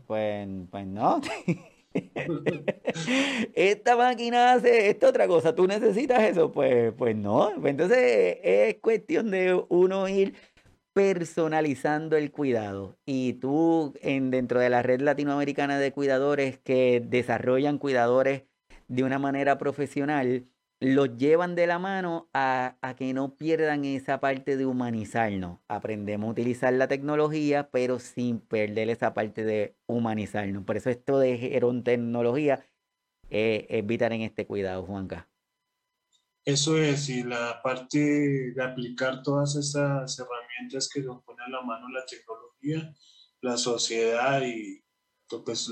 Pues, 0.08 0.48
pues 0.72 0.88
no. 0.88 1.22
esta 3.54 3.96
máquina 3.96 4.54
hace 4.54 4.90
esta 4.90 5.10
otra 5.10 5.28
cosa. 5.28 5.54
¿Tú 5.54 5.68
necesitas 5.68 6.24
eso? 6.24 6.52
Pues, 6.52 6.94
pues 6.98 7.16
no. 7.16 7.52
Entonces 7.66 8.38
es 8.42 8.76
cuestión 8.76 9.32
de 9.32 9.62
uno 9.70 10.08
ir 10.08 10.34
personalizando 10.94 12.16
el 12.16 12.32
cuidado 12.32 12.98
y 13.06 13.34
tú 13.34 13.94
en, 14.02 14.32
dentro 14.32 14.60
de 14.60 14.70
la 14.70 14.82
red 14.82 15.02
latinoamericana 15.02 15.80
de 15.80 15.92
cuidadores 15.92 16.60
que 16.60 17.04
desarrollan 17.04 17.80
cuidadores 17.80 18.44
de 18.88 19.04
una 19.04 19.18
manera 19.18 19.58
profesional, 19.58 20.46
los 20.84 21.18
llevan 21.18 21.56
de 21.56 21.66
la 21.66 21.80
mano 21.80 22.30
a, 22.34 22.78
a, 22.82 22.96
que 22.96 23.14
no 23.14 23.36
pierdan 23.36 23.86
esa 23.86 24.20
parte 24.20 24.58
de 24.58 24.66
humanizarnos. 24.66 25.60
Aprendemos 25.68 26.28
a 26.28 26.32
utilizar 26.32 26.74
la 26.74 26.88
tecnología, 26.88 27.70
pero 27.72 28.00
sin 28.00 28.40
perder 28.40 28.90
esa 28.90 29.14
parte 29.14 29.46
de 29.46 29.76
humanizarnos. 29.88 30.66
Por 30.66 30.78
eso 30.78 30.90
esto 30.90 31.20
de 31.20 31.38
gerontecnología 31.38 32.66
eh, 33.30 33.66
es 33.70 33.86
vital 33.86 34.12
en 34.12 34.22
este 34.22 34.46
cuidado, 34.46 34.86
Juanca. 34.86 35.30
Eso 36.46 36.78
es, 36.78 37.08
y 37.10 37.24
la 37.24 37.62
parte 37.64 38.52
de 38.54 38.64
aplicar 38.64 39.24
todas 39.24 39.56
estas 39.56 40.20
herramientas 40.20 40.90
que 40.94 41.02
nos 41.02 41.24
pone 41.24 41.42
a 41.44 41.50
la 41.50 41.62
mano 41.62 41.88
la 41.88 42.06
tecnología, 42.06 42.94
la 43.42 43.56
sociedad 43.56 44.42
y 44.42 44.84
pues, 45.46 45.70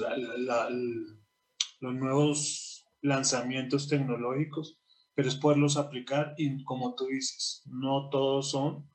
los 1.81 1.93
nuevos 1.93 2.87
lanzamientos 3.01 3.89
tecnológicos, 3.89 4.80
pero 5.21 5.29
es 5.29 5.35
poderlos 5.35 5.77
aplicar 5.77 6.33
y 6.35 6.63
como 6.63 6.95
tú 6.95 7.05
dices, 7.05 7.61
no 7.67 8.09
todos 8.09 8.49
son 8.49 8.89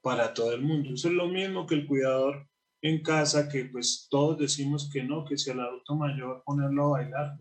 para 0.00 0.32
todo 0.32 0.54
el 0.54 0.62
mundo. 0.62 0.94
Eso 0.94 1.08
es 1.08 1.14
lo 1.14 1.28
mismo 1.28 1.66
que 1.66 1.74
el 1.74 1.86
cuidador 1.86 2.48
en 2.80 3.02
casa, 3.02 3.46
que 3.46 3.66
pues 3.66 4.08
todos 4.10 4.38
decimos 4.38 4.88
que 4.90 5.02
no, 5.02 5.26
que 5.26 5.36
si 5.36 5.50
al 5.50 5.60
adulto 5.60 5.94
mayor 5.94 6.42
ponerlo 6.46 6.86
a 6.86 7.00
bailar, 7.00 7.36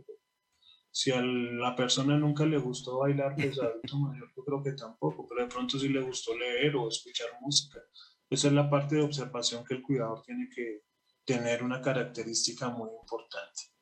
si 0.91 1.11
a 1.11 1.21
la 1.21 1.77
persona 1.77 2.17
nunca 2.17 2.45
le 2.45 2.57
gustó 2.57 2.99
bailar, 2.99 3.35
pues 3.37 3.57
adulto 3.57 3.97
mayor 3.99 4.29
yo 4.35 4.43
creo 4.43 4.61
que 4.61 4.73
tampoco, 4.73 5.25
pero 5.29 5.43
de 5.43 5.47
pronto 5.47 5.79
sí 5.79 5.87
le 5.87 6.01
gustó 6.01 6.37
leer 6.37 6.75
o 6.75 6.89
escuchar 6.89 7.29
música. 7.39 7.79
Esa 8.29 8.49
es 8.49 8.53
la 8.53 8.69
parte 8.69 8.95
de 8.95 9.03
observación 9.03 9.63
que 9.63 9.75
el 9.75 9.81
cuidador 9.81 10.21
tiene 10.23 10.49
que 10.53 10.81
tener 11.23 11.63
una 11.63 11.79
característica 11.79 12.67
muy 12.67 12.89
importante. 13.01 13.74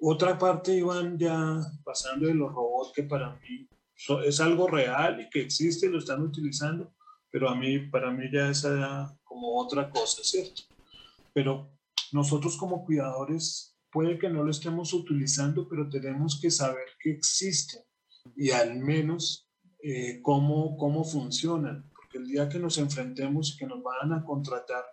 Otra 0.00 0.38
parte, 0.38 0.74
Iván, 0.74 1.18
ya 1.18 1.60
pasando 1.84 2.26
de 2.26 2.34
los 2.34 2.52
robots, 2.52 2.92
que 2.94 3.02
para 3.02 3.36
mí 3.36 3.68
es 4.24 4.40
algo 4.40 4.66
real 4.66 5.20
y 5.20 5.28
que 5.28 5.42
existe 5.42 5.86
y 5.86 5.90
lo 5.90 5.98
están 5.98 6.22
utilizando, 6.22 6.92
pero 7.30 7.50
a 7.50 7.54
mí, 7.54 7.78
para 7.90 8.10
mí 8.10 8.24
ya 8.32 8.48
es 8.48 8.66
como 9.22 9.58
otra 9.58 9.90
cosa, 9.90 10.22
¿cierto? 10.24 10.62
Pero 11.34 11.70
nosotros 12.12 12.56
como 12.56 12.84
cuidadores 12.84 13.76
puede 13.92 14.18
que 14.18 14.30
no 14.30 14.42
lo 14.42 14.50
estemos 14.50 14.92
utilizando, 14.94 15.68
pero 15.68 15.88
tenemos 15.88 16.40
que 16.40 16.50
saber 16.50 16.86
que 16.98 17.10
existen 17.10 17.82
y 18.36 18.50
al 18.50 18.78
menos 18.78 19.48
eh, 19.82 20.20
cómo, 20.22 20.76
cómo 20.76 21.04
funcionan, 21.04 21.90
porque 21.94 22.18
el 22.18 22.26
día 22.26 22.48
que 22.48 22.58
nos 22.58 22.78
enfrentemos 22.78 23.52
y 23.52 23.56
que 23.58 23.66
nos 23.66 23.82
van 23.82 24.12
a 24.12 24.24
contratar 24.24 24.84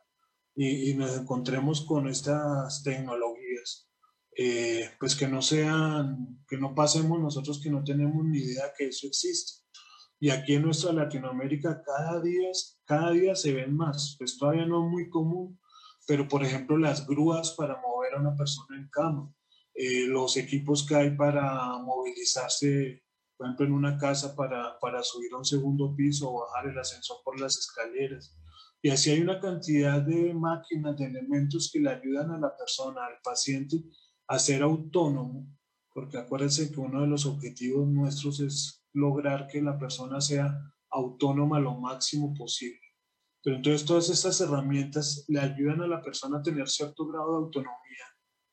y, 0.59 0.95
nos 0.95 1.15
encontremos 1.15 1.81
con 1.81 2.07
estas 2.07 2.81
tecnologías, 2.81 3.36
eh, 4.39 4.91
pues 4.99 5.15
que 5.15 5.27
no 5.27 5.41
sean, 5.41 6.43
que 6.47 6.57
no 6.57 6.75
pasemos 6.75 7.19
nosotros 7.19 7.59
que 7.59 7.71
no 7.71 7.83
tenemos 7.83 8.23
ni 8.23 8.37
idea 8.37 8.71
que 8.77 8.87
eso 8.89 9.07
existe. 9.07 9.63
Y 10.19 10.29
aquí 10.29 10.53
en 10.53 10.61
nuestra 10.61 10.93
Latinoamérica 10.93 11.81
cada 11.83 12.21
día, 12.21 12.49
cada 12.85 13.11
día 13.11 13.35
se 13.35 13.53
ven 13.53 13.75
más, 13.75 14.15
pues 14.19 14.37
todavía 14.37 14.67
no 14.67 14.87
muy 14.87 15.09
común, 15.09 15.59
pero 16.05 16.27
por 16.27 16.43
ejemplo 16.43 16.77
las 16.77 17.07
grúas 17.07 17.55
para 17.57 17.81
mover 17.81 18.13
a 18.13 18.21
una 18.21 18.35
persona 18.35 18.77
en 18.77 18.87
cama, 18.89 19.33
eh, 19.73 20.05
los 20.05 20.37
equipos 20.37 20.85
que 20.85 20.95
hay 20.95 21.15
para 21.15 21.79
movilizarse, 21.79 23.03
por 23.37 23.47
ejemplo 23.47 23.65
en 23.65 23.73
una 23.73 23.97
casa 23.97 24.35
para, 24.35 24.77
para 24.79 25.01
subir 25.01 25.33
a 25.33 25.37
un 25.37 25.45
segundo 25.45 25.95
piso 25.95 26.31
o 26.31 26.41
bajar 26.41 26.69
el 26.69 26.77
ascensor 26.77 27.17
por 27.23 27.39
las 27.39 27.57
escaleras. 27.57 28.37
Y 28.83 28.89
así 28.89 29.09
hay 29.09 29.21
una 29.21 29.39
cantidad 29.39 29.99
de 29.99 30.33
máquinas, 30.35 30.95
de 30.95 31.05
elementos 31.05 31.71
que 31.73 31.79
le 31.79 31.89
ayudan 31.89 32.31
a 32.31 32.39
la 32.39 32.55
persona, 32.55 33.05
al 33.05 33.19
paciente, 33.23 33.77
a 34.27 34.39
ser 34.39 34.61
autónomo, 34.61 35.47
porque 35.93 36.17
acuérdense 36.17 36.71
que 36.71 36.79
uno 36.79 37.01
de 37.01 37.07
los 37.07 37.25
objetivos 37.25 37.87
nuestros 37.87 38.39
es 38.39 38.83
lograr 38.93 39.47
que 39.47 39.61
la 39.61 39.77
persona 39.77 40.21
sea 40.21 40.59
autónoma 40.89 41.59
lo 41.59 41.75
máximo 41.75 42.33
posible. 42.33 42.81
Pero 43.43 43.57
entonces 43.57 43.85
todas 43.85 44.09
estas 44.09 44.41
herramientas 44.41 45.25
le 45.27 45.39
ayudan 45.39 45.81
a 45.81 45.87
la 45.87 46.01
persona 46.01 46.39
a 46.39 46.43
tener 46.43 46.67
cierto 46.67 47.07
grado 47.07 47.31
de 47.31 47.45
autonomía, 47.45 48.05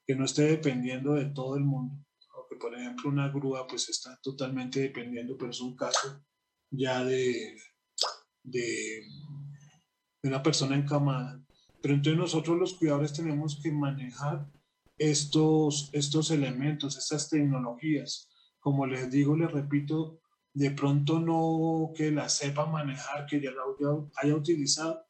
que 0.06 0.14
no 0.14 0.24
esté 0.24 0.42
dependiendo 0.42 1.14
de 1.14 1.26
todo 1.26 1.56
el 1.56 1.64
mundo. 1.64 1.96
Aunque 2.36 2.56
por 2.56 2.74
ejemplo 2.74 3.10
una 3.10 3.28
grúa 3.28 3.66
pues 3.66 3.88
está 3.88 4.18
totalmente 4.22 4.80
dependiendo, 4.80 5.36
pero 5.36 5.50
es 5.50 5.60
un 5.60 5.74
caso 5.74 6.24
ya 6.70 7.04
de, 7.04 7.56
de, 8.42 9.02
una 10.22 10.42
persona 10.42 10.76
encamada. 10.76 11.42
Pero 11.82 11.94
entonces 11.94 12.18
nosotros 12.18 12.58
los 12.58 12.74
cuidadores 12.74 13.12
tenemos 13.12 13.60
que 13.62 13.72
manejar 13.72 14.48
estos, 14.98 15.90
estos 15.92 16.30
elementos, 16.30 16.96
estas 16.96 17.28
tecnologías. 17.28 18.28
Como 18.60 18.86
les 18.86 19.10
digo, 19.10 19.36
les 19.36 19.50
repito, 19.50 20.20
de 20.52 20.70
pronto 20.70 21.18
no 21.18 21.92
que 21.94 22.10
la 22.10 22.28
sepa 22.28 22.66
manejar, 22.66 23.26
que 23.26 23.40
ya 23.40 23.50
la 23.50 23.62
haya 24.16 24.34
utilizado, 24.34 25.04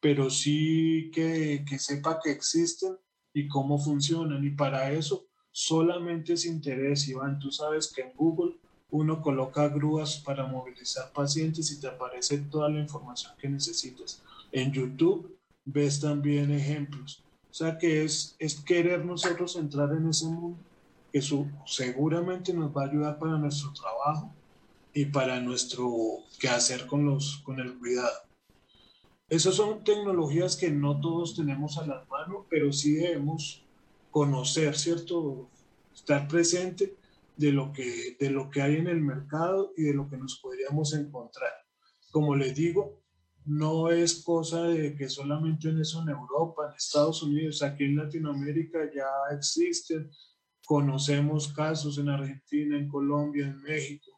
pero 0.00 0.30
sí 0.30 1.10
que, 1.12 1.64
que 1.68 1.78
sepa 1.78 2.20
que 2.22 2.30
existen 2.30 2.96
y 3.32 3.48
cómo 3.48 3.78
funcionan. 3.78 4.44
Y 4.44 4.50
para 4.50 4.92
eso 4.92 5.26
solamente 5.50 6.34
es 6.34 6.46
interés, 6.46 7.08
Iván. 7.08 7.38
Tú 7.38 7.50
sabes 7.50 7.92
que 7.92 8.02
en 8.02 8.12
Google 8.14 8.56
uno 8.90 9.20
coloca 9.20 9.68
grúas 9.68 10.18
para 10.18 10.46
movilizar 10.46 11.12
pacientes 11.12 11.72
y 11.72 11.80
te 11.80 11.88
aparece 11.88 12.38
toda 12.38 12.68
la 12.68 12.80
información 12.80 13.32
que 13.38 13.48
necesitas. 13.48 14.22
En 14.52 14.72
YouTube 14.72 15.36
ves 15.64 16.00
también 16.00 16.52
ejemplos. 16.52 17.23
O 17.54 17.56
sea 17.56 17.78
que 17.78 18.02
es, 18.02 18.34
es 18.40 18.60
querer 18.60 19.04
nosotros 19.04 19.54
entrar 19.54 19.92
en 19.92 20.08
ese 20.08 20.26
mundo 20.26 20.58
que 21.12 21.22
su, 21.22 21.48
seguramente 21.64 22.52
nos 22.52 22.76
va 22.76 22.82
a 22.82 22.86
ayudar 22.88 23.16
para 23.16 23.38
nuestro 23.38 23.72
trabajo 23.72 24.34
y 24.92 25.04
para 25.04 25.38
nuestro 25.38 25.88
quehacer 26.40 26.88
con, 26.88 27.06
los, 27.06 27.42
con 27.44 27.60
el 27.60 27.78
cuidado. 27.78 28.10
Esas 29.28 29.54
son 29.54 29.84
tecnologías 29.84 30.56
que 30.56 30.68
no 30.68 31.00
todos 31.00 31.36
tenemos 31.36 31.78
a 31.78 31.86
la 31.86 32.04
mano, 32.10 32.44
pero 32.50 32.72
sí 32.72 32.94
debemos 32.94 33.64
conocer, 34.10 34.76
¿cierto? 34.76 35.48
Estar 35.94 36.26
presente 36.26 36.96
de 37.36 37.52
lo, 37.52 37.72
que, 37.72 38.16
de 38.18 38.30
lo 38.30 38.50
que 38.50 38.62
hay 38.62 38.74
en 38.74 38.88
el 38.88 39.00
mercado 39.00 39.72
y 39.76 39.84
de 39.84 39.94
lo 39.94 40.10
que 40.10 40.16
nos 40.16 40.40
podríamos 40.40 40.92
encontrar. 40.92 41.52
Como 42.10 42.34
les 42.34 42.56
digo, 42.56 43.03
no 43.44 43.90
es 43.90 44.22
cosa 44.22 44.62
de 44.64 44.94
que 44.94 45.08
solamente 45.08 45.68
en 45.68 45.80
eso 45.80 46.02
en 46.02 46.08
Europa, 46.08 46.68
en 46.68 46.76
Estados 46.76 47.22
Unidos, 47.22 47.62
aquí 47.62 47.84
en 47.84 47.96
Latinoamérica 47.96 48.78
ya 48.94 49.36
existen 49.36 50.10
conocemos 50.64 51.48
casos 51.48 51.98
en 51.98 52.08
Argentina, 52.08 52.76
en 52.76 52.88
Colombia, 52.88 53.46
en 53.46 53.62
México, 53.62 54.10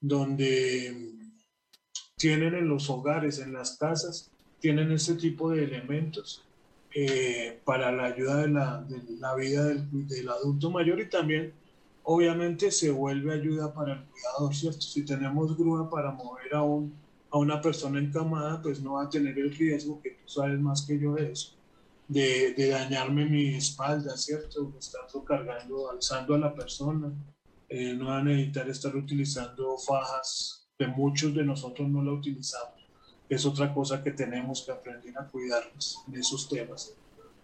donde 0.00 1.12
tienen 2.16 2.54
en 2.54 2.68
los 2.68 2.90
hogares, 2.90 3.38
en 3.38 3.52
las 3.52 3.76
casas, 3.78 4.30
tienen 4.60 4.92
este 4.92 5.14
tipo 5.14 5.50
de 5.50 5.64
elementos 5.64 6.44
eh, 6.94 7.60
para 7.64 7.92
la 7.92 8.04
ayuda 8.04 8.42
de 8.42 8.48
la, 8.48 9.34
vida 9.34 9.64
del, 9.64 10.06
del, 10.06 10.28
adulto 10.28 10.70
mayor 10.70 11.00
y 11.00 11.08
también 11.08 11.52
obviamente 12.04 12.70
se 12.70 12.90
vuelve 12.90 13.34
ayuda 13.34 13.72
para 13.74 13.94
el 13.94 14.04
cuidador, 14.04 14.54
¿cierto? 14.54 14.80
Si 14.80 15.04
tenemos 15.04 15.56
grúa 15.56 15.90
para 15.90 16.12
mover 16.12 16.54
a, 16.54 16.62
un, 16.62 16.94
a 17.34 17.38
una 17.38 17.60
persona 17.60 17.98
encamada, 17.98 18.62
pues 18.62 18.80
no 18.80 18.92
va 18.92 19.02
a 19.02 19.10
tener 19.10 19.36
el 19.36 19.52
riesgo, 19.52 20.00
que 20.00 20.10
tú 20.10 20.28
sabes 20.28 20.60
más 20.60 20.82
que 20.82 21.00
yo 21.00 21.14
de 21.14 21.32
eso, 21.32 21.56
de, 22.06 22.54
de 22.54 22.68
dañarme 22.68 23.26
mi 23.26 23.56
espalda, 23.56 24.16
¿cierto? 24.16 24.72
Estando 24.78 25.24
cargando, 25.24 25.90
alzando 25.90 26.36
a 26.36 26.38
la 26.38 26.54
persona, 26.54 27.12
eh, 27.68 27.92
no 27.94 28.06
va 28.06 28.18
a 28.18 28.22
necesitar 28.22 28.68
estar 28.68 28.94
utilizando 28.94 29.76
fajas, 29.76 30.68
que 30.78 30.86
muchos 30.86 31.34
de 31.34 31.42
nosotros 31.42 31.88
no 31.88 32.04
la 32.04 32.12
utilizamos. 32.12 32.80
Es 33.28 33.44
otra 33.44 33.74
cosa 33.74 34.00
que 34.00 34.12
tenemos 34.12 34.62
que 34.62 34.70
aprender 34.70 35.18
a 35.18 35.26
cuidarnos 35.26 36.04
en 36.06 36.14
esos 36.14 36.48
temas. 36.48 36.94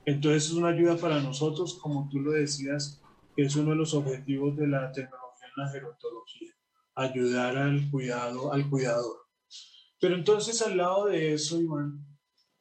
Entonces 0.05 0.45
es 0.45 0.53
una 0.53 0.69
ayuda 0.69 0.99
para 0.99 1.21
nosotros, 1.21 1.75
como 1.83 2.09
tú 2.09 2.21
lo 2.21 2.31
decías, 2.31 3.03
es 3.37 3.57
uno 3.57 3.71
de 3.71 3.77
los 3.77 3.93
objetivos 3.95 4.57
de 4.57 4.69
la 4.69 4.93
tecnología 4.93 5.49
en 5.49 5.65
la 5.65 5.69
gerontología, 5.69 6.53
ayudar 6.95 7.59
al 7.59 7.91
cuidado, 7.91 8.53
al 8.53 8.71
cuidador. 8.71 9.20
Pero 10.01 10.15
entonces 10.15 10.63
al 10.63 10.77
lado 10.77 11.07
de 11.07 11.35
eso, 11.35 11.61
Iván, 11.61 12.07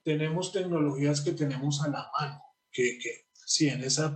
tenemos 0.04 0.52
tecnologías 0.52 1.22
que 1.22 1.32
tenemos 1.32 1.82
a 1.82 1.90
la 1.90 2.10
mano, 2.20 2.42
que, 2.72 2.98
que 3.00 3.28
sí, 3.34 3.70
en 3.70 3.84
esa 3.84 4.14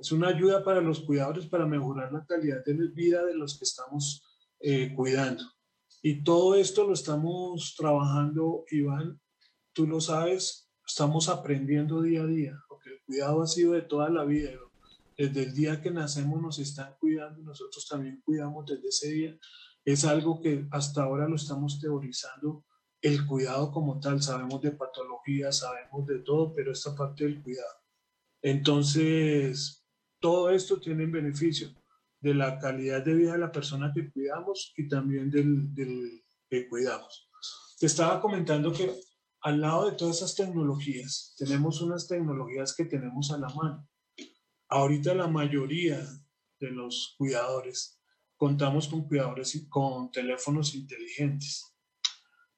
es 0.00 0.12
una 0.12 0.28
ayuda 0.28 0.64
para 0.64 0.80
los 0.80 1.00
cuidadores 1.00 1.46
para 1.46 1.66
mejorar 1.66 2.12
la 2.12 2.24
calidad 2.24 2.64
de 2.64 2.72
vida 2.88 3.24
de 3.24 3.34
los 3.34 3.58
que 3.58 3.64
estamos 3.64 4.24
eh, 4.60 4.94
cuidando. 4.94 5.44
Y 6.02 6.24
todo 6.24 6.54
esto 6.54 6.86
lo 6.86 6.94
estamos 6.94 7.74
trabajando, 7.76 8.64
Iván, 8.70 9.20
tú 9.74 9.86
lo 9.86 10.00
sabes, 10.00 10.70
estamos 10.86 11.28
aprendiendo 11.28 12.00
día 12.00 12.22
a 12.22 12.26
día, 12.26 12.54
porque 12.68 12.90
el 12.90 13.02
cuidado 13.02 13.42
ha 13.42 13.46
sido 13.46 13.74
de 13.74 13.82
toda 13.82 14.08
la 14.08 14.24
vida, 14.24 14.52
desde 15.18 15.42
el 15.42 15.54
día 15.54 15.82
que 15.82 15.90
nacemos 15.90 16.40
nos 16.40 16.58
están 16.58 16.94
cuidando, 16.98 17.42
nosotros 17.42 17.86
también 17.86 18.22
cuidamos 18.24 18.64
desde 18.64 18.88
ese 18.88 19.08
día. 19.10 19.38
Es 19.84 20.04
algo 20.04 20.40
que 20.40 20.66
hasta 20.70 21.02
ahora 21.02 21.28
lo 21.28 21.36
estamos 21.36 21.80
teorizando, 21.80 22.64
el 23.02 23.26
cuidado 23.26 23.72
como 23.72 23.98
tal, 23.98 24.22
sabemos 24.22 24.60
de 24.60 24.72
patología, 24.72 25.52
sabemos 25.52 26.06
de 26.06 26.18
todo, 26.18 26.52
pero 26.54 26.72
esta 26.72 26.94
parte 26.94 27.24
del 27.24 27.42
cuidado. 27.42 27.80
Entonces, 28.42 29.86
todo 30.18 30.50
esto 30.50 30.78
tiene 30.80 31.06
beneficio 31.06 31.74
de 32.20 32.34
la 32.34 32.58
calidad 32.58 33.02
de 33.02 33.14
vida 33.14 33.32
de 33.32 33.38
la 33.38 33.52
persona 33.52 33.92
que 33.94 34.10
cuidamos 34.10 34.74
y 34.76 34.86
también 34.88 35.30
del, 35.30 35.74
del 35.74 36.22
que 36.48 36.68
cuidamos. 36.68 37.30
Te 37.78 37.86
estaba 37.86 38.20
comentando 38.20 38.72
que 38.72 38.94
al 39.42 39.60
lado 39.60 39.90
de 39.90 39.96
todas 39.96 40.16
esas 40.16 40.34
tecnologías, 40.34 41.34
tenemos 41.38 41.80
unas 41.80 42.06
tecnologías 42.06 42.74
que 42.76 42.84
tenemos 42.84 43.30
a 43.30 43.38
la 43.38 43.48
mano. 43.48 43.88
Ahorita 44.68 45.14
la 45.14 45.28
mayoría 45.28 45.98
de 46.60 46.70
los 46.70 47.14
cuidadores 47.16 47.99
contamos 48.40 48.88
con 48.88 49.06
cuidadores 49.06 49.54
y 49.54 49.68
con 49.68 50.10
teléfonos 50.10 50.74
inteligentes. 50.74 51.76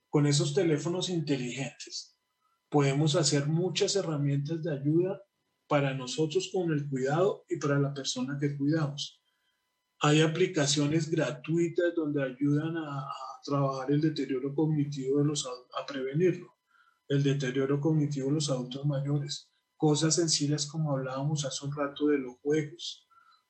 Con 0.08 0.28
esos 0.28 0.54
teléfonos 0.54 1.08
inteligentes 1.08 2.16
podemos 2.68 3.16
hacer 3.16 3.48
muchas 3.48 3.96
herramientas 3.96 4.62
de 4.62 4.72
ayuda 4.72 5.20
para 5.66 5.92
nosotros 5.92 6.50
con 6.52 6.70
el 6.70 6.88
cuidado 6.88 7.44
y 7.48 7.56
para 7.56 7.80
la 7.80 7.92
persona 7.92 8.38
que 8.40 8.56
cuidamos. 8.56 9.20
Hay 9.98 10.20
aplicaciones 10.20 11.10
gratuitas 11.10 11.92
donde 11.96 12.22
ayudan 12.22 12.76
a, 12.76 13.08
trabajar 13.44 13.90
el 13.90 14.00
deterioro 14.00 14.54
cognitivo 14.54 15.18
de 15.18 15.24
los 15.24 15.44
a 15.44 15.84
prevenirlo, 15.84 16.58
el 17.08 17.24
deterioro 17.24 17.80
cognitivo 17.80 18.28
de 18.28 18.34
los 18.34 18.50
adultos 18.50 18.86
mayores 18.86 19.52
cosas 19.76 20.14
sencillas 20.14 20.64
como 20.66 20.92
hablábamos 20.92 21.44
hace 21.44 21.66
un 21.66 21.74
rato 21.74 22.06
de 22.06 22.18
los 22.18 22.36
juegos. 22.40 23.04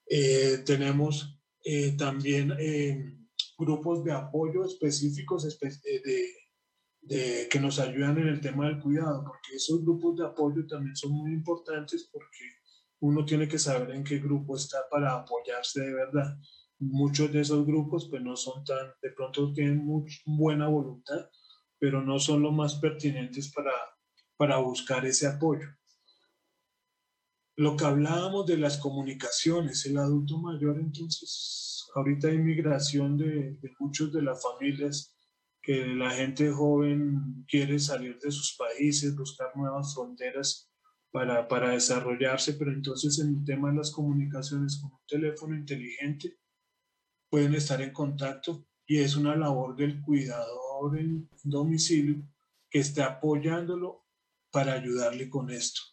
Eh, 0.07 0.63
tenemos 0.65 1.42
eh, 1.65 1.97
también 1.97 2.53
eh, 2.59 3.19
grupos 3.59 4.05
de 4.05 4.13
apoyo 4.13 4.65
específicos 4.65 5.47
de, 7.03 7.49
que 7.51 7.61
nos 7.61 7.79
ayudan 7.79 8.19
en 8.19 8.29
el 8.29 8.41
tema 8.41 8.67
del 8.67 8.81
cuidado, 8.81 9.25
porque 9.25 9.57
esos 9.57 9.83
grupos 9.83 10.17
de 10.17 10.27
apoyo 10.27 10.67
también 10.67 10.97
son 10.97 11.13
muy 11.13 11.33
importantes 11.33 12.09
porque 12.13 12.45
uno 13.01 13.25
tiene 13.25 13.49
que 13.49 13.59
saber 13.59 13.91
en 13.91 14.05
qué 14.05 14.19
grupo 14.19 14.57
está 14.57 14.79
para 14.91 15.15
apoyarse 15.15 15.81
de 15.81 15.95
verdad. 15.95 16.39
Muchos 16.79 17.33
de 17.33 17.41
esos 17.41 17.67
grupos 17.67 18.09
pues 18.09 18.23
no 18.23 18.37
son 18.37 18.65
tan, 18.65 18.93
de 19.01 19.11
pronto 19.11 19.53
tienen 19.53 19.85
mucha 19.85 20.17
buena 20.27 20.69
voluntad, 20.69 21.29
pero 21.79 22.03
no 22.03 22.19
son 22.19 22.43
los 22.43 22.53
más 22.53 22.77
pertinentes 22.77 23.53
para, 23.53 23.73
para 24.37 24.59
buscar 24.59 25.05
ese 25.05 25.27
apoyo 25.27 25.69
lo 27.57 27.77
que 27.77 27.85
hablábamos 27.85 28.47
de 28.47 28.57
las 28.57 28.79
comunicaciones, 28.79 29.85
el 29.87 29.99
adulto 29.99 30.39
mayor, 30.39 30.79
entonces, 30.79 31.87
ahorita 31.95 32.29
hay 32.29 32.39
migración 32.39 33.17
de, 33.17 33.59
de 33.61 33.73
muchos 33.79 34.13
de 34.13 34.23
las 34.23 34.43
familias 34.43 35.15
que 35.63 35.87
la 35.87 36.11
gente 36.11 36.51
joven 36.51 37.45
quiere 37.47 37.79
salir 37.79 38.19
de 38.19 38.33
sus 38.33 38.57
países, 38.57 39.17
buscar 39.17 39.57
nuevas 39.57 39.95
fronteras 39.95 40.69
para, 41.13 41.47
para 41.47 41.71
desarrollarse, 41.71 42.55
pero 42.55 42.73
entonces 42.73 43.19
en 43.21 43.37
el 43.37 43.45
tema 43.45 43.71
de 43.71 43.77
las 43.77 43.93
comunicaciones 43.93 44.81
con 44.81 44.93
un 44.93 45.07
teléfono 45.07 45.55
inteligente 45.55 46.39
pueden 47.31 47.55
estar 47.55 47.81
en 47.81 47.93
contacto 47.93 48.67
y 48.87 48.99
es 48.99 49.15
una 49.15 49.37
labor 49.37 49.77
del 49.77 50.03
cuidador 50.03 50.99
en 50.99 51.29
domicilio 51.45 52.27
que 52.69 52.81
esté 52.81 53.03
apoyándolo 53.03 54.05
para 54.51 54.73
ayudarle 54.73 55.31
con 55.31 55.51
esto. 55.51 55.92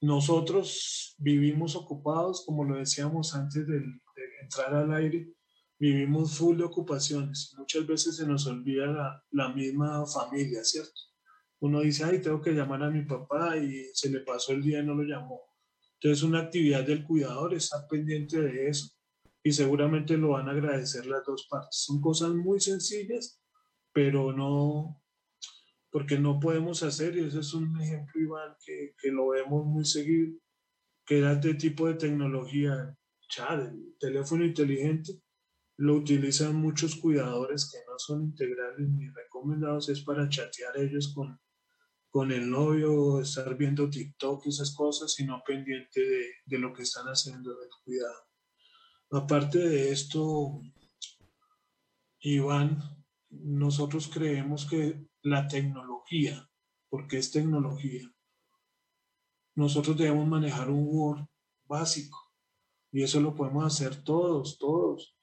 Nosotros 0.00 1.14
vivimos 1.18 1.76
ocupados, 1.76 2.44
como 2.46 2.64
lo 2.64 2.76
decíamos 2.76 3.34
antes 3.34 3.66
de, 3.66 3.82
entrar 4.42 4.74
al 4.74 4.92
aire, 4.94 5.34
vivimos 5.78 6.36
full 6.36 6.56
de 6.56 6.64
ocupaciones. 6.64 7.54
Muchas 7.58 7.86
veces 7.86 8.16
se 8.16 8.26
nos 8.26 8.46
olvida 8.46 8.86
la, 8.86 9.24
la, 9.30 9.48
misma 9.50 10.06
familia, 10.06 10.64
¿cierto? 10.64 11.00
Uno 11.60 11.80
dice, 11.80 12.04
ay, 12.04 12.20
tengo 12.20 12.40
que 12.40 12.52
llamar 12.52 12.82
a 12.82 12.90
mi 12.90 13.04
papá 13.04 13.56
y 13.58 13.84
se 13.92 14.10
le 14.10 14.20
pasó 14.20 14.52
el 14.52 14.62
día 14.62 14.80
y 14.80 14.86
no 14.86 14.94
lo 14.94 15.02
llamó. 15.02 15.40
Entonces, 15.94 16.22
una 16.22 16.40
actividad 16.40 16.84
del 16.84 17.04
cuidador, 17.04 17.52
estar 17.52 17.86
pendiente 17.86 18.40
de 18.40 18.68
eso 18.68 18.88
y 19.42 19.52
seguramente 19.52 20.16
lo 20.16 20.30
van 20.30 20.48
a 20.48 20.52
agradecer 20.52 21.06
las 21.06 21.24
dos 21.24 21.46
partes. 21.48 21.82
Son 21.82 22.00
cosas 22.00 22.30
muy 22.30 22.60
sencillas, 22.60 23.40
pero 23.92 24.32
no, 24.32 24.99
porque 25.90 26.18
no 26.18 26.38
podemos 26.38 26.82
hacer, 26.82 27.16
y 27.16 27.20
ese 27.20 27.40
es 27.40 27.52
un 27.52 27.80
ejemplo, 27.80 28.20
Iván, 28.20 28.54
que, 28.64 28.94
que 29.00 29.10
lo 29.10 29.28
vemos 29.28 29.66
muy 29.66 29.84
seguido, 29.84 30.38
que 31.04 31.18
era 31.18 31.32
este 31.32 31.54
tipo 31.54 31.88
de 31.88 31.94
tecnología, 31.94 32.96
chat, 33.28 33.60
el 33.60 33.96
teléfono 33.98 34.44
inteligente, 34.44 35.20
lo 35.78 35.96
utilizan 35.96 36.54
muchos 36.56 36.94
cuidadores 36.96 37.70
que 37.70 37.78
no 37.90 37.98
son 37.98 38.22
integrales 38.24 38.88
ni 38.88 39.08
recomendados, 39.08 39.88
es 39.88 40.02
para 40.02 40.28
chatear 40.28 40.76
ellos 40.76 41.12
con, 41.14 41.40
con 42.10 42.30
el 42.30 42.48
novio, 42.48 43.20
estar 43.20 43.56
viendo 43.56 43.88
TikTok 43.88 44.46
y 44.46 44.50
esas 44.50 44.74
cosas, 44.74 45.12
sino 45.14 45.42
pendiente 45.44 46.00
de, 46.00 46.26
de 46.44 46.58
lo 46.58 46.72
que 46.72 46.82
están 46.82 47.06
haciendo 47.06 47.50
del 47.58 47.70
cuidado. 47.82 48.22
Aparte 49.10 49.58
de 49.58 49.90
esto, 49.90 50.60
Iván, 52.20 52.78
nosotros 53.30 54.08
creemos 54.12 54.68
que 54.68 55.09
la 55.22 55.46
tecnología, 55.46 56.48
porque 56.88 57.18
es 57.18 57.30
tecnología. 57.30 58.02
Nosotros 59.54 59.96
debemos 59.96 60.26
manejar 60.26 60.70
un 60.70 60.86
Word 60.88 61.26
básico 61.64 62.18
y 62.92 63.02
eso 63.02 63.20
lo 63.20 63.34
podemos 63.34 63.64
hacer 63.64 64.02
todos, 64.02 64.58
todos. 64.58 65.16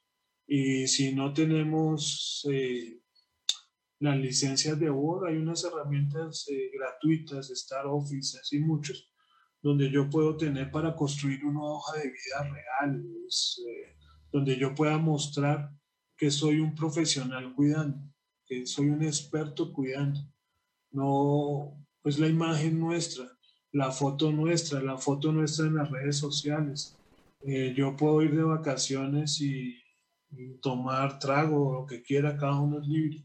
Y 0.46 0.88
si 0.88 1.14
no 1.14 1.34
tenemos 1.34 2.48
eh, 2.50 3.02
las 4.00 4.18
licencias 4.18 4.80
de 4.80 4.90
Word, 4.90 5.28
hay 5.28 5.38
unas 5.38 5.64
herramientas 5.64 6.48
eh, 6.50 6.72
gratuitas, 6.74 7.50
Star 7.50 7.88
Office, 7.88 8.38
así 8.40 8.60
muchos, 8.60 9.12
donde 9.62 9.90
yo 9.90 10.10
puedo 10.10 10.38
tener 10.38 10.72
para 10.72 10.96
construir 10.96 11.44
una 11.44 11.64
hoja 11.64 11.98
de 11.98 12.10
vida 12.10 12.44
real, 12.44 13.06
eh, 13.06 13.98
donde 14.32 14.58
yo 14.58 14.74
pueda 14.76 14.98
mostrar 14.98 15.72
que 16.16 16.32
soy 16.32 16.60
un 16.60 16.76
profesional 16.76 17.54
cuidando 17.54 18.00
que 18.48 18.66
soy 18.66 18.90
un 18.90 19.04
experto 19.04 19.72
cuidando. 19.74 20.22
No, 20.92 21.78
pues 22.02 22.18
la 22.18 22.28
imagen 22.28 22.80
nuestra, 22.80 23.26
la 23.72 23.92
foto 23.92 24.32
nuestra, 24.32 24.82
la 24.82 24.98
foto 24.98 25.32
nuestra 25.32 25.68
en 25.68 25.76
las 25.76 25.92
redes 25.92 26.18
sociales. 26.18 26.98
Eh, 27.42 27.74
yo 27.76 27.96
puedo 27.96 28.22
ir 28.22 28.36
de 28.36 28.44
vacaciones 28.44 29.42
y, 29.42 29.76
tomar 30.62 31.20
trago 31.20 31.70
o 31.70 31.74
lo 31.82 31.86
que 31.86 32.02
quiera, 32.04 32.36
cada 32.36 32.60
uno 32.60 32.80
es 32.82 32.88
libre. 32.88 33.24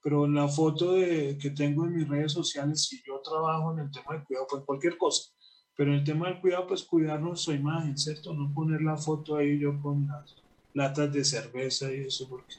Pero 0.00 0.28
la 0.28 0.46
foto 0.46 0.92
de, 0.92 1.36
que 1.36 1.50
tengo 1.50 1.84
en 1.84 1.96
mis 1.96 2.08
redes 2.08 2.32
sociales, 2.32 2.84
si 2.84 3.02
yo 3.04 3.20
trabajo 3.22 3.72
en 3.72 3.80
el 3.80 3.90
tema 3.90 4.16
de 4.16 4.24
cuidado, 4.24 4.46
pues 4.48 4.62
cualquier 4.64 4.96
cosa, 4.96 5.32
Pero 5.76 5.92
en 5.92 5.98
el 5.98 6.04
tema 6.04 6.28
del 6.28 6.40
cuidado, 6.40 6.68
pues 6.68 6.84
cuidar 6.84 7.20
nuestra 7.20 7.54
imagen, 7.54 7.98
¿cierto? 7.98 8.32
No 8.34 8.52
poner 8.54 8.82
la 8.82 8.96
foto 8.96 9.36
ahí 9.36 9.58
yo 9.58 9.80
con 9.80 10.06
las 10.06 10.36
latas 10.74 11.12
de 11.12 11.24
cerveza 11.24 11.92
y 11.92 12.02
eso, 12.02 12.28
porque 12.28 12.54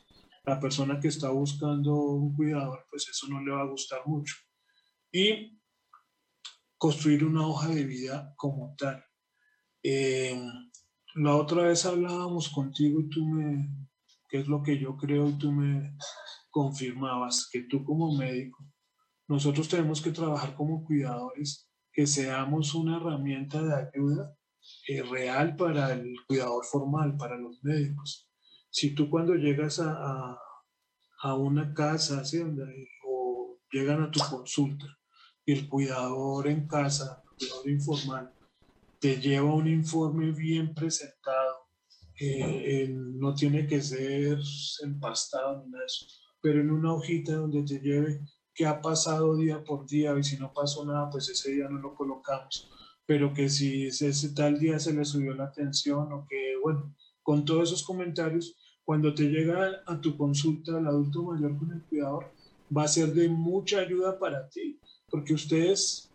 la 0.45 0.60
persona 0.60 0.99
que 0.99 1.08
está 1.08 1.29
buscando 1.29 1.95
un 1.95 2.36
cuidador, 2.36 2.86
pues 2.89 3.08
eso 3.10 3.27
no 3.27 3.41
le 3.41 3.51
va 3.51 3.62
a 3.62 3.67
gustar 3.67 4.01
mucho. 4.05 4.36
Y 5.12 5.60
construir 6.77 7.25
una 7.25 7.47
hoja 7.47 7.69
de 7.69 7.84
vida 7.86 8.34
como 8.36 8.75
tal. 8.77 9.03
Eh, 9.81 10.39
la 11.15 11.36
otra 11.36 11.63
vez 11.63 11.86
hablábamos 11.86 12.49
contigo 12.49 12.99
y 12.99 13.10
tú 13.10 13.25
me, 13.25 13.69
qué 14.29 14.39
es 14.39 14.47
lo 14.47 14.62
que 14.62 14.77
yo 14.77 14.97
creo, 14.97 15.29
y 15.29 15.38
tú 15.38 15.51
me 15.51 15.95
confirmabas 16.49 17.49
que 17.51 17.62
tú 17.63 17.84
como 17.84 18.15
médico, 18.15 18.65
nosotros 19.27 19.67
tenemos 19.67 20.01
que 20.01 20.12
trabajar 20.12 20.55
como 20.55 20.84
cuidadores 20.84 21.69
que 21.91 22.05
seamos 22.05 22.75
una 22.75 22.97
herramienta 22.97 23.63
de 23.63 23.73
ayuda 23.73 24.36
eh, 24.88 25.01
real 25.03 25.55
para 25.55 25.93
el 25.93 26.13
cuidador 26.27 26.65
formal, 26.65 27.15
para 27.17 27.38
los 27.38 27.63
médicos. 27.63 28.29
Si 28.78 28.94
tú 28.94 29.10
cuando 29.10 29.36
llegas 29.36 29.80
a, 29.80 30.38
a, 31.22 31.36
una 31.36 31.74
casa 31.74 32.22
o 33.08 33.58
llegan 33.72 34.04
a 34.04 34.12
tu 34.12 34.20
consulta 34.20 34.86
y 35.46 35.54
el 35.54 35.70
cuidador 35.70 36.50
en 36.50 36.68
casa, 36.68 37.24
el 37.40 37.48
cuidador 37.48 37.70
informal, 37.70 38.34
te 39.00 39.16
lleva 39.22 39.56
un 39.56 39.70
informe 39.70 40.34
bien 40.34 40.74
presentado, 40.76 41.70
eh, 42.20 42.90
no 42.92 43.34
tiene 43.34 43.66
que 43.66 43.82
ser 43.82 44.40
empastado 44.84 45.64
ni 45.64 45.72
nada 45.72 45.80
de 45.80 45.86
eso, 45.86 46.08
pero 46.42 46.60
en 46.60 46.70
una 46.70 46.92
hojita 46.96 47.36
donde 47.36 47.64
te 47.64 47.80
lleve 47.80 48.26
qué 48.54 48.66
ha 48.66 48.82
pasado 48.82 49.38
día 49.38 49.64
por 49.64 49.88
día 49.88 50.14
y 50.20 50.24
si 50.26 50.38
no 50.38 50.52
pasó 50.54 50.84
nada, 50.84 51.10
pues 51.10 51.30
ese 51.30 51.54
día 51.54 51.70
no 51.70 51.80
lo 51.80 51.96
colocamos. 51.96 52.70
Pero 53.06 53.34
que 53.34 53.48
si 53.48 53.88
ese 53.88 54.34
tal 54.34 54.60
día 54.60 54.80
se 54.80 54.94
le 54.94 55.06
subió 55.06 55.34
la 55.34 55.46
atención 55.46 56.12
o 56.12 56.28
que, 56.28 56.56
bueno, 56.62 56.94
con 57.24 57.46
todos 57.46 57.70
esos 57.70 57.84
comentarios, 57.84 58.58
cuando 58.86 59.13
te 59.13 59.24
llega 59.24 59.82
a 59.86 60.00
tu 60.00 60.15
consulta 60.15 60.78
el 60.78 60.88
adulto 60.88 61.24
mayor 61.24 61.58
con 61.58 61.71
el 61.71 61.82
cuidador, 61.84 62.32
va 62.76 62.84
a 62.84 62.88
ser 62.88 63.13
de 63.13 63.28
mucha 63.28 63.80
ayuda 63.80 64.17
para 64.17 64.48
ti, 64.48 64.80
porque 65.10 65.34
ustedes 65.34 66.12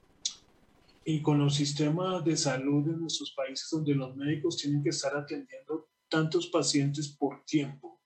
y 1.05 1.23
con 1.23 1.39
los 1.39 1.55
sistemas 1.55 2.25
de 2.25 2.37
salud 2.37 2.87
de 2.87 2.97
nuestros 2.97 3.33
países 3.33 3.69
donde 3.71 3.95
los 3.95 4.15
médicos 4.17 4.57
tienen 4.57 4.83
que 4.83 4.91
estar 4.91 5.17
atendiendo 5.17 5.89
tantos 6.09 6.49
pacientes 6.49 7.09
por 7.09 7.45
tiempo, 7.45 8.01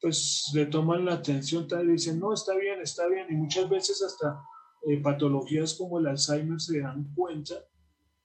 pues 0.00 0.50
le 0.54 0.66
toman 0.66 1.04
la 1.04 1.14
atención 1.14 1.66
tal 1.66 1.88
y 1.88 1.92
dicen, 1.92 2.18
no, 2.18 2.32
está 2.32 2.56
bien, 2.56 2.80
está 2.80 3.06
bien. 3.08 3.26
Y 3.30 3.34
muchas 3.34 3.68
veces 3.68 4.02
hasta 4.02 4.42
eh, 4.88 4.98
patologías 5.00 5.74
como 5.74 5.98
el 5.98 6.06
Alzheimer 6.06 6.60
se 6.60 6.80
dan 6.80 7.12
cuenta 7.14 7.54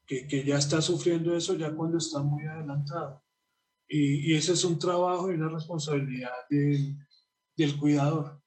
que, 0.06 0.27
que, 0.27 0.43
ya 0.43 0.58
está 0.58 0.82
sufriendo 0.82 1.36
eso 1.36 1.56
ya 1.56 1.73
cuando 1.75 1.97
está 1.97 2.19
muy 2.19 2.45
adelantado. 2.45 3.21
Y, 3.88 4.32
y 4.32 4.36
ese 4.36 4.54
es 4.54 4.63
un 4.63 4.78
trabajo 4.78 5.32
y 5.32 5.36
una 5.36 5.50
responsabilidad 5.50 6.32
del, 6.50 6.97
del 7.56 7.78
cuidador. 7.78 8.41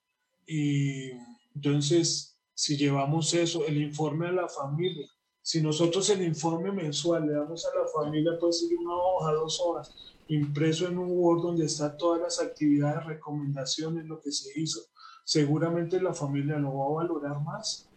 Y 0.46 1.10
entonces, 1.54 2.38
si 2.54 2.76
llevamos 2.76 3.32
eso, 3.34 3.66
el 3.66 3.80
informe 3.80 4.28
a 4.28 4.32
la 4.32 4.48
familia, 4.48 5.08
si 5.42 5.62
nosotros 5.62 6.08
el 6.10 6.22
informe 6.22 6.70
mensual 6.70 7.26
le 7.26 7.32
damos 7.32 7.64
a 7.64 7.78
la 7.78 7.86
familia, 7.88 8.38
puede 8.38 8.52
ser 8.52 8.76
una 8.78 8.94
hoja, 8.94 9.32
dos 9.32 9.60
hojas, 9.60 9.94
impreso 10.28 10.86
en 10.86 10.98
un 10.98 11.10
Word 11.10 11.42
donde 11.42 11.66
está 11.66 11.96
todas 11.96 12.20
las 12.20 12.40
actividades, 12.40 13.06
recomendaciones, 13.06 14.06
lo 14.06 14.20
que 14.20 14.30
se 14.30 14.60
hizo. 14.60 14.80
Seguramente 15.24 16.00
la 16.00 16.14
familia 16.14 16.58
lo 16.58 16.76
va 16.76 16.86
a 16.86 17.04
valorar 17.04 17.40
más, 17.42 17.88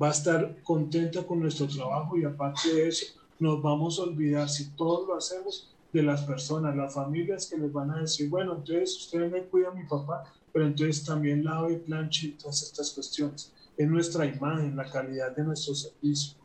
va 0.00 0.08
a 0.08 0.12
estar 0.12 0.62
contenta 0.62 1.22
con 1.24 1.40
nuestro 1.40 1.68
trabajo 1.68 2.16
y 2.16 2.24
aparte 2.24 2.72
de 2.72 2.88
eso, 2.88 3.06
nos 3.38 3.62
vamos 3.62 3.98
a 3.98 4.02
olvidar, 4.02 4.48
si 4.48 4.70
todos 4.72 5.06
lo 5.06 5.16
hacemos, 5.16 5.74
de 5.92 6.02
las 6.02 6.22
personas, 6.22 6.76
las 6.76 6.94
familias 6.94 7.48
que 7.48 7.58
les 7.58 7.72
van 7.72 7.90
a 7.90 8.00
decir, 8.00 8.28
bueno, 8.28 8.56
entonces 8.56 8.96
usted 8.96 9.30
me 9.30 9.44
cuida 9.44 9.68
a 9.68 9.74
mi 9.74 9.84
papá, 9.84 10.24
pero 10.52 10.66
entonces 10.66 11.04
también 11.04 11.44
lave, 11.44 11.78
planche 11.78 12.28
y 12.28 12.32
todas 12.32 12.62
estas 12.62 12.90
cuestiones. 12.92 13.52
Es 13.76 13.88
nuestra 13.88 14.26
imagen, 14.26 14.76
la 14.76 14.90
calidad 14.90 15.34
de 15.34 15.44
nuestro 15.44 15.74
servicio. 15.74 16.38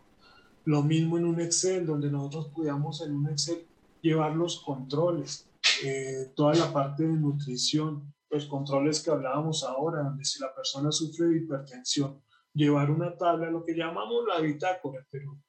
Lo 0.64 0.82
mismo 0.82 1.18
en 1.18 1.26
un 1.26 1.40
Excel, 1.40 1.86
donde 1.86 2.10
nosotros 2.10 2.48
cuidamos 2.54 3.02
en 3.02 3.16
un 3.16 3.30
Excel 3.30 3.66
llevar 4.02 4.36
los 4.36 4.62
controles, 4.62 5.48
eh, 5.84 6.32
toda 6.36 6.56
la 6.56 6.72
parte 6.72 7.04
de 7.04 7.14
nutrición, 7.14 8.14
los 8.30 8.46
controles 8.46 9.02
que 9.02 9.12
hablábamos 9.12 9.64
ahora, 9.64 10.04
donde 10.04 10.26
si 10.26 10.40
la 10.40 10.54
persona 10.54 10.92
sufre 10.92 11.28
de 11.28 11.38
hipertensión, 11.38 12.22
llevar 12.54 12.90
una 12.90 13.16
tabla, 13.18 13.50
lo 13.50 13.64
que 13.64 13.76
llamamos 13.76 14.24
la 14.28 14.40
bitácora, 14.40 15.06
pero 15.10 15.40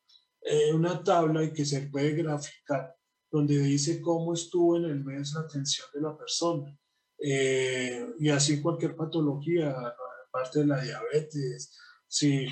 eh, 0.42 0.72
una 0.72 1.02
tabla 1.02 1.42
y 1.44 1.52
que 1.52 1.64
se 1.64 1.82
puede 1.82 2.12
graficar, 2.12 2.96
donde 3.37 3.59
dice 3.59 4.01
cómo 4.01 4.33
estuvo 4.33 4.77
en 4.77 4.85
el 4.85 5.05
mes 5.05 5.33
la 5.35 5.42
atención 5.42 5.87
de 5.92 6.01
la 6.01 6.16
persona. 6.16 6.79
Eh, 7.18 8.07
y 8.18 8.31
así 8.31 8.61
cualquier 8.61 8.96
patología, 8.96 9.75
parte 10.31 10.61
de 10.61 10.66
la 10.66 10.83
diabetes, 10.83 11.79
si, 12.07 12.46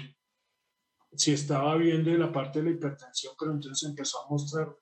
si 1.13 1.33
estaba 1.33 1.77
bien 1.77 2.05
de 2.05 2.19
la 2.19 2.33
parte 2.33 2.61
de 2.61 2.67
la 2.67 2.77
hipertensión, 2.77 3.35
pero 3.39 3.53
entonces 3.53 3.89
empezó 3.89 4.23
a 4.23 4.29
mostrar 4.29 4.77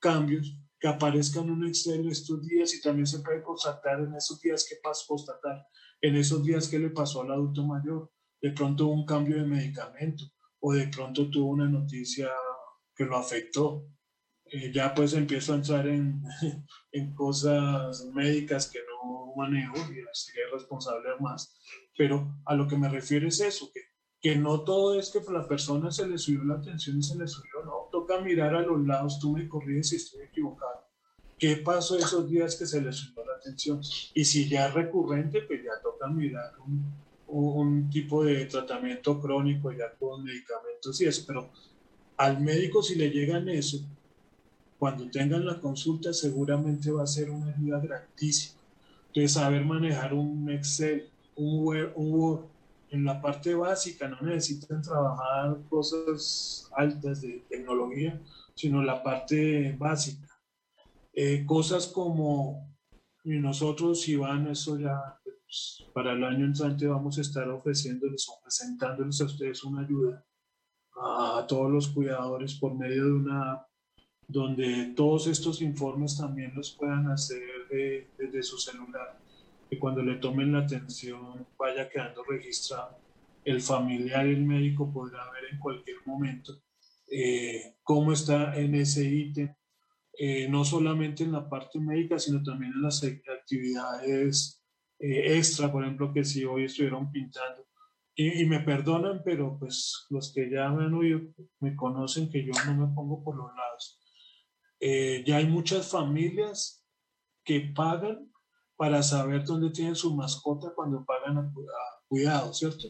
cambios, 0.00 0.52
que 0.80 0.86
aparezcan 0.86 1.44
en 1.44 1.50
un 1.50 1.66
Excel 1.66 2.08
estos 2.08 2.46
días 2.46 2.72
y 2.74 2.80
también 2.80 3.06
se 3.06 3.18
puede 3.18 3.42
constatar 3.42 4.00
en 4.00 4.14
esos 4.14 4.40
días 4.40 4.64
qué 4.68 4.76
pasó, 4.80 5.06
constatar 5.08 5.66
en 6.00 6.14
esos 6.14 6.44
días 6.44 6.68
qué 6.68 6.78
le 6.78 6.90
pasó 6.90 7.22
al 7.22 7.32
adulto 7.32 7.66
mayor. 7.66 8.12
De 8.40 8.52
pronto 8.52 8.86
un 8.86 9.04
cambio 9.04 9.38
de 9.38 9.44
medicamento 9.44 10.24
o 10.60 10.72
de 10.72 10.86
pronto 10.86 11.28
tuvo 11.28 11.50
una 11.50 11.68
noticia 11.68 12.30
que 12.94 13.04
lo 13.04 13.16
afectó. 13.16 13.86
Eh, 14.50 14.72
ya 14.72 14.94
pues 14.94 15.12
empiezo 15.12 15.52
a 15.52 15.56
entrar 15.56 15.86
en, 15.86 16.22
en 16.92 17.14
cosas 17.14 18.04
médicas 18.14 18.70
que 18.70 18.78
no 18.80 19.34
manejo 19.36 19.76
y 19.76 20.02
sería 20.12 20.44
responsable 20.52 21.08
más. 21.20 21.56
Pero 21.96 22.40
a 22.44 22.54
lo 22.54 22.66
que 22.66 22.76
me 22.76 22.88
refiero 22.88 23.28
es 23.28 23.40
eso, 23.40 23.70
que, 23.72 23.80
que 24.20 24.36
no 24.36 24.62
todo 24.62 24.98
es 24.98 25.10
que 25.10 25.18
a 25.18 25.32
la 25.32 25.46
persona 25.46 25.90
se 25.90 26.06
le 26.06 26.18
subió 26.18 26.44
la 26.44 26.54
atención 26.54 26.98
y 26.98 27.02
se 27.02 27.16
le 27.16 27.26
subió, 27.26 27.64
no, 27.64 27.88
toca 27.90 28.20
mirar 28.20 28.54
a 28.54 28.62
los 28.62 28.84
lados, 28.86 29.18
tú 29.20 29.32
me 29.32 29.48
corriges 29.48 29.90
si 29.90 29.96
estoy 29.96 30.22
equivocado. 30.22 30.86
¿Qué 31.38 31.56
pasó 31.56 31.96
esos 31.96 32.28
días 32.28 32.56
que 32.56 32.66
se 32.66 32.80
le 32.80 32.92
subió 32.92 33.24
la 33.24 33.34
atención? 33.34 33.80
Y 34.14 34.24
si 34.24 34.48
ya 34.48 34.68
es 34.68 34.74
recurrente, 34.74 35.42
pues 35.42 35.62
ya 35.62 35.80
toca 35.82 36.08
mirar 36.08 36.52
un, 36.66 36.92
un 37.28 37.90
tipo 37.90 38.24
de 38.24 38.46
tratamiento 38.46 39.20
crónico 39.20 39.70
ya 39.70 39.94
con 39.98 40.24
medicamentos 40.24 41.00
y 41.00 41.04
eso, 41.04 41.22
pero 41.26 41.52
al 42.16 42.40
médico 42.40 42.82
si 42.82 42.96
le 42.96 43.10
llegan 43.10 43.48
eso, 43.48 43.78
cuando 44.78 45.10
tengan 45.10 45.44
la 45.44 45.60
consulta 45.60 46.12
seguramente 46.12 46.90
va 46.90 47.02
a 47.02 47.06
ser 47.06 47.30
una 47.30 47.54
ayuda 47.54 47.80
grandísima. 47.80 48.60
Entonces, 49.08 49.32
saber 49.32 49.64
manejar 49.64 50.14
un 50.14 50.50
Excel, 50.50 51.08
un 51.36 51.64
Word, 51.64 51.92
un 51.96 52.12
Word 52.12 52.44
en 52.90 53.04
la 53.04 53.20
parte 53.20 53.54
básica, 53.54 54.08
no 54.08 54.20
necesitan 54.22 54.80
trabajar 54.80 55.58
cosas 55.68 56.70
altas 56.74 57.20
de 57.20 57.44
tecnología, 57.48 58.20
sino 58.54 58.82
la 58.82 59.02
parte 59.02 59.76
básica. 59.78 60.28
Eh, 61.12 61.44
cosas 61.44 61.86
como 61.88 62.68
nosotros, 63.24 64.08
Iván, 64.08 64.46
eso 64.46 64.78
ya 64.78 65.18
pues, 65.22 65.84
para 65.92 66.12
el 66.12 66.24
año 66.24 66.44
entrante 66.44 66.86
vamos 66.86 67.18
a 67.18 67.22
estar 67.22 67.48
ofreciéndoles 67.48 68.28
o 68.28 68.40
presentándoles 68.42 69.20
a 69.20 69.24
ustedes 69.24 69.64
una 69.64 69.82
ayuda 69.82 70.24
a, 71.00 71.46
todos 71.46 71.70
los 71.70 71.88
cuidadores 71.88 72.54
por 72.54 72.74
medio 72.74 73.04
de 73.04 73.12
una 73.12 73.66
donde 74.28 74.92
todos 74.94 75.26
estos 75.26 75.62
informes 75.62 76.16
también 76.16 76.52
los 76.54 76.72
puedan 76.72 77.10
hacer 77.10 77.42
desde 77.70 78.42
su 78.42 78.58
celular 78.58 79.18
que 79.68 79.78
cuando 79.78 80.02
le 80.02 80.16
tomen 80.16 80.52
la 80.52 80.60
atención 80.60 81.46
vaya 81.58 81.88
quedando 81.88 82.22
registrado. 82.24 82.98
El 83.44 83.60
familiar 83.60 84.26
y 84.26 84.30
el 84.30 84.44
médico 84.44 84.92
podrá 84.92 85.30
ver 85.32 85.44
en 85.52 85.58
cualquier 85.58 85.96
momento 86.06 86.60
eh, 87.10 87.76
cómo 87.82 88.12
está 88.12 88.58
en 88.58 88.74
ese 88.74 89.04
ítem, 89.04 89.54
eh, 90.18 90.48
no 90.48 90.64
solamente 90.64 91.24
en 91.24 91.32
la 91.32 91.48
parte 91.48 91.78
médica, 91.78 92.18
sino 92.18 92.42
también 92.42 92.72
en 92.72 92.82
las 92.82 93.02
actividades 93.02 94.62
eh, 94.98 95.38
extra, 95.38 95.72
por 95.72 95.84
ejemplo, 95.84 96.12
que 96.12 96.24
si 96.24 96.44
hoy 96.44 96.64
estuvieron 96.64 97.10
pintando. 97.10 97.66
Y, 98.14 98.42
y, 98.42 98.46
me 98.46 98.60
perdonan, 98.60 99.22
pero 99.24 99.56
pues 99.58 100.06
los 100.10 100.32
que 100.34 100.50
ya 100.50 100.68
me 100.70 100.84
han 100.84 100.94
oído 100.94 101.20
me 101.60 101.76
conocen 101.76 102.28
que 102.28 102.44
yo 102.44 102.52
no 102.66 102.74
me 102.74 102.94
pongo 102.94 103.22
por 103.22 103.36
los 103.36 103.54
lados. 103.54 103.97
Ya 104.80 105.36
hay 105.36 105.46
muchas 105.46 105.88
familias 105.88 106.84
que 107.44 107.72
pagan 107.74 108.30
para 108.76 109.02
saber 109.02 109.44
dónde 109.44 109.70
tienen 109.70 109.96
su 109.96 110.14
mascota 110.14 110.72
cuando 110.74 111.04
pagan 111.04 111.38
a, 111.38 111.52
cuidado, 112.08 112.52
¿cierto? 112.54 112.88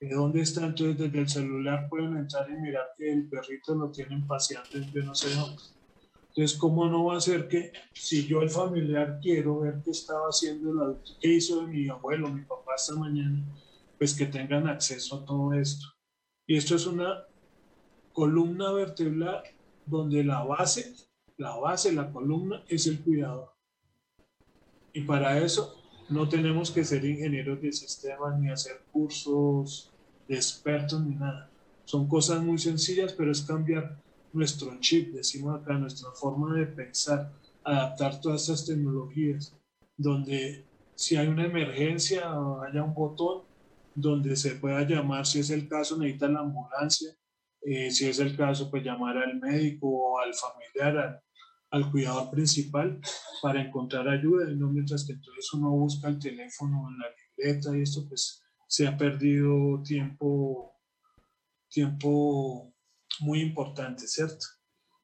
¿Dónde 0.00 0.42
está? 0.42 0.66
Entonces 0.66 0.98
desde 0.98 1.18
el 1.18 1.28
celular 1.28 1.88
pueden 1.88 2.16
entrar 2.16 2.48
y 2.50 2.54
mirar 2.54 2.92
que 2.96 3.10
el 3.10 3.28
perrito 3.28 3.74
lo 3.74 3.90
tienen 3.90 4.26
paseando 4.26 4.70
en 4.76 5.06
no 5.06 5.14
sé 5.14 5.34
dónde. 5.34 5.62
Entonces, 6.36 6.58
¿cómo 6.58 6.86
no 6.88 7.04
va 7.04 7.16
a 7.16 7.20
ser 7.20 7.46
que 7.46 7.72
si 7.92 8.26
yo 8.26 8.42
el 8.42 8.50
familiar 8.50 9.20
quiero 9.22 9.60
ver 9.60 9.80
qué 9.84 9.92
estaba 9.92 10.26
haciendo 10.26 10.72
el 10.72 10.80
adulto, 10.80 11.12
qué 11.20 11.34
hizo 11.34 11.62
mi 11.62 11.88
abuelo, 11.88 12.28
mi 12.28 12.42
papá 12.42 12.72
esta 12.76 12.96
mañana, 12.96 13.44
pues 13.98 14.14
que 14.14 14.26
tengan 14.26 14.68
acceso 14.68 15.20
a 15.20 15.24
todo 15.24 15.52
esto? 15.52 15.86
Y 16.44 16.56
esto 16.56 16.74
es 16.74 16.86
una 16.86 17.24
columna 18.12 18.72
vertebral 18.72 19.44
donde 19.86 20.24
la 20.24 20.42
base, 20.42 20.94
la 21.36 21.56
base, 21.56 21.92
la 21.92 22.12
columna 22.12 22.62
es 22.68 22.86
el 22.86 23.00
cuidador. 23.00 23.52
Y 24.92 25.02
para 25.02 25.38
eso 25.38 25.80
no 26.08 26.28
tenemos 26.28 26.70
que 26.70 26.84
ser 26.84 27.04
ingenieros 27.04 27.60
de 27.60 27.72
sistemas 27.72 28.38
ni 28.38 28.50
hacer 28.50 28.82
cursos 28.92 29.92
de 30.28 30.36
expertos 30.36 31.00
ni 31.04 31.14
nada. 31.16 31.50
Son 31.84 32.06
cosas 32.08 32.42
muy 32.42 32.58
sencillas, 32.58 33.12
pero 33.12 33.32
es 33.32 33.42
cambiar 33.42 34.00
nuestro 34.32 34.78
chip, 34.80 35.14
decimos 35.14 35.60
acá, 35.60 35.74
nuestra 35.74 36.10
forma 36.12 36.56
de 36.56 36.66
pensar, 36.66 37.32
adaptar 37.62 38.20
todas 38.20 38.42
estas 38.42 38.66
tecnologías, 38.66 39.56
donde 39.96 40.64
si 40.94 41.16
hay 41.16 41.28
una 41.28 41.46
emergencia 41.46 42.32
haya 42.66 42.82
un 42.82 42.94
botón 42.94 43.42
donde 43.94 44.36
se 44.36 44.56
pueda 44.56 44.82
llamar, 44.82 45.26
si 45.26 45.40
es 45.40 45.50
el 45.50 45.68
caso, 45.68 45.96
necesita 45.96 46.28
la 46.28 46.40
ambulancia, 46.40 47.10
eh, 47.62 47.90
si 47.90 48.06
es 48.06 48.18
el 48.18 48.36
caso, 48.36 48.70
pues 48.70 48.84
llamar 48.84 49.16
al 49.18 49.40
médico 49.40 49.88
o 49.88 50.18
al 50.18 50.32
familiar, 50.34 50.98
al, 50.98 51.23
al, 51.74 51.90
cuidador 51.90 52.30
principal 52.30 53.00
para 53.42 53.62
encontrar 53.62 54.08
ayuda, 54.08 54.46
no 54.50 54.68
mientras 54.68 55.04
que 55.04 55.12
entonces 55.12 55.52
uno 55.52 55.70
busca 55.70 56.08
el 56.08 56.18
teléfono 56.18 56.88
en 56.88 56.98
la 56.98 57.06
libreta 57.10 57.76
y 57.76 57.82
esto, 57.82 58.06
pues 58.08 58.42
se 58.66 58.86
ha 58.86 58.96
perdido 58.96 59.82
tiempo, 59.82 60.74
tiempo 61.68 62.72
muy 63.20 63.40
importante, 63.40 64.06
¿cierto? 64.06 64.46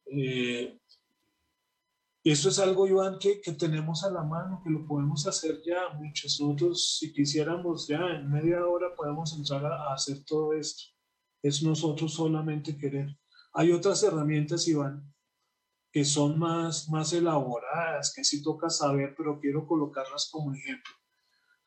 Eh, 0.07 0.81
esto 2.23 2.51
es 2.51 2.59
algo, 2.59 2.87
Iván, 2.87 3.19
que, 3.19 3.41
que, 3.41 3.53
tenemos 3.53 4.05
a 4.05 4.11
la 4.11 4.23
mano, 4.23 4.61
que 4.63 4.69
lo 4.69 4.87
podemos 4.87 5.27
hacer 5.27 5.63
ya. 5.65 5.89
Muchos 5.99 6.39
nosotros, 6.39 6.99
si 6.99 7.15
quisiéramos 7.15 7.89
ya 7.89 8.01
en 8.15 8.31
media 8.31 8.67
hora, 8.67 8.95
podemos 8.95 9.35
entrar 9.35 9.65
a, 9.65 9.95
hacer 9.95 10.23
todo 10.25 10.53
esto. 10.53 10.83
Es 11.43 11.63
nosotros 11.63 12.13
solamente 12.13 12.77
querer. 12.77 13.17
Hay 13.55 13.73
otras 13.73 14.03
herramientas, 14.03 14.69
Iván, 14.69 15.11
que 15.93 16.05
son 16.05 16.39
más, 16.39 16.89
más 16.89 17.13
elaboradas, 17.13 18.13
que 18.15 18.25
sí 18.25 18.43
toca 18.43 18.71
saber, 18.71 19.15
pero 19.17 19.41
quiero 19.41 19.67
colocarlas 19.67 20.29
como 20.31 20.55
ejemplo. 20.55 20.93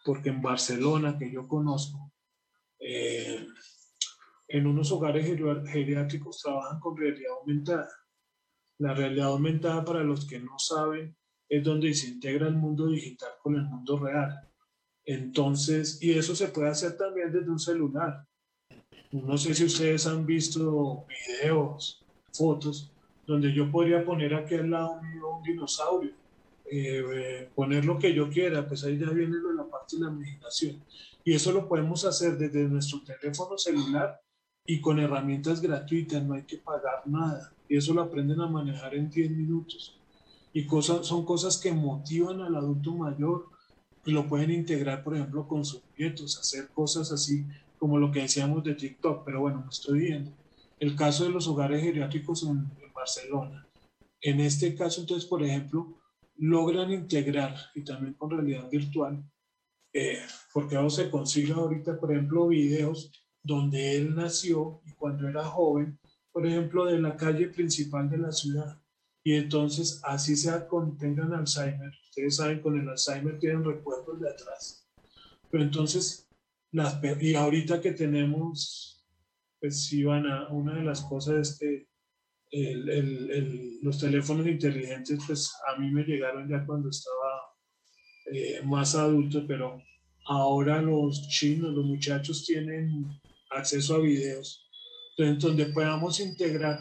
Porque 0.05 0.29
en 0.29 0.41
Barcelona, 0.41 1.17
que 1.17 1.31
yo 1.31 1.47
conozco, 1.47 2.11
eh, 2.79 3.47
en 4.47 4.67
unos 4.67 4.91
hogares 4.91 5.25
geriátricos 5.25 6.41
trabajan 6.41 6.79
con 6.79 6.97
realidad 6.97 7.31
aumentada 7.39 7.89
la 8.83 8.93
realidad 8.93 9.27
aumentada, 9.27 9.85
para 9.85 10.03
los 10.03 10.25
que 10.25 10.39
no 10.39 10.57
saben, 10.57 11.15
es 11.47 11.63
donde 11.63 11.93
se 11.93 12.07
integra 12.07 12.47
el 12.47 12.55
mundo 12.55 12.87
digital 12.87 13.31
con 13.41 13.55
el 13.55 13.63
mundo 13.63 13.97
real. 13.97 14.49
Entonces, 15.05 16.01
y 16.01 16.11
eso 16.11 16.35
se 16.35 16.47
puede 16.47 16.69
hacer 16.69 16.97
también 16.97 17.31
desde 17.31 17.49
un 17.49 17.59
celular. 17.59 18.27
No 19.11 19.37
sé 19.37 19.53
si 19.53 19.65
ustedes 19.65 20.07
han 20.07 20.25
visto 20.25 21.05
videos, 21.07 22.03
fotos, 22.33 22.92
donde 23.25 23.53
yo 23.53 23.71
podría 23.71 24.03
poner 24.03 24.33
aquí 24.33 24.55
al 24.55 24.69
lado 24.69 24.99
un, 24.99 25.43
dinosaurio, 25.43 26.11
eh, 26.65 27.03
eh, 27.15 27.49
poner 27.55 27.85
lo 27.85 27.97
que 27.97 28.13
yo 28.13 28.29
quiera, 28.29 28.67
pues 28.67 28.83
ahí 28.83 28.97
ya 28.97 29.09
viene 29.09 29.35
la 29.55 29.65
parte 29.65 29.97
de 29.97 30.03
la 30.03 30.11
imaginación. 30.11 30.81
Y 31.23 31.33
eso 31.33 31.51
lo 31.51 31.67
podemos 31.67 32.05
hacer 32.05 32.37
desde 32.37 32.63
nuestro 32.67 33.01
teléfono 33.03 33.57
celular 33.57 34.19
y 34.65 34.79
con 34.79 34.99
herramientas 34.99 35.61
gratuitas, 35.61 36.23
no 36.23 36.35
hay 36.35 36.43
que 36.43 36.57
pagar 36.57 37.03
nada 37.05 37.53
y 37.73 37.77
eso 37.77 37.93
lo 37.93 38.03
aprenden 38.03 38.39
a 38.41 38.47
manejar 38.47 38.95
en 38.95 39.09
10 39.09 39.31
minutos. 39.31 39.97
Y 40.53 40.67
cosas, 40.67 41.07
son 41.07 41.25
cosas 41.25 41.57
que 41.57 41.71
motivan 41.71 42.41
al 42.41 42.55
adulto 42.55 42.93
mayor 42.93 43.47
y 44.05 44.11
lo 44.11 44.27
pueden 44.27 44.51
integrar, 44.51 45.03
por 45.03 45.15
ejemplo, 45.15 45.47
con 45.47 45.65
sus 45.65 45.81
nietos, 45.97 46.37
hacer 46.37 46.69
cosas 46.69 47.11
así 47.11 47.45
como 47.79 47.97
lo 47.97 48.11
que 48.11 48.21
decíamos 48.21 48.63
de 48.63 48.75
TikTok, 48.75 49.23
pero 49.25 49.41
bueno, 49.41 49.61
me 49.61 49.69
estoy 49.69 49.99
viendo. 49.99 50.31
El 50.79 50.95
caso 50.95 51.23
de 51.23 51.31
los 51.31 51.47
hogares 51.47 51.81
geriátricos 51.81 52.43
en, 52.43 52.69
Barcelona. 53.03 53.67
En 54.21 54.39
este 54.39 54.75
caso, 54.75 55.01
entonces, 55.01 55.27
por 55.27 55.43
ejemplo, 55.43 56.01
logran 56.37 56.91
integrar 56.91 57.55
y 57.75 57.83
también 57.83 58.13
con 58.13 58.31
realidad 58.31 58.69
virtual, 58.69 59.23
eh, 59.93 60.19
porque 60.53 60.75
ahora 60.75 60.89
se 60.89 61.09
consigue 61.09 61.53
ahorita, 61.53 61.99
por 61.99 62.11
ejemplo, 62.11 62.47
videos 62.47 63.11
donde 63.43 63.97
él 63.97 64.15
nació 64.15 64.81
y 64.85 64.93
cuando 64.93 65.27
era 65.27 65.43
joven 65.43 65.99
por 66.33 66.47
ejemplo, 66.47 66.85
de 66.85 66.99
la 66.99 67.15
calle 67.15 67.47
principal 67.47 68.09
de 68.09 68.17
la 68.17 68.31
ciudad. 68.31 68.81
Y 69.23 69.35
entonces, 69.35 70.01
así 70.03 70.35
sea 70.35 70.67
con 70.67 70.97
tengan 70.97 71.31
Alzheimer, 71.31 71.93
ustedes 72.09 72.35
saben, 72.35 72.59
con 72.59 72.77
el 72.77 72.89
Alzheimer 72.89 73.39
tienen 73.39 73.63
recuerdos 73.63 74.19
de 74.19 74.29
atrás. 74.29 74.89
Pero 75.49 75.63
entonces, 75.63 76.27
las, 76.71 76.99
y 77.21 77.35
ahorita 77.35 77.79
que 77.79 77.91
tenemos, 77.91 79.05
pues 79.61 79.83
sí, 79.83 80.03
van 80.03 80.25
a, 80.25 80.49
una 80.49 80.73
de 80.73 80.83
las 80.83 81.01
cosas 81.01 81.35
es 81.35 81.59
que 81.59 81.87
el, 82.53 82.89
el, 82.89 83.79
los 83.81 83.99
teléfonos 83.99 84.47
inteligentes, 84.47 85.19
pues 85.25 85.51
a 85.67 85.79
mí 85.79 85.89
me 85.89 86.03
llegaron 86.03 86.47
ya 86.47 86.65
cuando 86.65 86.89
estaba 86.89 87.41
eh, 88.31 88.61
más 88.63 88.95
adulto, 88.95 89.45
pero 89.47 89.81
ahora 90.25 90.81
los 90.81 91.27
chinos, 91.29 91.73
los 91.73 91.85
muchachos 91.85 92.45
tienen 92.45 93.05
acceso 93.49 93.95
a 93.95 93.99
videos 93.99 94.63
entonces, 95.17 95.57
donde 95.57 95.73
podamos 95.73 96.19
integrar 96.19 96.79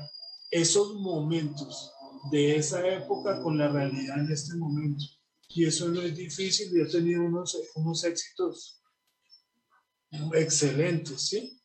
esos 0.50 0.94
momentos 0.94 1.92
de 2.30 2.56
esa 2.56 2.86
época 2.86 3.42
con 3.42 3.58
la 3.58 3.68
realidad 3.68 4.20
en 4.20 4.32
este 4.32 4.56
momento. 4.56 5.04
Y 5.48 5.66
eso 5.66 5.88
no 5.88 6.00
es 6.00 6.16
difícil, 6.16 6.70
yo 6.74 6.84
he 6.84 6.90
tenido 6.90 7.24
unos, 7.24 7.58
unos 7.74 8.04
éxitos 8.04 8.82
excelentes, 10.34 11.20
¿sí? 11.20 11.60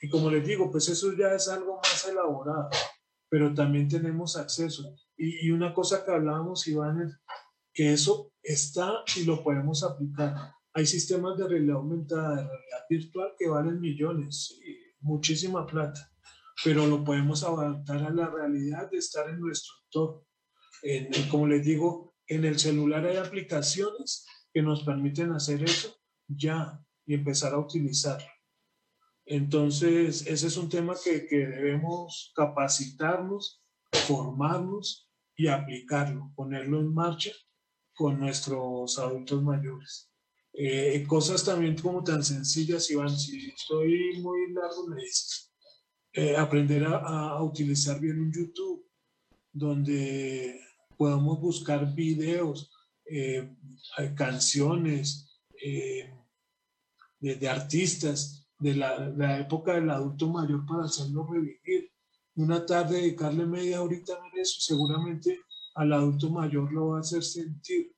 Y 0.00 0.08
como 0.08 0.30
les 0.30 0.46
digo, 0.46 0.70
pues 0.70 0.88
eso 0.88 1.12
ya 1.16 1.34
es 1.34 1.48
algo 1.48 1.76
más 1.76 2.06
elaborado, 2.08 2.68
pero 3.28 3.54
también 3.54 3.88
tenemos 3.88 4.36
acceso. 4.36 4.94
Y, 5.16 5.46
y 5.46 5.50
una 5.50 5.74
cosa 5.74 6.04
que 6.04 6.10
hablábamos, 6.10 6.66
Iván, 6.66 7.02
es 7.02 7.16
que 7.72 7.92
eso 7.92 8.32
está 8.42 9.04
y 9.16 9.24
lo 9.24 9.42
podemos 9.42 9.82
aplicar. 9.82 10.52
Hay 10.74 10.86
sistemas 10.86 11.36
de 11.38 11.48
realidad 11.48 11.76
aumentada, 11.76 12.36
de 12.36 12.42
realidad 12.42 12.86
virtual 12.88 13.32
que 13.38 13.48
valen 13.48 13.80
millones. 13.80 14.58
¿sí? 14.58 14.78
muchísima 15.00 15.66
plata, 15.66 16.12
pero 16.64 16.86
lo 16.86 17.04
podemos 17.04 17.44
adaptar 17.44 18.02
a 18.04 18.10
la 18.10 18.28
realidad 18.28 18.90
de 18.90 18.98
estar 18.98 19.28
en 19.28 19.40
nuestro 19.40 19.74
entorno. 19.84 20.26
como 21.30 21.46
les 21.46 21.64
digo, 21.64 22.14
en 22.26 22.44
el 22.44 22.58
celular 22.58 23.06
hay 23.06 23.16
aplicaciones 23.16 24.26
que 24.52 24.62
nos 24.62 24.82
permiten 24.82 25.32
hacer 25.32 25.62
eso 25.62 25.96
ya 26.26 26.84
y 27.06 27.14
empezar 27.14 27.54
a 27.54 27.58
utilizarlo. 27.58 28.28
Entonces, 29.30 30.26
ese 30.26 30.46
es 30.46 30.56
un 30.56 30.70
tema 30.70 30.94
que, 31.02 31.26
que 31.26 31.46
debemos 31.46 32.32
capacitarnos, 32.34 33.62
formarnos 33.92 35.08
y 35.36 35.48
aplicarlo, 35.48 36.32
ponerlo 36.34 36.80
en 36.80 36.94
marcha 36.94 37.30
con 37.94 38.18
nuestros 38.18 38.98
adultos 38.98 39.42
mayores. 39.42 40.10
Eh, 40.54 41.04
cosas 41.06 41.44
también 41.44 41.76
como 41.76 42.02
tan 42.02 42.24
sencillas, 42.24 42.90
Iván, 42.90 43.16
si 43.16 43.50
estoy 43.50 44.18
muy 44.20 44.52
largo 44.52 44.86
me 44.88 45.02
dices. 45.02 45.52
Eh, 46.12 46.36
aprender 46.36 46.84
a, 46.84 46.96
a, 46.96 47.42
utilizar 47.42 48.00
bien 48.00 48.18
un 48.18 48.32
YouTube, 48.32 48.88
donde 49.52 50.58
podamos 50.96 51.38
buscar 51.40 51.94
videos, 51.94 52.72
eh, 53.04 53.54
canciones 54.16 55.38
de, 55.60 57.36
de, 57.36 57.48
artistas 57.48 58.37
de 58.58 58.74
la, 58.74 59.08
la, 59.10 59.38
época 59.38 59.74
del 59.74 59.90
adulto 59.90 60.28
mayor 60.28 60.66
para 60.66 60.84
hacerlo 60.84 61.26
revivir. 61.30 61.90
Una 62.36 62.64
tarde 62.66 63.00
dedicarle 63.00 63.46
media 63.46 63.82
horita 63.82 64.14
a 64.14 64.22
ver 64.22 64.40
eso, 64.40 64.60
seguramente 64.60 65.40
al 65.74 65.92
adulto 65.92 66.30
mayor 66.30 66.72
lo 66.72 66.88
va 66.88 66.98
a 66.98 67.00
hacer 67.00 67.22
sentir. 67.22 67.92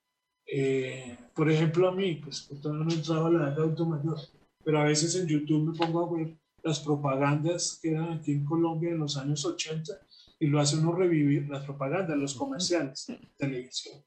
Eh, 0.47 1.17
por 1.35 1.51
ejemplo, 1.51 1.89
a 1.89 1.93
mí, 1.93 2.17
pues, 2.17 2.49
todavía 2.61 2.85
no 2.85 2.93
entraba 2.93 3.29
a 3.29 3.31
la 3.31 3.39
edad 3.47 3.57
de 3.57 3.63
auto 3.63 3.87
mayor, 3.87 4.19
pero 4.65 4.81
a 4.81 4.85
veces 4.85 5.15
en 5.15 5.29
YouTube 5.29 5.71
me 5.71 5.79
pongo 5.79 6.05
a 6.05 6.19
ver 6.19 6.37
las 6.63 6.81
propagandas 6.81 7.79
que 7.81 7.93
eran 7.93 8.13
aquí 8.13 8.33
en 8.33 8.45
Colombia 8.45 8.91
en 8.91 8.99
los 8.99 9.17
años 9.17 9.45
80 9.45 9.93
y 10.39 10.47
lo 10.49 10.61
hace 10.61 10.77
uno 10.77 10.93
revivir, 10.93 11.49
las 11.49 11.65
propagandas, 11.65 12.19
los 12.19 12.35
comerciales, 12.35 13.07
televisión, 13.37 14.03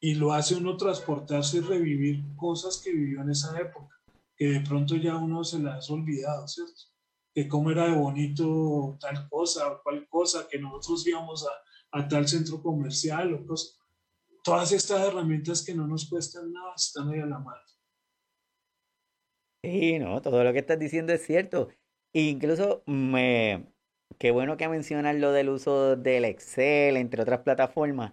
y 0.00 0.14
lo 0.14 0.32
hace 0.32 0.54
uno 0.54 0.76
transportarse 0.76 1.58
y 1.58 1.60
revivir 1.60 2.24
cosas 2.36 2.80
que 2.82 2.92
vivió 2.92 3.22
en 3.22 3.30
esa 3.30 3.58
época, 3.60 3.94
que 4.42 4.48
de 4.48 4.60
pronto 4.60 4.96
ya 4.96 5.14
uno 5.14 5.44
se 5.44 5.60
las 5.60 5.88
ha 5.88 5.92
olvidado, 5.92 6.48
¿cierto? 6.48 6.82
Que 7.32 7.46
cómo 7.46 7.70
era 7.70 7.84
de 7.84 7.96
bonito 7.96 8.98
tal 9.00 9.28
cosa 9.28 9.70
o 9.70 9.82
cual 9.84 10.08
cosa, 10.08 10.48
que 10.50 10.58
nosotros 10.58 11.06
íbamos 11.06 11.46
a, 11.46 12.00
a 12.00 12.08
tal 12.08 12.26
centro 12.26 12.60
comercial 12.60 13.34
o 13.34 13.46
cosas 13.46 13.78
todas 14.42 14.72
estas 14.72 15.06
herramientas 15.06 15.64
que 15.64 15.76
no 15.76 15.86
nos 15.86 16.10
cuestan 16.10 16.52
nada 16.52 16.72
están 16.74 17.08
ahí 17.10 17.20
a 17.20 17.26
la 17.26 17.38
mano. 17.38 17.60
Sí, 19.62 20.00
no, 20.00 20.20
todo 20.20 20.42
lo 20.42 20.52
que 20.52 20.58
estás 20.58 20.80
diciendo 20.80 21.12
es 21.12 21.24
cierto. 21.24 21.68
Incluso 22.12 22.82
me, 22.86 23.72
qué 24.18 24.32
bueno 24.32 24.56
que 24.56 24.68
mencionas 24.68 25.14
lo 25.14 25.30
del 25.30 25.50
uso 25.50 25.94
del 25.94 26.24
Excel, 26.24 26.96
entre 26.96 27.22
otras 27.22 27.42
plataformas, 27.42 28.12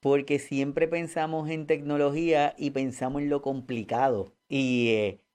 porque 0.00 0.40
siempre 0.40 0.88
pensamos 0.88 1.48
en 1.50 1.68
tecnología 1.68 2.56
y 2.58 2.72
pensamos 2.72 3.22
en 3.22 3.30
lo 3.30 3.42
complicado. 3.42 4.34
Y, 4.48 4.88
eh, 4.88 5.27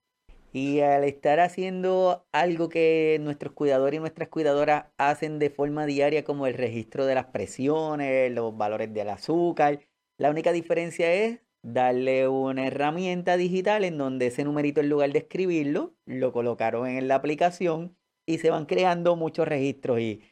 Y 0.56 0.80
al 0.82 1.02
estar 1.02 1.40
haciendo 1.40 2.28
algo 2.30 2.68
que 2.68 3.18
nuestros 3.20 3.54
cuidadores 3.54 3.98
y 3.98 4.00
nuestras 4.00 4.28
cuidadoras 4.28 4.84
hacen 4.98 5.40
de 5.40 5.50
forma 5.50 5.84
diaria, 5.84 6.22
como 6.22 6.46
el 6.46 6.54
registro 6.54 7.06
de 7.06 7.16
las 7.16 7.26
presiones, 7.26 8.30
los 8.30 8.56
valores 8.56 8.94
del 8.94 9.08
azúcar, 9.08 9.80
la 10.16 10.30
única 10.30 10.52
diferencia 10.52 11.12
es 11.12 11.40
darle 11.64 12.28
una 12.28 12.68
herramienta 12.68 13.36
digital 13.36 13.82
en 13.82 13.98
donde 13.98 14.28
ese 14.28 14.44
numerito 14.44 14.80
en 14.80 14.90
lugar 14.90 15.10
de 15.12 15.18
escribirlo, 15.20 15.96
lo 16.06 16.32
colocaron 16.32 16.86
en 16.86 17.08
la 17.08 17.16
aplicación 17.16 17.96
y 18.24 18.38
se 18.38 18.50
van 18.50 18.66
creando 18.66 19.16
muchos 19.16 19.48
registros 19.48 19.98
y, 19.98 20.22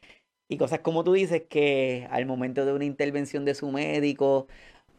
y 0.48 0.56
cosas 0.56 0.80
como 0.80 1.02
tú 1.02 1.14
dices 1.14 1.42
que 1.48 2.06
al 2.10 2.26
momento 2.26 2.64
de 2.64 2.72
una 2.72 2.84
intervención 2.84 3.44
de 3.44 3.56
su 3.56 3.72
médico 3.72 4.46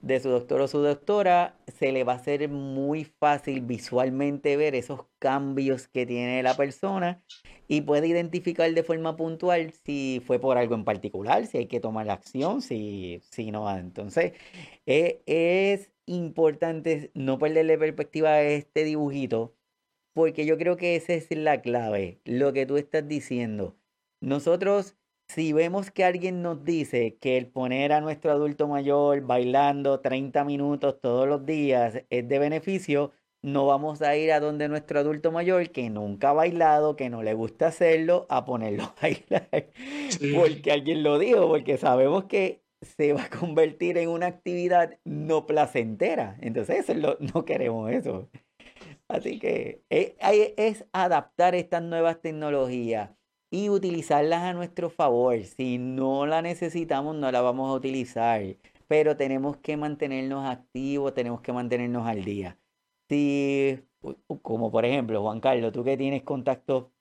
de 0.03 0.19
su 0.19 0.29
doctor 0.29 0.59
o 0.59 0.67
su 0.67 0.79
doctora, 0.79 1.55
se 1.79 1.93
le 1.93 2.03
va 2.03 2.13
a 2.13 2.15
hacer 2.17 2.49
muy 2.49 3.05
fácil 3.05 3.61
visualmente 3.61 4.57
ver 4.57 4.75
esos 4.75 5.05
cambios 5.17 5.87
que 5.87 6.05
tiene 6.05 6.43
la 6.43 6.57
persona 6.57 7.23
y 7.69 7.81
puede 7.81 8.09
identificar 8.09 8.71
de 8.73 8.83
forma 8.83 9.15
puntual 9.15 9.71
si 9.71 10.21
fue 10.27 10.39
por 10.39 10.57
algo 10.57 10.75
en 10.75 10.83
particular, 10.83 11.47
si 11.47 11.59
hay 11.59 11.67
que 11.67 11.79
tomar 11.79 12.05
la 12.05 12.13
acción, 12.13 12.61
si, 12.61 13.21
si 13.31 13.49
no. 13.51 13.73
Entonces, 13.73 14.33
e, 14.85 15.23
es 15.25 15.89
importante 16.05 17.09
no 17.13 17.39
perderle 17.39 17.77
perspectiva 17.77 18.31
a 18.31 18.43
este 18.43 18.83
dibujito, 18.83 19.55
porque 20.13 20.45
yo 20.45 20.57
creo 20.57 20.75
que 20.75 20.97
esa 20.97 21.13
es 21.13 21.31
la 21.31 21.61
clave, 21.61 22.19
lo 22.25 22.51
que 22.51 22.65
tú 22.65 22.75
estás 22.75 23.07
diciendo. 23.07 23.77
Nosotros 24.19 24.97
si 25.33 25.51
vemos 25.51 25.89
que 25.89 26.03
alguien 26.03 26.43
nos 26.43 26.63
dice 26.63 27.17
que 27.19 27.37
el 27.37 27.47
poner 27.47 27.91
a 27.91 28.01
nuestro 28.01 28.31
adulto 28.31 28.67
mayor 28.67 29.21
bailando 29.21 29.99
30 29.99 30.43
minutos 30.43 31.01
todos 31.01 31.27
los 31.27 31.43
días 31.43 32.03
es 32.11 32.27
de 32.27 32.39
beneficio, 32.39 33.13
no 33.41 33.65
vamos 33.65 34.03
a 34.03 34.15
ir 34.15 34.31
a 34.31 34.39
donde 34.39 34.69
nuestro 34.69 34.99
adulto 34.99 35.31
mayor 35.31 35.71
que 35.71 35.89
nunca 35.89 36.29
ha 36.29 36.33
bailado, 36.33 36.95
que 36.95 37.09
no 37.09 37.23
le 37.23 37.33
gusta 37.33 37.67
hacerlo, 37.67 38.27
a 38.29 38.45
ponerlo 38.45 38.83
a 38.83 38.95
bailar. 39.01 39.71
Porque 40.35 40.71
alguien 40.71 41.01
lo 41.01 41.17
dijo, 41.17 41.47
porque 41.47 41.77
sabemos 41.77 42.25
que 42.25 42.61
se 42.81 43.13
va 43.13 43.23
a 43.23 43.29
convertir 43.29 43.97
en 43.97 44.09
una 44.09 44.27
actividad 44.27 44.99
no 45.03 45.47
placentera. 45.47 46.37
Entonces 46.41 46.85
no 47.33 47.43
queremos 47.43 47.89
eso. 47.91 48.29
Así 49.07 49.39
que 49.39 49.81
es, 49.89 50.13
eh, 50.19 50.53
es 50.57 50.85
adaptar 50.91 51.55
estas 51.55 51.81
nuevas 51.81 52.21
tecnologías 52.21 53.09
y 53.53 53.69
utilizarlas 53.69 54.41
a 54.41 54.53
nuestro 54.53 54.89
favor. 54.89 55.43
Si 55.43 55.77
no 55.77 56.25
la 56.25 56.41
necesitamos, 56.41 57.15
no 57.15 57.31
la 57.31 57.41
vamos 57.41 57.69
a 57.69 57.73
utilizar. 57.75 58.41
Pero 58.87 59.15
tenemos 59.15 59.57
que 59.57 59.77
mantenernos 59.77 60.49
activos, 60.49 61.13
tenemos 61.13 61.41
que 61.41 61.53
mantenernos 61.53 62.07
al 62.07 62.25
día. 62.25 62.57
Si, 63.09 63.79
como 64.41 64.71
por 64.71 64.85
ejemplo, 64.85 65.21
Juan 65.21 65.39
Carlos, 65.39 65.71
tú 65.71 65.83
que 65.83 65.97
tienes 65.97 66.23
contacto 66.23 66.93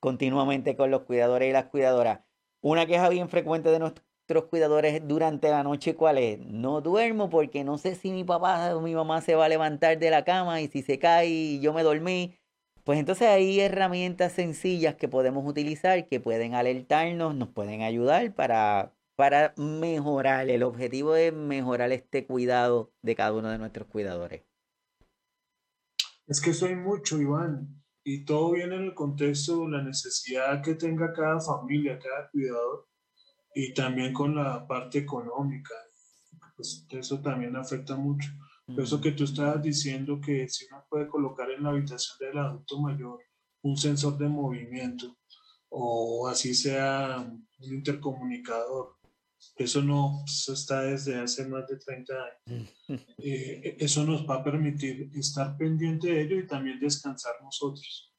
continuamente 0.00 0.76
con 0.76 0.90
los 0.90 1.02
cuidadores 1.02 1.50
y 1.50 1.52
las 1.52 1.66
cuidadoras, 1.66 2.20
una 2.62 2.86
queja 2.86 3.10
bien 3.10 3.28
frecuente 3.28 3.70
de 3.70 3.80
nuestros 3.80 4.44
cuidadores 4.48 5.06
durante 5.06 5.50
la 5.50 5.62
noche, 5.62 5.94
¿cuál 5.94 6.16
es? 6.16 6.38
No 6.38 6.80
duermo 6.80 7.28
porque 7.28 7.64
no 7.64 7.76
sé 7.76 7.96
si 7.96 8.12
mi 8.12 8.24
papá 8.24 8.74
o 8.74 8.80
mi 8.80 8.94
mamá 8.94 9.20
se 9.20 9.34
va 9.34 9.44
a 9.44 9.48
levantar 9.50 9.98
de 9.98 10.10
la 10.10 10.24
cama 10.24 10.62
y 10.62 10.68
si 10.68 10.82
se 10.82 10.98
cae 10.98 11.28
y 11.28 11.60
yo 11.60 11.74
me 11.74 11.82
dormí, 11.82 12.38
pues 12.84 12.98
entonces 12.98 13.28
hay 13.28 13.60
herramientas 13.60 14.32
sencillas 14.32 14.96
que 14.96 15.08
podemos 15.08 15.46
utilizar 15.46 16.08
que 16.08 16.20
pueden 16.20 16.54
alertarnos, 16.54 17.34
nos 17.34 17.48
pueden 17.48 17.82
ayudar 17.82 18.34
para, 18.34 18.92
para 19.14 19.54
mejorar. 19.56 20.50
El 20.50 20.62
objetivo 20.64 21.14
es 21.14 21.32
mejorar 21.32 21.92
este 21.92 22.26
cuidado 22.26 22.92
de 23.02 23.14
cada 23.14 23.32
uno 23.32 23.50
de 23.50 23.58
nuestros 23.58 23.86
cuidadores. 23.86 24.42
Es 26.26 26.40
que 26.40 26.50
eso 26.50 26.66
hay 26.66 26.76
mucho, 26.76 27.20
Iván, 27.20 27.82
y 28.04 28.24
todo 28.24 28.52
viene 28.52 28.76
en 28.76 28.84
el 28.84 28.94
contexto, 28.94 29.68
la 29.68 29.82
necesidad 29.82 30.62
que 30.62 30.74
tenga 30.74 31.12
cada 31.12 31.40
familia, 31.40 31.98
cada 31.98 32.30
cuidador, 32.30 32.88
y 33.54 33.74
también 33.74 34.12
con 34.12 34.34
la 34.34 34.66
parte 34.66 34.98
económica. 34.98 35.74
Pues 36.56 36.86
eso 36.90 37.20
también 37.20 37.54
afecta 37.56 37.96
mucho. 37.96 38.28
Eso 38.78 39.00
que 39.00 39.12
tú 39.12 39.24
estabas 39.24 39.62
diciendo 39.62 40.20
que 40.20 40.48
si 40.48 40.66
uno 40.66 40.84
puede 40.88 41.08
colocar 41.08 41.50
en 41.50 41.62
la 41.62 41.70
habitación 41.70 42.16
del 42.18 42.38
adulto 42.38 42.80
mayor 42.80 43.18
un 43.62 43.76
sensor 43.76 44.18
de 44.18 44.28
movimiento 44.28 45.16
o 45.68 46.28
así 46.28 46.54
sea 46.54 47.18
un 47.18 47.74
intercomunicador, 47.74 48.96
eso 49.56 49.82
no 49.82 50.22
eso 50.26 50.52
está 50.52 50.82
desde 50.82 51.18
hace 51.18 51.46
más 51.46 51.66
de 51.66 51.76
30 51.76 52.14
años. 52.14 52.70
Eh, 53.18 53.76
eso 53.78 54.04
nos 54.04 54.28
va 54.28 54.36
a 54.36 54.44
permitir 54.44 55.10
estar 55.14 55.56
pendiente 55.56 56.08
de 56.08 56.22
ello 56.22 56.38
y 56.38 56.46
también 56.46 56.80
descansar 56.80 57.34
nosotros. 57.42 58.12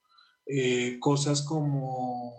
Eh, 0.46 0.98
cosas 1.00 1.42
como, 1.42 2.34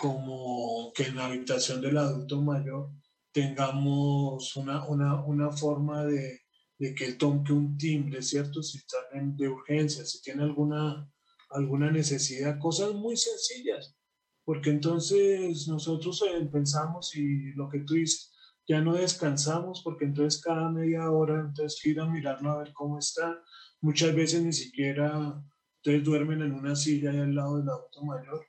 como 0.00 0.92
que 0.94 1.04
en 1.04 1.16
la 1.16 1.26
habitación 1.26 1.80
del 1.80 1.98
adulto 1.98 2.40
mayor 2.40 2.90
tengamos 3.32 4.56
una, 4.56 4.84
una, 4.86 5.24
una 5.24 5.50
forma 5.50 6.04
de, 6.04 6.40
de 6.78 6.94
que 6.94 7.04
él 7.06 7.18
tome 7.18 7.42
un 7.52 7.76
timbre, 7.76 8.22
¿cierto? 8.22 8.62
Si 8.62 8.78
está 8.78 8.98
de 9.12 9.48
urgencia, 9.48 10.04
si 10.04 10.22
tiene 10.22 10.44
alguna, 10.44 11.10
alguna 11.50 11.90
necesidad, 11.90 12.58
cosas 12.58 12.94
muy 12.94 13.16
sencillas, 13.16 13.96
porque 14.44 14.70
entonces 14.70 15.66
nosotros 15.68 16.22
eh, 16.22 16.48
pensamos 16.50 17.14
y 17.16 17.52
lo 17.52 17.68
que 17.68 17.80
tú 17.80 17.94
dices, 17.94 18.32
ya 18.66 18.80
no 18.80 18.94
descansamos 18.94 19.82
porque 19.82 20.04
entonces 20.04 20.40
cada 20.42 20.70
media 20.70 21.10
hora, 21.10 21.40
entonces 21.40 21.84
ir 21.86 22.00
a 22.00 22.06
mirarlo 22.06 22.52
a 22.52 22.58
ver 22.58 22.72
cómo 22.74 22.98
está. 22.98 23.42
Muchas 23.80 24.14
veces 24.14 24.42
ni 24.42 24.52
siquiera 24.52 25.42
ustedes 25.76 26.04
duermen 26.04 26.42
en 26.42 26.52
una 26.52 26.76
silla 26.76 27.10
ahí 27.10 27.18
al 27.18 27.34
lado 27.34 27.58
del 27.58 27.68
auto 27.68 28.04
mayor. 28.04 28.46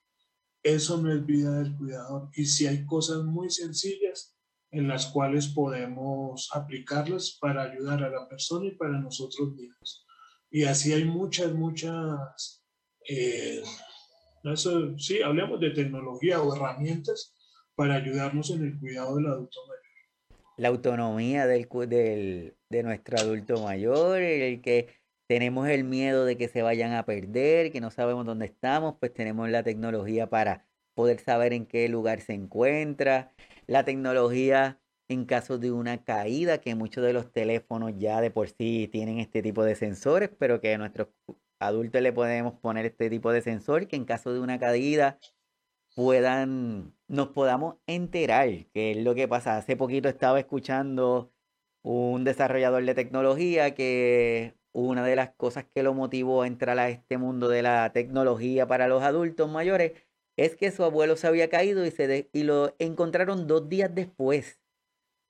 Eso 0.61 1.01
no 1.01 1.11
es 1.13 1.25
vida 1.25 1.59
del 1.59 1.75
cuidador. 1.77 2.29
Y 2.33 2.45
si 2.45 2.67
hay 2.67 2.85
cosas 2.85 3.23
muy 3.23 3.49
sencillas 3.49 4.37
en 4.71 4.87
las 4.87 5.07
cuales 5.07 5.47
podemos 5.47 6.49
aplicarlas 6.53 7.37
para 7.41 7.63
ayudar 7.63 8.03
a 8.03 8.09
la 8.09 8.27
persona 8.27 8.67
y 8.67 8.75
para 8.75 8.99
nosotros 8.99 9.53
mismos. 9.53 10.05
Y 10.51 10.63
así 10.63 10.93
hay 10.93 11.05
muchas, 11.05 11.53
muchas, 11.53 12.63
eh, 13.07 13.61
eso, 14.43 14.97
sí, 14.97 15.21
hablemos 15.21 15.59
de 15.59 15.71
tecnología 15.71 16.41
o 16.41 16.55
herramientas 16.55 17.35
para 17.75 17.95
ayudarnos 17.95 18.49
en 18.51 18.63
el 18.63 18.79
cuidado 18.79 19.15
del 19.15 19.27
adulto 19.27 19.59
mayor. 19.67 19.79
La 20.57 20.67
autonomía 20.67 21.47
del, 21.47 21.67
del, 21.87 22.55
de 22.69 22.83
nuestro 22.83 23.17
adulto 23.17 23.63
mayor, 23.63 24.19
el 24.21 24.61
que 24.61 24.89
tenemos 25.27 25.67
el 25.69 25.83
miedo 25.83 26.25
de 26.25 26.37
que 26.37 26.47
se 26.47 26.61
vayan 26.61 26.93
a 26.93 27.05
perder, 27.05 27.71
que 27.71 27.81
no 27.81 27.91
sabemos 27.91 28.25
dónde 28.25 28.47
estamos, 28.47 28.95
pues 28.99 29.13
tenemos 29.13 29.49
la 29.49 29.63
tecnología 29.63 30.27
para 30.29 30.67
poder 30.95 31.19
saber 31.19 31.53
en 31.53 31.65
qué 31.65 31.87
lugar 31.87 32.19
se 32.21 32.33
encuentra 32.33 33.31
la 33.69 33.85
tecnología 33.85 34.81
en 35.09 35.25
caso 35.25 35.57
de 35.59 35.71
una 35.71 36.03
caída, 36.03 36.59
que 36.59 36.75
muchos 36.75 37.03
de 37.03 37.13
los 37.13 37.31
teléfonos 37.31 37.93
ya 37.97 38.19
de 38.21 38.31
por 38.31 38.49
sí 38.49 38.89
tienen 38.91 39.19
este 39.19 39.41
tipo 39.43 39.63
de 39.63 39.75
sensores, 39.75 40.29
pero 40.39 40.59
que 40.59 40.73
a 40.73 40.77
nuestros 40.77 41.09
adultos 41.59 42.01
le 42.01 42.11
podemos 42.11 42.53
poner 42.59 42.85
este 42.87 43.09
tipo 43.09 43.31
de 43.31 43.41
sensor 43.41 43.87
que 43.87 43.95
en 43.95 44.05
caso 44.05 44.33
de 44.33 44.39
una 44.39 44.59
caída 44.59 45.19
puedan, 45.95 46.95
nos 47.07 47.29
podamos 47.29 47.75
enterar 47.87 48.49
qué 48.73 48.91
es 48.91 48.97
lo 48.97 49.15
que 49.15 49.27
pasa. 49.27 49.57
Hace 49.57 49.75
poquito 49.75 50.09
estaba 50.09 50.39
escuchando 50.39 51.31
un 51.83 52.23
desarrollador 52.23 52.83
de 52.85 52.95
tecnología 52.95 53.75
que 53.75 54.55
una 54.71 55.05
de 55.05 55.15
las 55.15 55.31
cosas 55.35 55.65
que 55.65 55.83
lo 55.83 55.93
motivó 55.93 56.41
a 56.43 56.47
entrar 56.47 56.79
a 56.79 56.89
este 56.89 57.17
mundo 57.17 57.49
de 57.49 57.63
la 57.63 57.91
tecnología 57.93 58.67
para 58.67 58.87
los 58.87 59.03
adultos 59.03 59.49
mayores 59.49 59.93
es 60.39 60.55
que 60.55 60.71
su 60.71 60.83
abuelo 60.83 61.17
se 61.17 61.27
había 61.27 61.49
caído 61.49 61.85
y, 61.85 61.91
se 61.91 62.29
y 62.31 62.43
lo 62.43 62.73
encontraron 62.79 63.45
dos 63.45 63.67
días 63.67 63.93
después, 63.93 64.61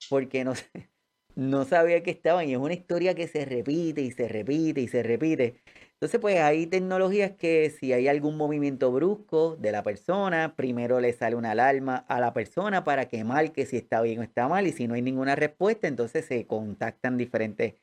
porque 0.09 0.43
no, 0.43 0.53
no 1.35 1.65
sabía 1.65 2.03
que 2.03 2.11
estaban. 2.11 2.47
Y 2.47 2.53
es 2.53 2.59
una 2.59 2.73
historia 2.73 3.15
que 3.15 3.27
se 3.27 3.45
repite 3.45 4.01
y 4.01 4.11
se 4.11 4.27
repite 4.27 4.81
y 4.81 4.87
se 4.87 5.01
repite. 5.03 5.61
Entonces, 5.93 6.19
pues 6.21 6.39
hay 6.39 6.67
tecnologías 6.67 7.31
que 7.31 7.69
si 7.71 7.91
hay 7.91 8.07
algún 8.07 8.37
movimiento 8.37 8.91
brusco 8.91 9.55
de 9.57 9.71
la 9.71 9.83
persona, 9.83 10.55
primero 10.55 10.99
le 11.01 11.11
sale 11.13 11.35
una 11.35 11.51
alarma 11.51 11.97
a 12.07 12.19
la 12.19 12.33
persona 12.33 12.83
para 12.83 13.09
que 13.09 13.23
marque 13.23 13.65
si 13.65 13.77
está 13.77 14.01
bien 14.01 14.19
o 14.19 14.23
está 14.23 14.47
mal. 14.47 14.67
Y 14.67 14.71
si 14.73 14.87
no 14.87 14.93
hay 14.93 15.01
ninguna 15.01 15.35
respuesta, 15.35 15.87
entonces 15.87 16.25
se 16.25 16.45
contactan 16.45 17.17
diferentes 17.17 17.75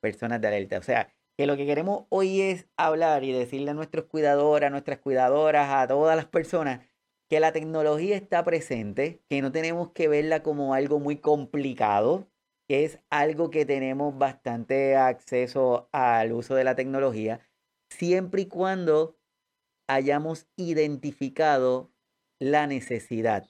personas 0.00 0.40
de 0.40 0.48
alerta. 0.48 0.78
O 0.78 0.82
sea, 0.82 1.12
que 1.40 1.46
lo 1.46 1.56
que 1.56 1.64
queremos 1.64 2.04
hoy 2.10 2.42
es 2.42 2.66
hablar 2.76 3.24
y 3.24 3.32
decirle 3.32 3.70
a 3.70 3.74
nuestros 3.74 4.04
cuidadores, 4.04 4.66
a 4.66 4.70
nuestras 4.70 4.98
cuidadoras, 4.98 5.70
a 5.70 5.88
todas 5.88 6.14
las 6.14 6.26
personas, 6.26 6.86
que 7.30 7.40
la 7.40 7.50
tecnología 7.50 8.14
está 8.14 8.44
presente, 8.44 9.22
que 9.26 9.40
no 9.40 9.50
tenemos 9.50 9.92
que 9.92 10.06
verla 10.06 10.42
como 10.42 10.74
algo 10.74 11.00
muy 11.00 11.16
complicado, 11.16 12.28
que 12.68 12.84
es 12.84 13.00
algo 13.08 13.48
que 13.48 13.64
tenemos 13.64 14.18
bastante 14.18 14.96
acceso 14.96 15.88
al 15.92 16.32
uso 16.32 16.56
de 16.56 16.64
la 16.64 16.74
tecnología, 16.74 17.40
siempre 17.88 18.42
y 18.42 18.46
cuando 18.46 19.16
hayamos 19.88 20.46
identificado 20.56 21.90
la 22.38 22.66
necesidad. 22.66 23.48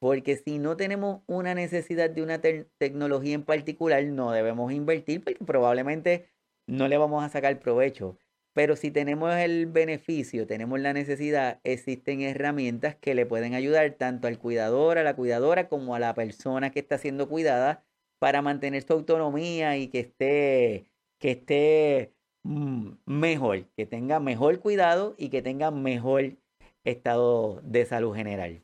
Porque 0.00 0.36
si 0.36 0.58
no 0.58 0.76
tenemos 0.76 1.22
una 1.28 1.54
necesidad 1.54 2.10
de 2.10 2.24
una 2.24 2.40
tecnología 2.40 3.36
en 3.36 3.44
particular, 3.44 4.02
no 4.02 4.32
debemos 4.32 4.72
invertir 4.72 5.22
porque 5.22 5.44
probablemente 5.44 6.33
no 6.66 6.88
le 6.88 6.98
vamos 6.98 7.24
a 7.24 7.28
sacar 7.28 7.58
provecho. 7.60 8.18
Pero 8.52 8.76
si 8.76 8.92
tenemos 8.92 9.34
el 9.34 9.66
beneficio, 9.66 10.46
tenemos 10.46 10.78
la 10.78 10.92
necesidad, 10.92 11.60
existen 11.64 12.22
herramientas 12.22 12.94
que 12.94 13.14
le 13.14 13.26
pueden 13.26 13.54
ayudar 13.54 13.90
tanto 13.94 14.28
al 14.28 14.38
cuidador, 14.38 14.96
a 14.96 15.02
la 15.02 15.16
cuidadora, 15.16 15.68
como 15.68 15.96
a 15.96 15.98
la 15.98 16.14
persona 16.14 16.70
que 16.70 16.78
está 16.78 16.96
siendo 16.98 17.28
cuidada 17.28 17.84
para 18.20 18.42
mantener 18.42 18.84
su 18.84 18.92
autonomía 18.92 19.76
y 19.76 19.88
que 19.88 20.00
esté, 20.00 20.86
que 21.18 21.32
esté 21.32 22.14
mm, 22.44 22.92
mejor, 23.06 23.66
que 23.76 23.86
tenga 23.86 24.20
mejor 24.20 24.60
cuidado 24.60 25.16
y 25.18 25.30
que 25.30 25.42
tenga 25.42 25.72
mejor 25.72 26.36
estado 26.84 27.60
de 27.64 27.84
salud 27.86 28.14
general. 28.14 28.62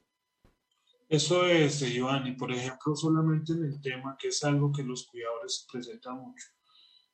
Eso 1.09 1.45
es, 1.45 1.83
y 1.83 2.33
por 2.39 2.53
ejemplo, 2.53 2.95
solamente 2.95 3.53
en 3.53 3.65
el 3.65 3.81
tema, 3.81 4.17
que 4.17 4.29
es 4.29 4.45
algo 4.45 4.71
que 4.71 4.85
los 4.85 5.09
cuidadores 5.09 5.67
presentan 5.71 6.19
mucho, 6.19 6.47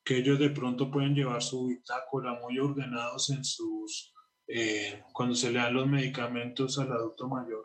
que 0.07 0.19
ellos 0.19 0.39
de 0.39 0.51
pronto 0.51 0.89
pueden 0.89 1.17
llevar 1.17 1.43
su 1.43 1.67
bitácora 1.67 2.39
muy 2.41 2.61
ordenados 2.61 3.29
en 3.31 3.45
sus, 3.45 4.15
eh, 4.47 5.03
cuando 5.13 5.35
se 5.35 5.51
le 5.51 5.59
dan 5.59 5.75
los 5.75 5.89
medicamentos 5.89 6.79
al 6.79 6.93
adulto 6.93 7.29
mayor, 7.29 7.65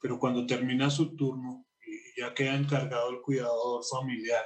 pero 0.00 0.18
cuando 0.18 0.44
termina 0.44 0.90
su 0.90 1.14
turno 1.14 1.64
y 1.86 2.20
ya 2.20 2.34
queda 2.34 2.56
encargado 2.56 3.10
el 3.10 3.20
cuidador 3.22 3.84
familiar, 3.88 4.44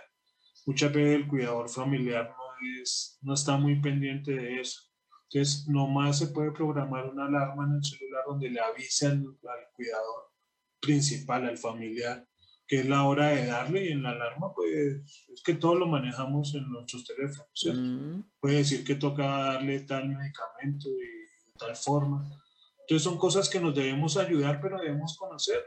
muchas 0.66 0.92
veces 0.92 1.16
el 1.16 1.28
cuidador 1.28 1.70
familiar 1.70 2.28
no, 2.28 2.82
es, 2.82 3.18
no 3.22 3.32
está 3.32 3.56
muy 3.56 3.80
pendiente 3.80 4.32
de 4.32 4.60
eso. 4.60 4.82
Entonces, 5.30 5.66
nomás 5.66 6.18
se 6.18 6.26
puede 6.26 6.52
programar 6.52 7.08
una 7.08 7.24
alarma 7.24 7.64
en 7.64 7.76
el 7.76 7.84
celular 7.84 8.22
donde 8.26 8.50
le 8.50 8.60
avise 8.60 9.06
al, 9.06 9.14
al 9.14 9.66
cuidador 9.72 10.30
principal, 10.78 11.48
al 11.48 11.56
familiar, 11.56 12.28
que 12.70 12.78
es 12.78 12.88
la 12.88 13.02
hora 13.02 13.30
de 13.30 13.46
darle 13.46 13.86
y 13.86 13.88
en 13.90 14.04
la 14.04 14.10
alarma, 14.10 14.54
pues 14.54 15.02
es 15.28 15.42
que 15.44 15.54
todo 15.54 15.74
lo 15.74 15.88
manejamos 15.88 16.54
en 16.54 16.70
nuestros 16.70 17.04
teléfonos, 17.04 17.50
¿cierto? 17.52 17.80
Mm. 17.80 18.30
Puede 18.38 18.58
decir 18.58 18.84
que 18.84 18.94
toca 18.94 19.26
darle 19.26 19.80
tal 19.80 20.08
medicamento 20.08 20.88
y 20.88 21.48
de 21.48 21.52
tal 21.58 21.74
forma. 21.74 22.30
Entonces 22.82 23.02
son 23.02 23.18
cosas 23.18 23.48
que 23.48 23.58
nos 23.58 23.74
debemos 23.74 24.16
ayudar, 24.16 24.60
pero 24.60 24.78
debemos 24.78 25.18
conocer. 25.18 25.64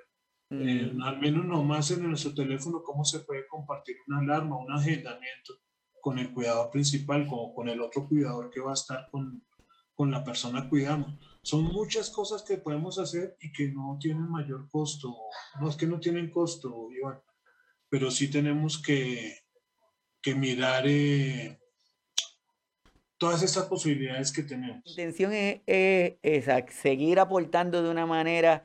Mm. 0.49 1.01
al 1.01 1.19
menos 1.19 1.45
nomás 1.45 1.91
en 1.91 2.07
nuestro 2.07 2.33
teléfono, 2.33 2.81
cómo 2.83 3.03
se 3.03 3.19
puede 3.19 3.47
compartir 3.47 3.97
una 4.07 4.19
alarma, 4.19 4.57
un 4.57 4.71
agendamiento 4.71 5.55
con 5.99 6.19
el 6.19 6.31
cuidador 6.31 6.71
principal, 6.71 7.27
como 7.27 7.53
con 7.53 7.67
el 7.67 7.81
otro 7.81 8.07
cuidador 8.07 8.49
que 8.49 8.61
va 8.61 8.71
a 8.71 8.75
estar 8.75 9.09
con, 9.11 9.45
con 9.93 10.09
la 10.09 10.23
persona 10.23 10.69
cuidando. 10.69 11.19
Son 11.43 11.65
muchas 11.65 12.09
cosas 12.09 12.41
que 12.41 12.57
podemos 12.57 12.97
hacer 12.97 13.35
y 13.41 13.51
que 13.51 13.67
no 13.67 13.97
tienen 13.99 14.29
mayor 14.29 14.69
costo. 14.69 15.13
No 15.59 15.69
es 15.69 15.75
que 15.75 15.85
no 15.85 15.99
tienen 15.99 16.31
costo, 16.31 16.89
Iván, 16.89 17.21
pero 17.89 18.09
sí 18.09 18.31
tenemos 18.31 18.81
que, 18.81 19.39
que 20.21 20.35
mirar 20.35 20.85
eh, 20.87 21.59
todas 23.17 23.43
esas 23.43 23.65
posibilidades 23.65 24.31
que 24.31 24.43
tenemos. 24.43 24.81
La 24.85 24.91
intención 24.91 25.33
es, 25.33 25.61
es, 25.65 26.45
seguir 26.73 27.19
aportando 27.19 27.83
de 27.83 27.89
una 27.89 28.05
manera 28.05 28.63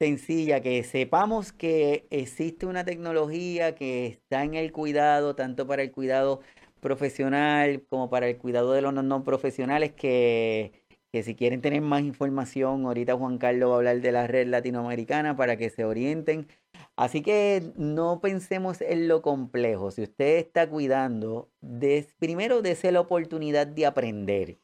sencilla, 0.00 0.60
que 0.60 0.82
sepamos 0.82 1.52
que 1.52 2.08
existe 2.10 2.66
una 2.66 2.84
tecnología 2.84 3.76
que 3.76 4.06
está 4.06 4.42
en 4.42 4.54
el 4.54 4.72
cuidado, 4.72 5.36
tanto 5.36 5.64
para 5.68 5.82
el 5.82 5.92
cuidado 5.92 6.40
profesional 6.80 7.84
como 7.88 8.10
para 8.10 8.28
el 8.28 8.36
cuidado 8.36 8.72
de 8.72 8.82
los 8.82 8.92
no, 8.92 9.22
profesionales 9.22 9.92
que, 9.92 10.85
que 11.16 11.22
si 11.22 11.34
quieren 11.34 11.62
tener 11.62 11.80
más 11.80 12.02
información, 12.02 12.84
ahorita 12.84 13.16
Juan 13.16 13.38
Carlos 13.38 13.70
va 13.70 13.74
a 13.74 13.76
hablar 13.78 14.02
de 14.02 14.12
la 14.12 14.26
red 14.26 14.48
latinoamericana 14.48 15.34
para 15.34 15.56
que 15.56 15.70
se 15.70 15.86
orienten. 15.86 16.46
Así 16.94 17.22
que 17.22 17.72
no 17.74 18.20
pensemos 18.20 18.82
en 18.82 19.08
lo 19.08 19.22
complejo. 19.22 19.90
Si 19.90 20.02
usted 20.02 20.36
está 20.36 20.68
cuidando, 20.68 21.50
des, 21.62 22.14
primero 22.18 22.60
dése 22.60 22.92
la 22.92 23.00
oportunidad 23.00 23.66
de 23.66 23.86
aprender 23.86 24.58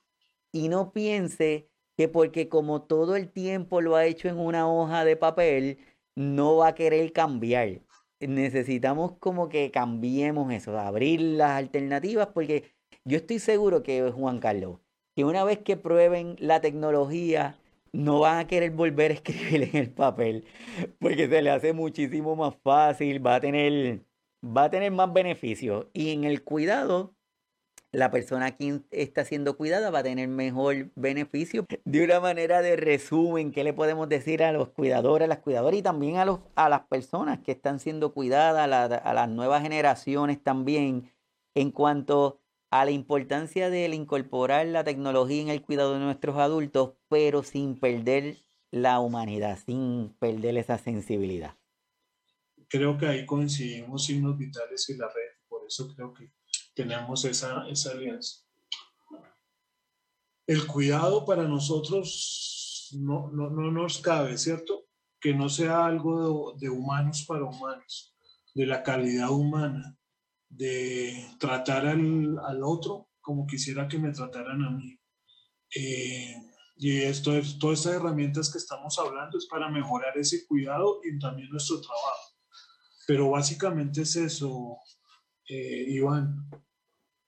y 0.52 0.68
no 0.68 0.92
piense 0.92 1.70
que 1.96 2.08
porque 2.08 2.50
como 2.50 2.82
todo 2.82 3.16
el 3.16 3.30
tiempo 3.30 3.80
lo 3.80 3.96
ha 3.96 4.04
hecho 4.04 4.28
en 4.28 4.38
una 4.38 4.70
hoja 4.70 5.06
de 5.06 5.16
papel, 5.16 5.78
no 6.14 6.58
va 6.58 6.68
a 6.68 6.74
querer 6.74 7.14
cambiar 7.14 7.80
necesitamos 8.20 9.14
como 9.18 9.48
que 9.48 9.70
cambiemos 9.70 10.52
eso, 10.52 10.78
abrir 10.78 11.20
las 11.20 11.52
alternativas, 11.52 12.28
porque 12.28 12.72
yo 13.04 13.16
estoy 13.16 13.38
seguro 13.38 13.82
que 13.82 14.10
Juan 14.12 14.38
Carlos, 14.38 14.78
que 15.14 15.24
una 15.24 15.44
vez 15.44 15.58
que 15.58 15.76
prueben 15.76 16.36
la 16.38 16.60
tecnología, 16.60 17.56
no 17.92 18.20
van 18.20 18.38
a 18.38 18.46
querer 18.46 18.70
volver 18.70 19.10
a 19.10 19.14
escribir 19.14 19.62
en 19.64 19.76
el 19.76 19.90
papel, 19.90 20.44
porque 20.98 21.28
se 21.28 21.42
le 21.42 21.50
hace 21.50 21.72
muchísimo 21.72 22.34
más 22.36 22.54
fácil, 22.62 23.24
va 23.24 23.36
a 23.36 23.40
tener, 23.40 24.00
va 24.44 24.64
a 24.64 24.70
tener 24.70 24.90
más 24.90 25.12
beneficios. 25.12 25.86
Y 25.92 26.10
en 26.12 26.24
el 26.24 26.42
cuidado, 26.42 27.14
la 27.92 28.10
persona 28.10 28.56
quien 28.56 28.86
está 28.90 29.24
siendo 29.24 29.58
cuidada 29.58 29.90
va 29.90 29.98
a 29.98 30.02
tener 30.02 30.26
mejor 30.26 30.90
beneficio. 30.94 31.66
De 31.84 32.02
una 32.02 32.20
manera 32.20 32.62
de 32.62 32.76
resumen, 32.76 33.52
¿qué 33.52 33.64
le 33.64 33.74
podemos 33.74 34.08
decir 34.08 34.42
a 34.42 34.52
los 34.52 34.70
cuidadores, 34.70 35.26
a 35.26 35.28
las 35.28 35.40
cuidadoras 35.40 35.78
y 35.78 35.82
también 35.82 36.16
a, 36.16 36.24
los, 36.24 36.40
a 36.54 36.70
las 36.70 36.82
personas 36.86 37.40
que 37.40 37.52
están 37.52 37.78
siendo 37.78 38.14
cuidadas, 38.14 38.64
a, 39.04 39.14
las 39.14 39.28
nuevas 39.28 39.62
generaciones 39.62 40.42
también, 40.42 41.12
en 41.54 41.70
cuanto 41.70 42.40
a 42.72 42.86
la 42.86 42.90
importancia 42.90 43.68
de 43.68 43.86
incorporar 43.88 44.66
la 44.66 44.82
tecnología 44.82 45.42
en 45.42 45.50
el 45.50 45.60
cuidado 45.60 45.92
de 45.92 46.00
nuestros 46.00 46.38
adultos, 46.38 46.94
pero 47.08 47.42
sin 47.42 47.78
perder 47.78 48.38
la 48.70 48.98
humanidad, 48.98 49.58
sin 49.64 50.16
perder 50.18 50.56
esa 50.56 50.78
sensibilidad? 50.78 51.54
Creo 52.68 52.96
que 52.96 53.06
ahí 53.06 53.26
coincidimos 53.26 54.06
signos 54.06 54.38
vitales 54.38 54.88
y 54.88 54.96
la 54.96 55.06
red, 55.06 55.46
por 55.50 55.66
eso 55.66 55.86
creo 55.94 56.14
que 56.14 56.32
tenemos 56.74 57.26
esa, 57.26 57.68
esa 57.68 57.90
alianza. 57.90 58.40
El 60.46 60.66
cuidado 60.66 61.26
para 61.26 61.42
nosotros 61.42 62.88
no, 62.98 63.30
no, 63.32 63.50
no 63.50 63.70
nos 63.70 63.98
cabe, 63.98 64.38
¿cierto? 64.38 64.86
Que 65.20 65.34
no 65.34 65.50
sea 65.50 65.84
algo 65.84 66.56
de, 66.58 66.70
humanos 66.70 67.26
para 67.28 67.44
humanos, 67.44 68.16
de 68.54 68.64
la 68.64 68.82
calidad 68.82 69.30
humana, 69.30 69.98
de 70.52 71.26
tratar 71.38 71.86
al, 71.86 72.38
al 72.38 72.62
otro 72.62 73.08
como 73.22 73.46
quisiera 73.46 73.88
que 73.88 73.98
me 73.98 74.12
trataran 74.12 74.62
a 74.62 74.70
mí. 74.70 74.98
Eh, 75.74 76.36
y 76.76 77.00
esto 77.02 77.34
es, 77.36 77.58
todas 77.58 77.78
estas 77.78 77.94
herramientas 77.94 78.50
que 78.50 78.58
estamos 78.58 78.98
hablando 78.98 79.38
es 79.38 79.46
para 79.46 79.70
mejorar 79.70 80.16
ese 80.18 80.46
cuidado 80.46 81.00
y 81.04 81.18
también 81.18 81.48
nuestro 81.48 81.80
trabajo. 81.80 82.36
Pero 83.06 83.30
básicamente 83.30 84.02
es 84.02 84.16
eso, 84.16 84.78
eh, 85.48 85.84
Iván, 85.88 86.50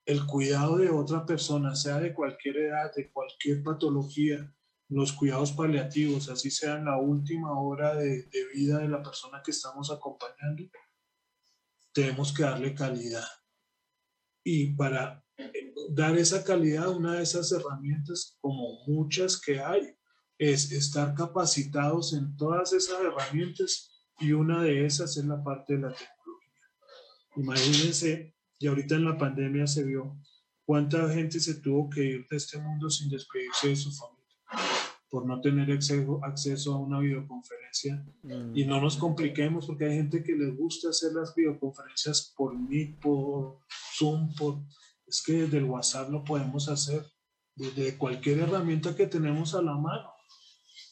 el 0.04 0.26
cuidado 0.26 0.76
de 0.76 0.90
otra 0.90 1.24
persona, 1.24 1.74
sea 1.74 1.98
de 1.98 2.12
cualquier 2.12 2.58
edad, 2.58 2.92
de 2.94 3.10
cualquier 3.10 3.62
patología, 3.62 4.52
los 4.88 5.12
cuidados 5.12 5.52
paliativos, 5.52 6.28
así 6.28 6.50
sea 6.50 6.78
la 6.78 6.98
última 6.98 7.58
hora 7.58 7.94
de, 7.94 8.28
vida 8.54 8.78
de 8.78 8.88
la 8.88 9.02
persona 9.02 9.42
que 9.42 9.50
estamos 9.50 9.90
acompañando, 9.90 10.64
tenemos 11.94 12.34
que 12.34 12.42
darle 12.42 12.74
calidad. 12.74 13.26
Y 14.44 14.74
para 14.74 15.24
dar 15.90 16.18
esa 16.18 16.44
calidad, 16.44 16.90
una 16.90 17.14
de 17.14 17.22
esas 17.22 17.50
herramientas, 17.52 18.36
como 18.40 18.84
muchas 18.86 19.40
que 19.40 19.60
hay, 19.60 19.96
es 20.36 20.72
estar 20.72 21.14
capacitados 21.14 22.12
en 22.12 22.36
todas 22.36 22.72
esas 22.72 23.00
herramientas 23.00 24.04
y 24.18 24.32
una 24.32 24.62
de 24.62 24.84
esas 24.84 25.16
es 25.16 25.24
la 25.24 25.42
parte 25.42 25.74
de 25.74 25.80
la 25.80 25.94
tecnología. 25.94 26.68
Imagínense, 27.36 28.34
y 28.58 28.66
ahorita 28.66 28.96
en 28.96 29.04
la 29.04 29.16
pandemia 29.16 29.66
se 29.66 29.84
vio 29.84 30.18
cuánta 30.66 31.08
gente 31.08 31.40
se 31.40 31.60
tuvo 31.60 31.88
que 31.88 32.04
ir 32.04 32.26
de 32.28 32.36
este 32.36 32.58
mundo 32.58 32.90
sin 32.90 33.08
despedirse 33.08 33.68
de 33.68 33.76
su 33.76 33.92
familia 33.92 34.13
por 35.14 35.26
no 35.26 35.40
tener 35.40 35.70
acceso, 35.70 36.74
a 36.74 36.76
una 36.76 36.98
videoconferencia. 36.98 38.04
Y 38.52 38.64
no 38.66 38.80
nos 38.80 38.96
compliquemos 38.96 39.64
porque 39.64 39.84
hay 39.84 39.94
gente 39.94 40.24
que 40.24 40.32
les 40.32 40.56
gusta 40.56 40.88
hacer 40.88 41.12
las 41.12 41.32
videoconferencias 41.36 42.34
por 42.36 42.58
Meet, 42.58 42.98
por 42.98 43.60
Zoom, 43.96 44.34
por... 44.34 44.58
Es 45.06 45.22
que 45.24 45.42
desde 45.42 45.58
el 45.58 45.66
WhatsApp 45.66 46.10
lo 46.10 46.24
podemos 46.24 46.68
hacer, 46.68 47.06
desde 47.54 47.96
cualquier 47.96 48.40
herramienta 48.40 48.96
que 48.96 49.06
tenemos 49.06 49.54
a 49.54 49.62
la 49.62 49.76
mano. 49.76 50.10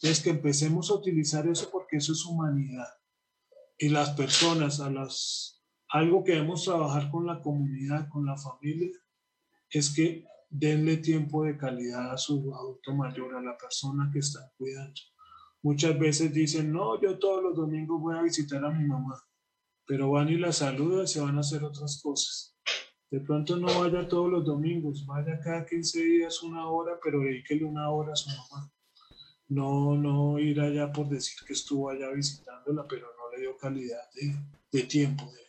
Es 0.03 0.20
que 0.20 0.31
empecemos 0.31 0.89
a 0.91 0.95
utilizar 0.95 1.49
eso 1.49 1.68
porque 1.73 1.97
eso 1.97 2.12
es 2.12 2.25
humanidad. 2.25 2.87
Y 3.77 3.89
las 3.89 4.11
personas, 4.11 4.79
a 4.79 4.89
las 4.89 5.64
algo 5.89 6.23
que 6.23 6.35
debemos 6.35 6.62
trabajar 6.62 7.11
con 7.11 7.27
la 7.27 7.41
comunidad, 7.41 8.09
con 8.09 8.25
la 8.25 8.37
familia, 8.37 8.97
es 9.68 9.93
que 9.93 10.25
denle 10.53 10.98
tiempo 10.98 11.44
de 11.44 11.57
calidad 11.57 12.12
a 12.12 12.18
su 12.18 12.55
adulto 12.55 12.94
mayor, 12.94 13.34
a 13.34 13.40
la 13.40 13.57
persona 13.57 14.11
que 14.12 14.18
están 14.18 14.44
cuidando. 14.59 15.00
Muchas 15.62 15.98
veces 15.98 16.32
dicen, 16.32 16.72
no, 16.72 17.00
yo 17.00 17.18
todos 17.18 17.42
los 17.42 17.57
domingos 17.57 18.00
voy 18.00 18.16
a 18.16 18.22
visitar 18.22 18.62
a 18.64 18.70
mi 18.70 18.84
mamá, 18.84 19.18
pero 19.86 20.11
van 20.11 20.28
y 20.28 20.36
la 20.36 20.53
saludan 20.53 21.05
y 21.05 21.09
se 21.09 21.20
van 21.20 21.38
a 21.38 21.40
hacer 21.40 21.64
otras 21.64 22.00
cosas. 22.03 22.55
De 23.11 23.20
pronto 23.20 23.57
no 23.57 23.66
vaya 23.80 24.07
todos 24.09 24.30
los 24.30 24.44
domingos, 24.44 25.07
vaya 25.07 25.40
cada 25.40 25.64
15 25.64 26.03
días 26.03 26.42
una 26.42 26.68
hora, 26.68 26.98
pero 27.03 27.20
dedíquele 27.20 27.64
una 27.64 27.90
hora 27.90 28.12
a 28.12 28.16
su 28.16 28.28
mamá. 28.30 28.70
No, 29.48 29.96
no 29.96 30.38
ir 30.38 30.61
allá 30.61 30.92
por 30.92 31.09
decir 31.09 31.46
que 31.46 31.53
estuvo 31.53 31.90
allá 31.90 32.11
visitándola, 32.11 32.86
pero 32.88 33.07
no 33.07 33.34
le 33.34 33.42
dio 33.42 33.57
calidad 33.57 34.03
de, 34.14 34.34
de 34.70 34.86
tiempo, 34.86 35.24
de, 35.24 35.40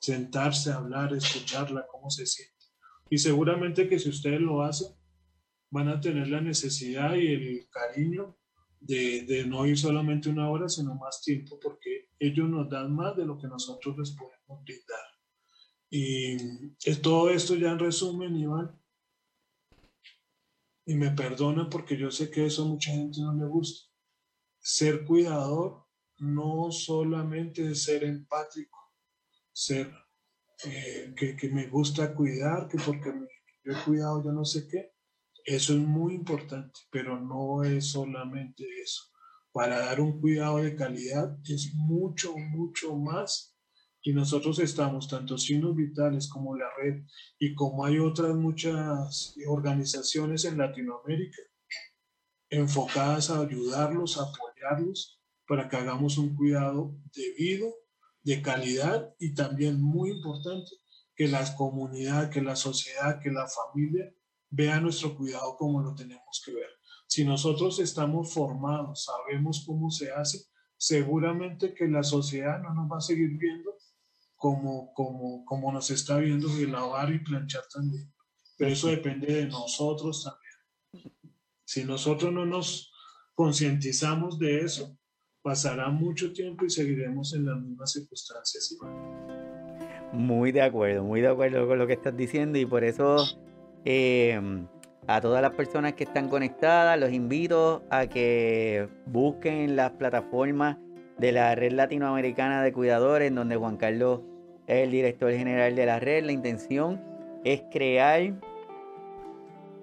sentarse, 0.00 0.72
hablar, 0.72 1.12
escucharla, 1.12 1.86
cómo 1.90 2.10
se 2.10 2.26
siente. 2.26 2.53
Y 3.14 3.18
seguramente 3.18 3.88
que 3.88 4.00
si 4.00 4.08
ustedes 4.08 4.40
lo 4.40 4.64
hacen, 4.64 4.88
van 5.70 5.86
a 5.86 6.00
tener 6.00 6.26
la 6.26 6.40
necesidad 6.40 7.14
y 7.14 7.28
el 7.28 7.68
cariño 7.70 8.36
de, 8.80 9.44
no 9.46 9.64
ir 9.66 9.78
solamente 9.78 10.28
una 10.28 10.50
hora, 10.50 10.68
sino 10.68 10.96
más 10.96 11.22
tiempo, 11.22 11.60
porque 11.60 12.08
ellos 12.18 12.48
nos 12.48 12.68
dan 12.68 12.92
más 12.92 13.16
de 13.16 13.24
lo 13.24 13.38
que 13.38 13.46
nosotros 13.46 13.96
les 13.96 14.10
podemos 14.10 14.64
brindar. 14.64 15.06
Y 15.88 16.36
es 16.84 17.00
todo 17.00 17.30
esto 17.30 17.54
ya 17.54 17.70
en 17.70 17.78
resumen, 17.78 18.34
Iván. 18.34 18.76
Y 20.84 20.96
me 20.96 21.12
perdona 21.12 21.70
porque 21.70 21.96
yo 21.96 22.10
sé 22.10 22.32
que 22.32 22.46
eso 22.46 22.64
a 22.64 22.66
mucha 22.66 22.90
gente 22.90 23.20
no 23.20 23.32
le 23.32 23.46
gusta. 23.46 23.88
Ser 24.58 25.04
cuidador 25.04 25.86
no 26.18 26.72
solamente 26.72 27.70
es 27.70 27.84
ser 27.84 28.02
empático, 28.02 28.92
ser 29.52 30.03
eh, 30.64 31.12
que, 31.16 31.36
que, 31.36 31.48
me 31.48 31.66
gusta 31.66 32.14
cuidar, 32.14 32.68
que 32.68 32.78
porque 32.78 33.12
yo 33.64 33.72
he 33.72 33.84
cuidado 33.84 34.22
yo 34.24 34.32
no 34.32 34.44
sé 34.44 34.68
qué, 34.68 34.92
eso 35.44 35.74
es 35.74 35.80
muy 35.80 36.14
importante, 36.14 36.80
pero 36.90 37.20
no 37.20 37.64
es 37.64 37.86
solamente 37.86 38.64
eso. 38.82 39.02
Para 39.52 39.78
dar 39.78 40.00
un 40.00 40.20
cuidado 40.20 40.58
de 40.58 40.74
calidad 40.74 41.38
es 41.48 41.74
mucho, 41.74 42.36
mucho 42.36 42.96
más. 42.96 43.54
Y 44.02 44.12
nosotros 44.12 44.58
estamos, 44.58 45.08
tanto 45.08 45.38
Signos 45.38 45.76
Vitales 45.76 46.28
como 46.28 46.56
la 46.56 46.66
red, 46.76 47.04
y 47.38 47.54
como 47.54 47.84
hay 47.84 47.98
otras 47.98 48.34
muchas 48.34 49.34
organizaciones 49.46 50.44
en 50.44 50.58
Latinoamérica, 50.58 51.40
enfocadas 52.50 53.30
a 53.30 53.40
ayudarlos, 53.40 54.18
a 54.18 54.24
apoyarlos, 54.24 55.20
para 55.46 55.68
que 55.68 55.76
hagamos 55.76 56.18
un 56.18 56.34
cuidado 56.34 56.96
debido, 57.14 57.72
de 58.24 58.42
calidad 58.42 59.14
y 59.18 59.34
también 59.34 59.80
muy 59.80 60.10
importante, 60.10 60.70
que 61.14 61.28
la 61.28 61.54
comunidad, 61.56 62.30
que 62.30 62.42
la 62.42 62.56
sociedad, 62.56 63.20
que 63.20 63.30
la 63.30 63.46
familia 63.46 64.12
vea 64.50 64.80
nuestro 64.80 65.16
cuidado 65.16 65.56
como 65.56 65.80
lo 65.82 65.94
tenemos 65.94 66.42
que 66.44 66.52
ver. 66.52 66.70
Si 67.06 67.24
nosotros 67.24 67.78
estamos 67.78 68.32
formados, 68.32 69.04
sabemos 69.04 69.64
cómo 69.66 69.90
se 69.90 70.10
hace, 70.10 70.46
seguramente 70.76 71.74
que 71.74 71.86
la 71.86 72.02
sociedad 72.02 72.60
no 72.60 72.74
nos 72.74 72.90
va 72.90 72.98
a 72.98 73.02
seguir 73.02 73.38
viendo 73.38 73.76
como, 74.36 74.92
como, 74.94 75.44
como 75.44 75.72
nos 75.72 75.90
está 75.90 76.18
viendo 76.18 76.48
de 76.48 76.66
lavar 76.66 77.12
y 77.12 77.22
planchar 77.22 77.62
también. 77.72 78.12
Pero 78.56 78.72
eso 78.72 78.88
depende 78.88 79.32
de 79.32 79.46
nosotros 79.46 80.24
también. 80.24 81.14
Si 81.64 81.84
nosotros 81.84 82.32
no 82.32 82.46
nos 82.46 82.92
concientizamos 83.34 84.38
de 84.38 84.60
eso, 84.60 84.98
pasará 85.44 85.90
mucho 85.90 86.32
tiempo 86.32 86.64
y 86.64 86.70
seguiremos 86.70 87.34
en 87.34 87.44
las 87.44 87.60
mismas 87.60 87.92
circunstancias. 87.92 88.76
Muy 90.12 90.50
de 90.50 90.62
acuerdo, 90.62 91.04
muy 91.04 91.20
de 91.20 91.28
acuerdo 91.28 91.68
con 91.68 91.78
lo 91.78 91.86
que 91.86 91.92
estás 91.92 92.16
diciendo 92.16 92.58
y 92.58 92.66
por 92.66 92.82
eso 92.82 93.24
Em, 93.84 94.66
a 95.06 95.20
todas 95.20 95.42
las 95.42 95.52
personas 95.52 95.92
que 95.92 96.04
están 96.04 96.30
conectadas, 96.30 96.98
los 96.98 97.12
invito 97.12 97.82
a 97.90 98.06
que 98.06 98.88
busquen 99.06 99.76
las 99.76 99.92
plataformas 99.92 100.78
de 101.18 101.32
la 101.32 101.54
Red 101.54 101.72
Latinoamericana 101.72 102.62
de 102.62 102.72
Cuidadores, 102.72 103.34
donde 103.34 103.56
Juan 103.56 103.76
Carlos 103.76 104.22
es 104.66 104.84
el 104.84 104.90
director 104.90 105.30
general 105.32 105.76
de 105.76 105.84
la 105.84 106.00
red. 106.00 106.24
La 106.24 106.32
intención 106.32 107.02
es 107.44 107.62
crear 107.70 108.32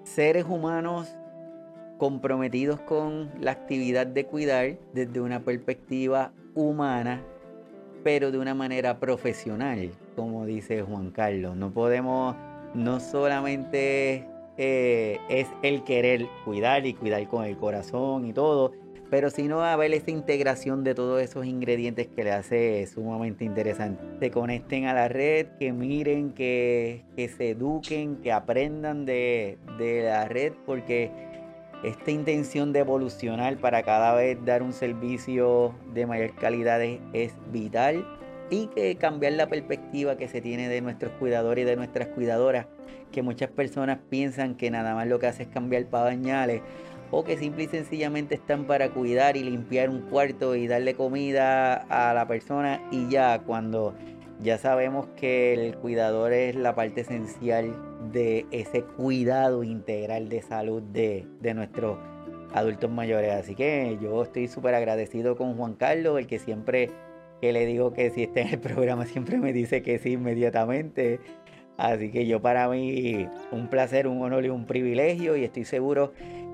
seres 0.02 0.44
humanos 0.48 1.14
comprometidos 2.02 2.80
con 2.80 3.30
la 3.40 3.52
actividad 3.52 4.08
de 4.08 4.26
cuidar 4.26 4.76
desde 4.92 5.20
una 5.20 5.44
perspectiva 5.44 6.32
humana, 6.56 7.22
pero 8.02 8.32
de 8.32 8.38
una 8.38 8.56
manera 8.56 8.98
profesional, 8.98 9.88
como 10.16 10.44
dice 10.44 10.82
Juan 10.82 11.12
Carlos. 11.12 11.54
No 11.54 11.70
podemos 11.70 12.34
no 12.74 12.98
solamente 12.98 14.26
eh, 14.58 15.20
es 15.28 15.46
el 15.62 15.84
querer 15.84 16.26
cuidar 16.44 16.86
y 16.86 16.94
cuidar 16.94 17.28
con 17.28 17.44
el 17.44 17.56
corazón 17.56 18.26
y 18.26 18.32
todo, 18.32 18.72
pero 19.08 19.30
sino 19.30 19.62
haber 19.62 19.94
esa 19.94 20.10
integración 20.10 20.82
de 20.82 20.96
todos 20.96 21.22
esos 21.22 21.46
ingredientes 21.46 22.08
que 22.08 22.24
le 22.24 22.32
hace 22.32 22.84
sumamente 22.88 23.44
interesante. 23.44 24.02
Se 24.18 24.32
conecten 24.32 24.86
a 24.86 24.94
la 24.94 25.06
red, 25.06 25.46
que 25.60 25.72
miren, 25.72 26.32
que, 26.32 27.04
se 27.16 27.50
eduquen, 27.50 28.16
que 28.16 28.32
aprendan 28.32 29.06
de, 29.06 29.56
la 29.78 30.26
red, 30.26 30.52
porque 30.66 31.30
esta 31.82 32.10
intención 32.10 32.72
de 32.72 32.80
evolucionar 32.80 33.56
para 33.56 33.82
cada 33.82 34.14
vez 34.14 34.38
dar 34.44 34.62
un 34.62 34.72
servicio 34.72 35.74
de 35.92 36.06
mayor 36.06 36.34
calidad 36.36 36.80
es 36.80 37.34
vital 37.50 38.06
y 38.50 38.66
que 38.68 38.96
cambiar 38.96 39.32
la 39.32 39.48
perspectiva 39.48 40.16
que 40.16 40.28
se 40.28 40.40
tiene 40.40 40.68
de 40.68 40.80
nuestros 40.80 41.12
cuidadores 41.12 41.62
y 41.62 41.66
de 41.66 41.76
nuestras 41.76 42.08
cuidadoras, 42.08 42.66
que 43.10 43.22
muchas 43.22 43.50
personas 43.50 43.98
piensan 44.10 44.54
que 44.54 44.70
nada 44.70 44.94
más 44.94 45.06
lo 45.08 45.18
que 45.18 45.26
hace 45.26 45.44
es 45.44 45.48
cambiar 45.48 45.86
para 45.86 46.04
bañales 46.04 46.60
o 47.10 47.24
que 47.24 47.36
simple 47.36 47.64
y 47.64 47.68
sencillamente 47.68 48.34
están 48.34 48.66
para 48.66 48.90
cuidar 48.90 49.36
y 49.36 49.42
limpiar 49.42 49.90
un 49.90 50.02
cuarto 50.02 50.54
y 50.54 50.66
darle 50.66 50.94
comida 50.94 51.74
a 51.74 52.14
la 52.14 52.26
persona 52.26 52.80
y 52.90 53.08
ya 53.08 53.40
cuando 53.40 53.94
ya 54.40 54.56
sabemos 54.56 55.06
que 55.16 55.52
el 55.52 55.76
cuidador 55.76 56.32
es 56.32 56.54
la 56.54 56.74
parte 56.74 57.02
esencial 57.02 57.74
de 58.12 58.46
ese 58.50 58.82
cuidado 58.82 59.64
integral 59.64 60.28
de 60.28 60.42
salud 60.42 60.82
de, 60.82 61.26
de 61.40 61.54
nuestros 61.54 61.98
adultos 62.52 62.90
mayores. 62.90 63.32
Así 63.32 63.54
que 63.54 63.98
yo 64.00 64.22
estoy 64.22 64.48
súper 64.48 64.74
agradecido 64.74 65.36
con 65.36 65.56
Juan 65.56 65.74
Carlos, 65.74 66.18
el 66.18 66.26
que 66.26 66.38
siempre 66.38 66.90
que 67.40 67.52
le 67.52 67.66
digo 67.66 67.92
que 67.92 68.10
si 68.10 68.22
está 68.22 68.40
en 68.40 68.48
el 68.48 68.58
programa 68.60 69.04
siempre 69.04 69.38
me 69.38 69.52
dice 69.52 69.82
que 69.82 69.98
sí 69.98 70.12
inmediatamente. 70.12 71.20
Así 71.76 72.10
que 72.10 72.26
yo 72.26 72.40
para 72.40 72.68
mí 72.68 73.26
un 73.50 73.68
placer, 73.68 74.06
un 74.06 74.22
honor 74.22 74.44
y 74.44 74.50
un 74.50 74.66
privilegio 74.66 75.36
y 75.36 75.44
estoy 75.44 75.64
seguro 75.64 76.12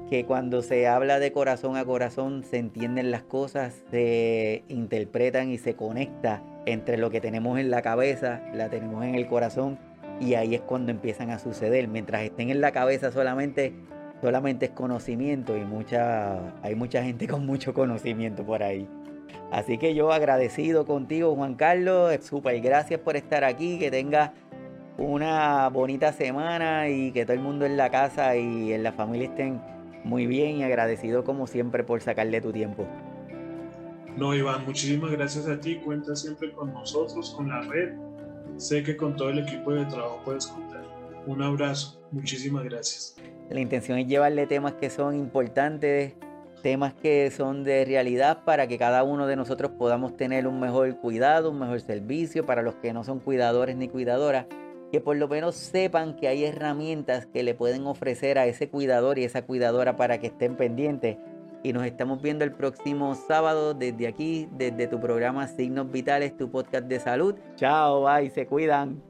que 0.08 0.24
cuando 0.24 0.62
se 0.62 0.86
habla 0.86 1.18
de 1.18 1.32
corazón 1.32 1.76
a 1.76 1.84
corazón 1.84 2.42
se 2.42 2.56
entienden 2.56 3.10
las 3.10 3.22
cosas, 3.22 3.82
se 3.90 4.62
interpretan 4.68 5.50
y 5.50 5.58
se 5.58 5.74
conecta 5.74 6.42
entre 6.64 6.96
lo 6.96 7.10
que 7.10 7.20
tenemos 7.20 7.58
en 7.58 7.70
la 7.70 7.82
cabeza, 7.82 8.40
la 8.54 8.70
tenemos 8.70 9.04
en 9.04 9.14
el 9.14 9.26
corazón 9.26 9.78
y 10.20 10.34
ahí 10.34 10.54
es 10.54 10.60
cuando 10.60 10.90
empiezan 10.90 11.30
a 11.30 11.38
suceder. 11.38 11.88
Mientras 11.88 12.22
estén 12.22 12.50
en 12.50 12.60
la 12.60 12.72
cabeza 12.72 13.10
solamente 13.10 13.74
solamente 14.20 14.66
es 14.66 14.72
conocimiento 14.72 15.56
y 15.56 15.64
mucha 15.64 16.58
hay 16.62 16.74
mucha 16.74 17.02
gente 17.02 17.28
con 17.28 17.46
mucho 17.46 17.72
conocimiento 17.72 18.44
por 18.44 18.62
ahí. 18.62 18.88
Así 19.50 19.78
que 19.78 19.94
yo 19.94 20.12
agradecido 20.12 20.84
contigo, 20.84 21.34
Juan 21.34 21.54
Carlos. 21.54 22.14
Súper 22.22 22.60
gracias 22.60 23.00
por 23.00 23.16
estar 23.16 23.44
aquí. 23.44 23.78
Que 23.78 23.90
tengas 23.90 24.30
una 24.98 25.68
bonita 25.68 26.12
semana 26.12 26.88
y 26.88 27.12
que 27.12 27.24
todo 27.24 27.34
el 27.34 27.40
mundo 27.40 27.64
en 27.64 27.76
la 27.76 27.90
casa 27.90 28.36
y 28.36 28.72
en 28.72 28.82
la 28.82 28.92
familia 28.92 29.28
estén 29.28 29.60
muy 30.04 30.26
bien 30.26 30.56
y 30.56 30.64
agradecido 30.64 31.24
como 31.24 31.46
siempre 31.46 31.84
por 31.84 32.00
sacarle 32.00 32.40
tu 32.40 32.52
tiempo. 32.52 32.86
No, 34.16 34.34
Iván, 34.34 34.64
muchísimas 34.64 35.12
gracias 35.12 35.46
a 35.46 35.60
ti. 35.60 35.76
Cuenta 35.76 36.14
siempre 36.16 36.52
con 36.52 36.72
nosotros, 36.74 37.30
con 37.36 37.48
la 37.48 37.60
red. 37.62 38.07
Sé 38.58 38.82
que 38.82 38.96
con 38.96 39.16
todo 39.16 39.30
el 39.30 39.38
equipo 39.38 39.72
de 39.72 39.86
trabajo 39.86 40.20
puedes 40.24 40.46
contar. 40.46 40.84
Un 41.26 41.42
abrazo. 41.42 42.00
Muchísimas 42.10 42.64
gracias. 42.64 43.16
La 43.48 43.60
intención 43.60 43.98
es 43.98 44.06
llevarle 44.06 44.46
temas 44.46 44.74
que 44.74 44.90
son 44.90 45.14
importantes 45.14 46.14
temas 46.62 46.92
que 46.94 47.30
son 47.30 47.64
de 47.64 47.84
realidad 47.84 48.44
para 48.44 48.66
que 48.66 48.78
cada 48.78 49.02
uno 49.02 49.26
de 49.26 49.36
nosotros 49.36 49.72
podamos 49.78 50.16
tener 50.16 50.46
un 50.46 50.60
mejor 50.60 50.96
cuidado, 50.98 51.50
un 51.50 51.60
mejor 51.60 51.80
servicio 51.80 52.44
para 52.46 52.62
los 52.62 52.74
que 52.76 52.92
no 52.92 53.04
son 53.04 53.20
cuidadores 53.20 53.76
ni 53.76 53.88
cuidadoras, 53.88 54.46
que 54.90 55.00
por 55.00 55.16
lo 55.16 55.28
menos 55.28 55.54
sepan 55.54 56.16
que 56.16 56.28
hay 56.28 56.44
herramientas 56.44 57.26
que 57.26 57.42
le 57.42 57.54
pueden 57.54 57.86
ofrecer 57.86 58.38
a 58.38 58.46
ese 58.46 58.68
cuidador 58.68 59.18
y 59.18 59.24
esa 59.24 59.42
cuidadora 59.42 59.96
para 59.96 60.18
que 60.18 60.28
estén 60.28 60.56
pendientes. 60.56 61.16
Y 61.62 61.72
nos 61.72 61.84
estamos 61.84 62.22
viendo 62.22 62.44
el 62.44 62.52
próximo 62.52 63.14
sábado 63.14 63.74
desde 63.74 64.06
aquí, 64.06 64.48
desde 64.52 64.86
tu 64.86 65.00
programa 65.00 65.46
Signos 65.48 65.90
Vitales, 65.90 66.36
tu 66.36 66.50
podcast 66.50 66.86
de 66.86 67.00
salud. 67.00 67.34
Chao, 67.56 68.04
bye, 68.04 68.30
se 68.30 68.46
cuidan. 68.46 69.07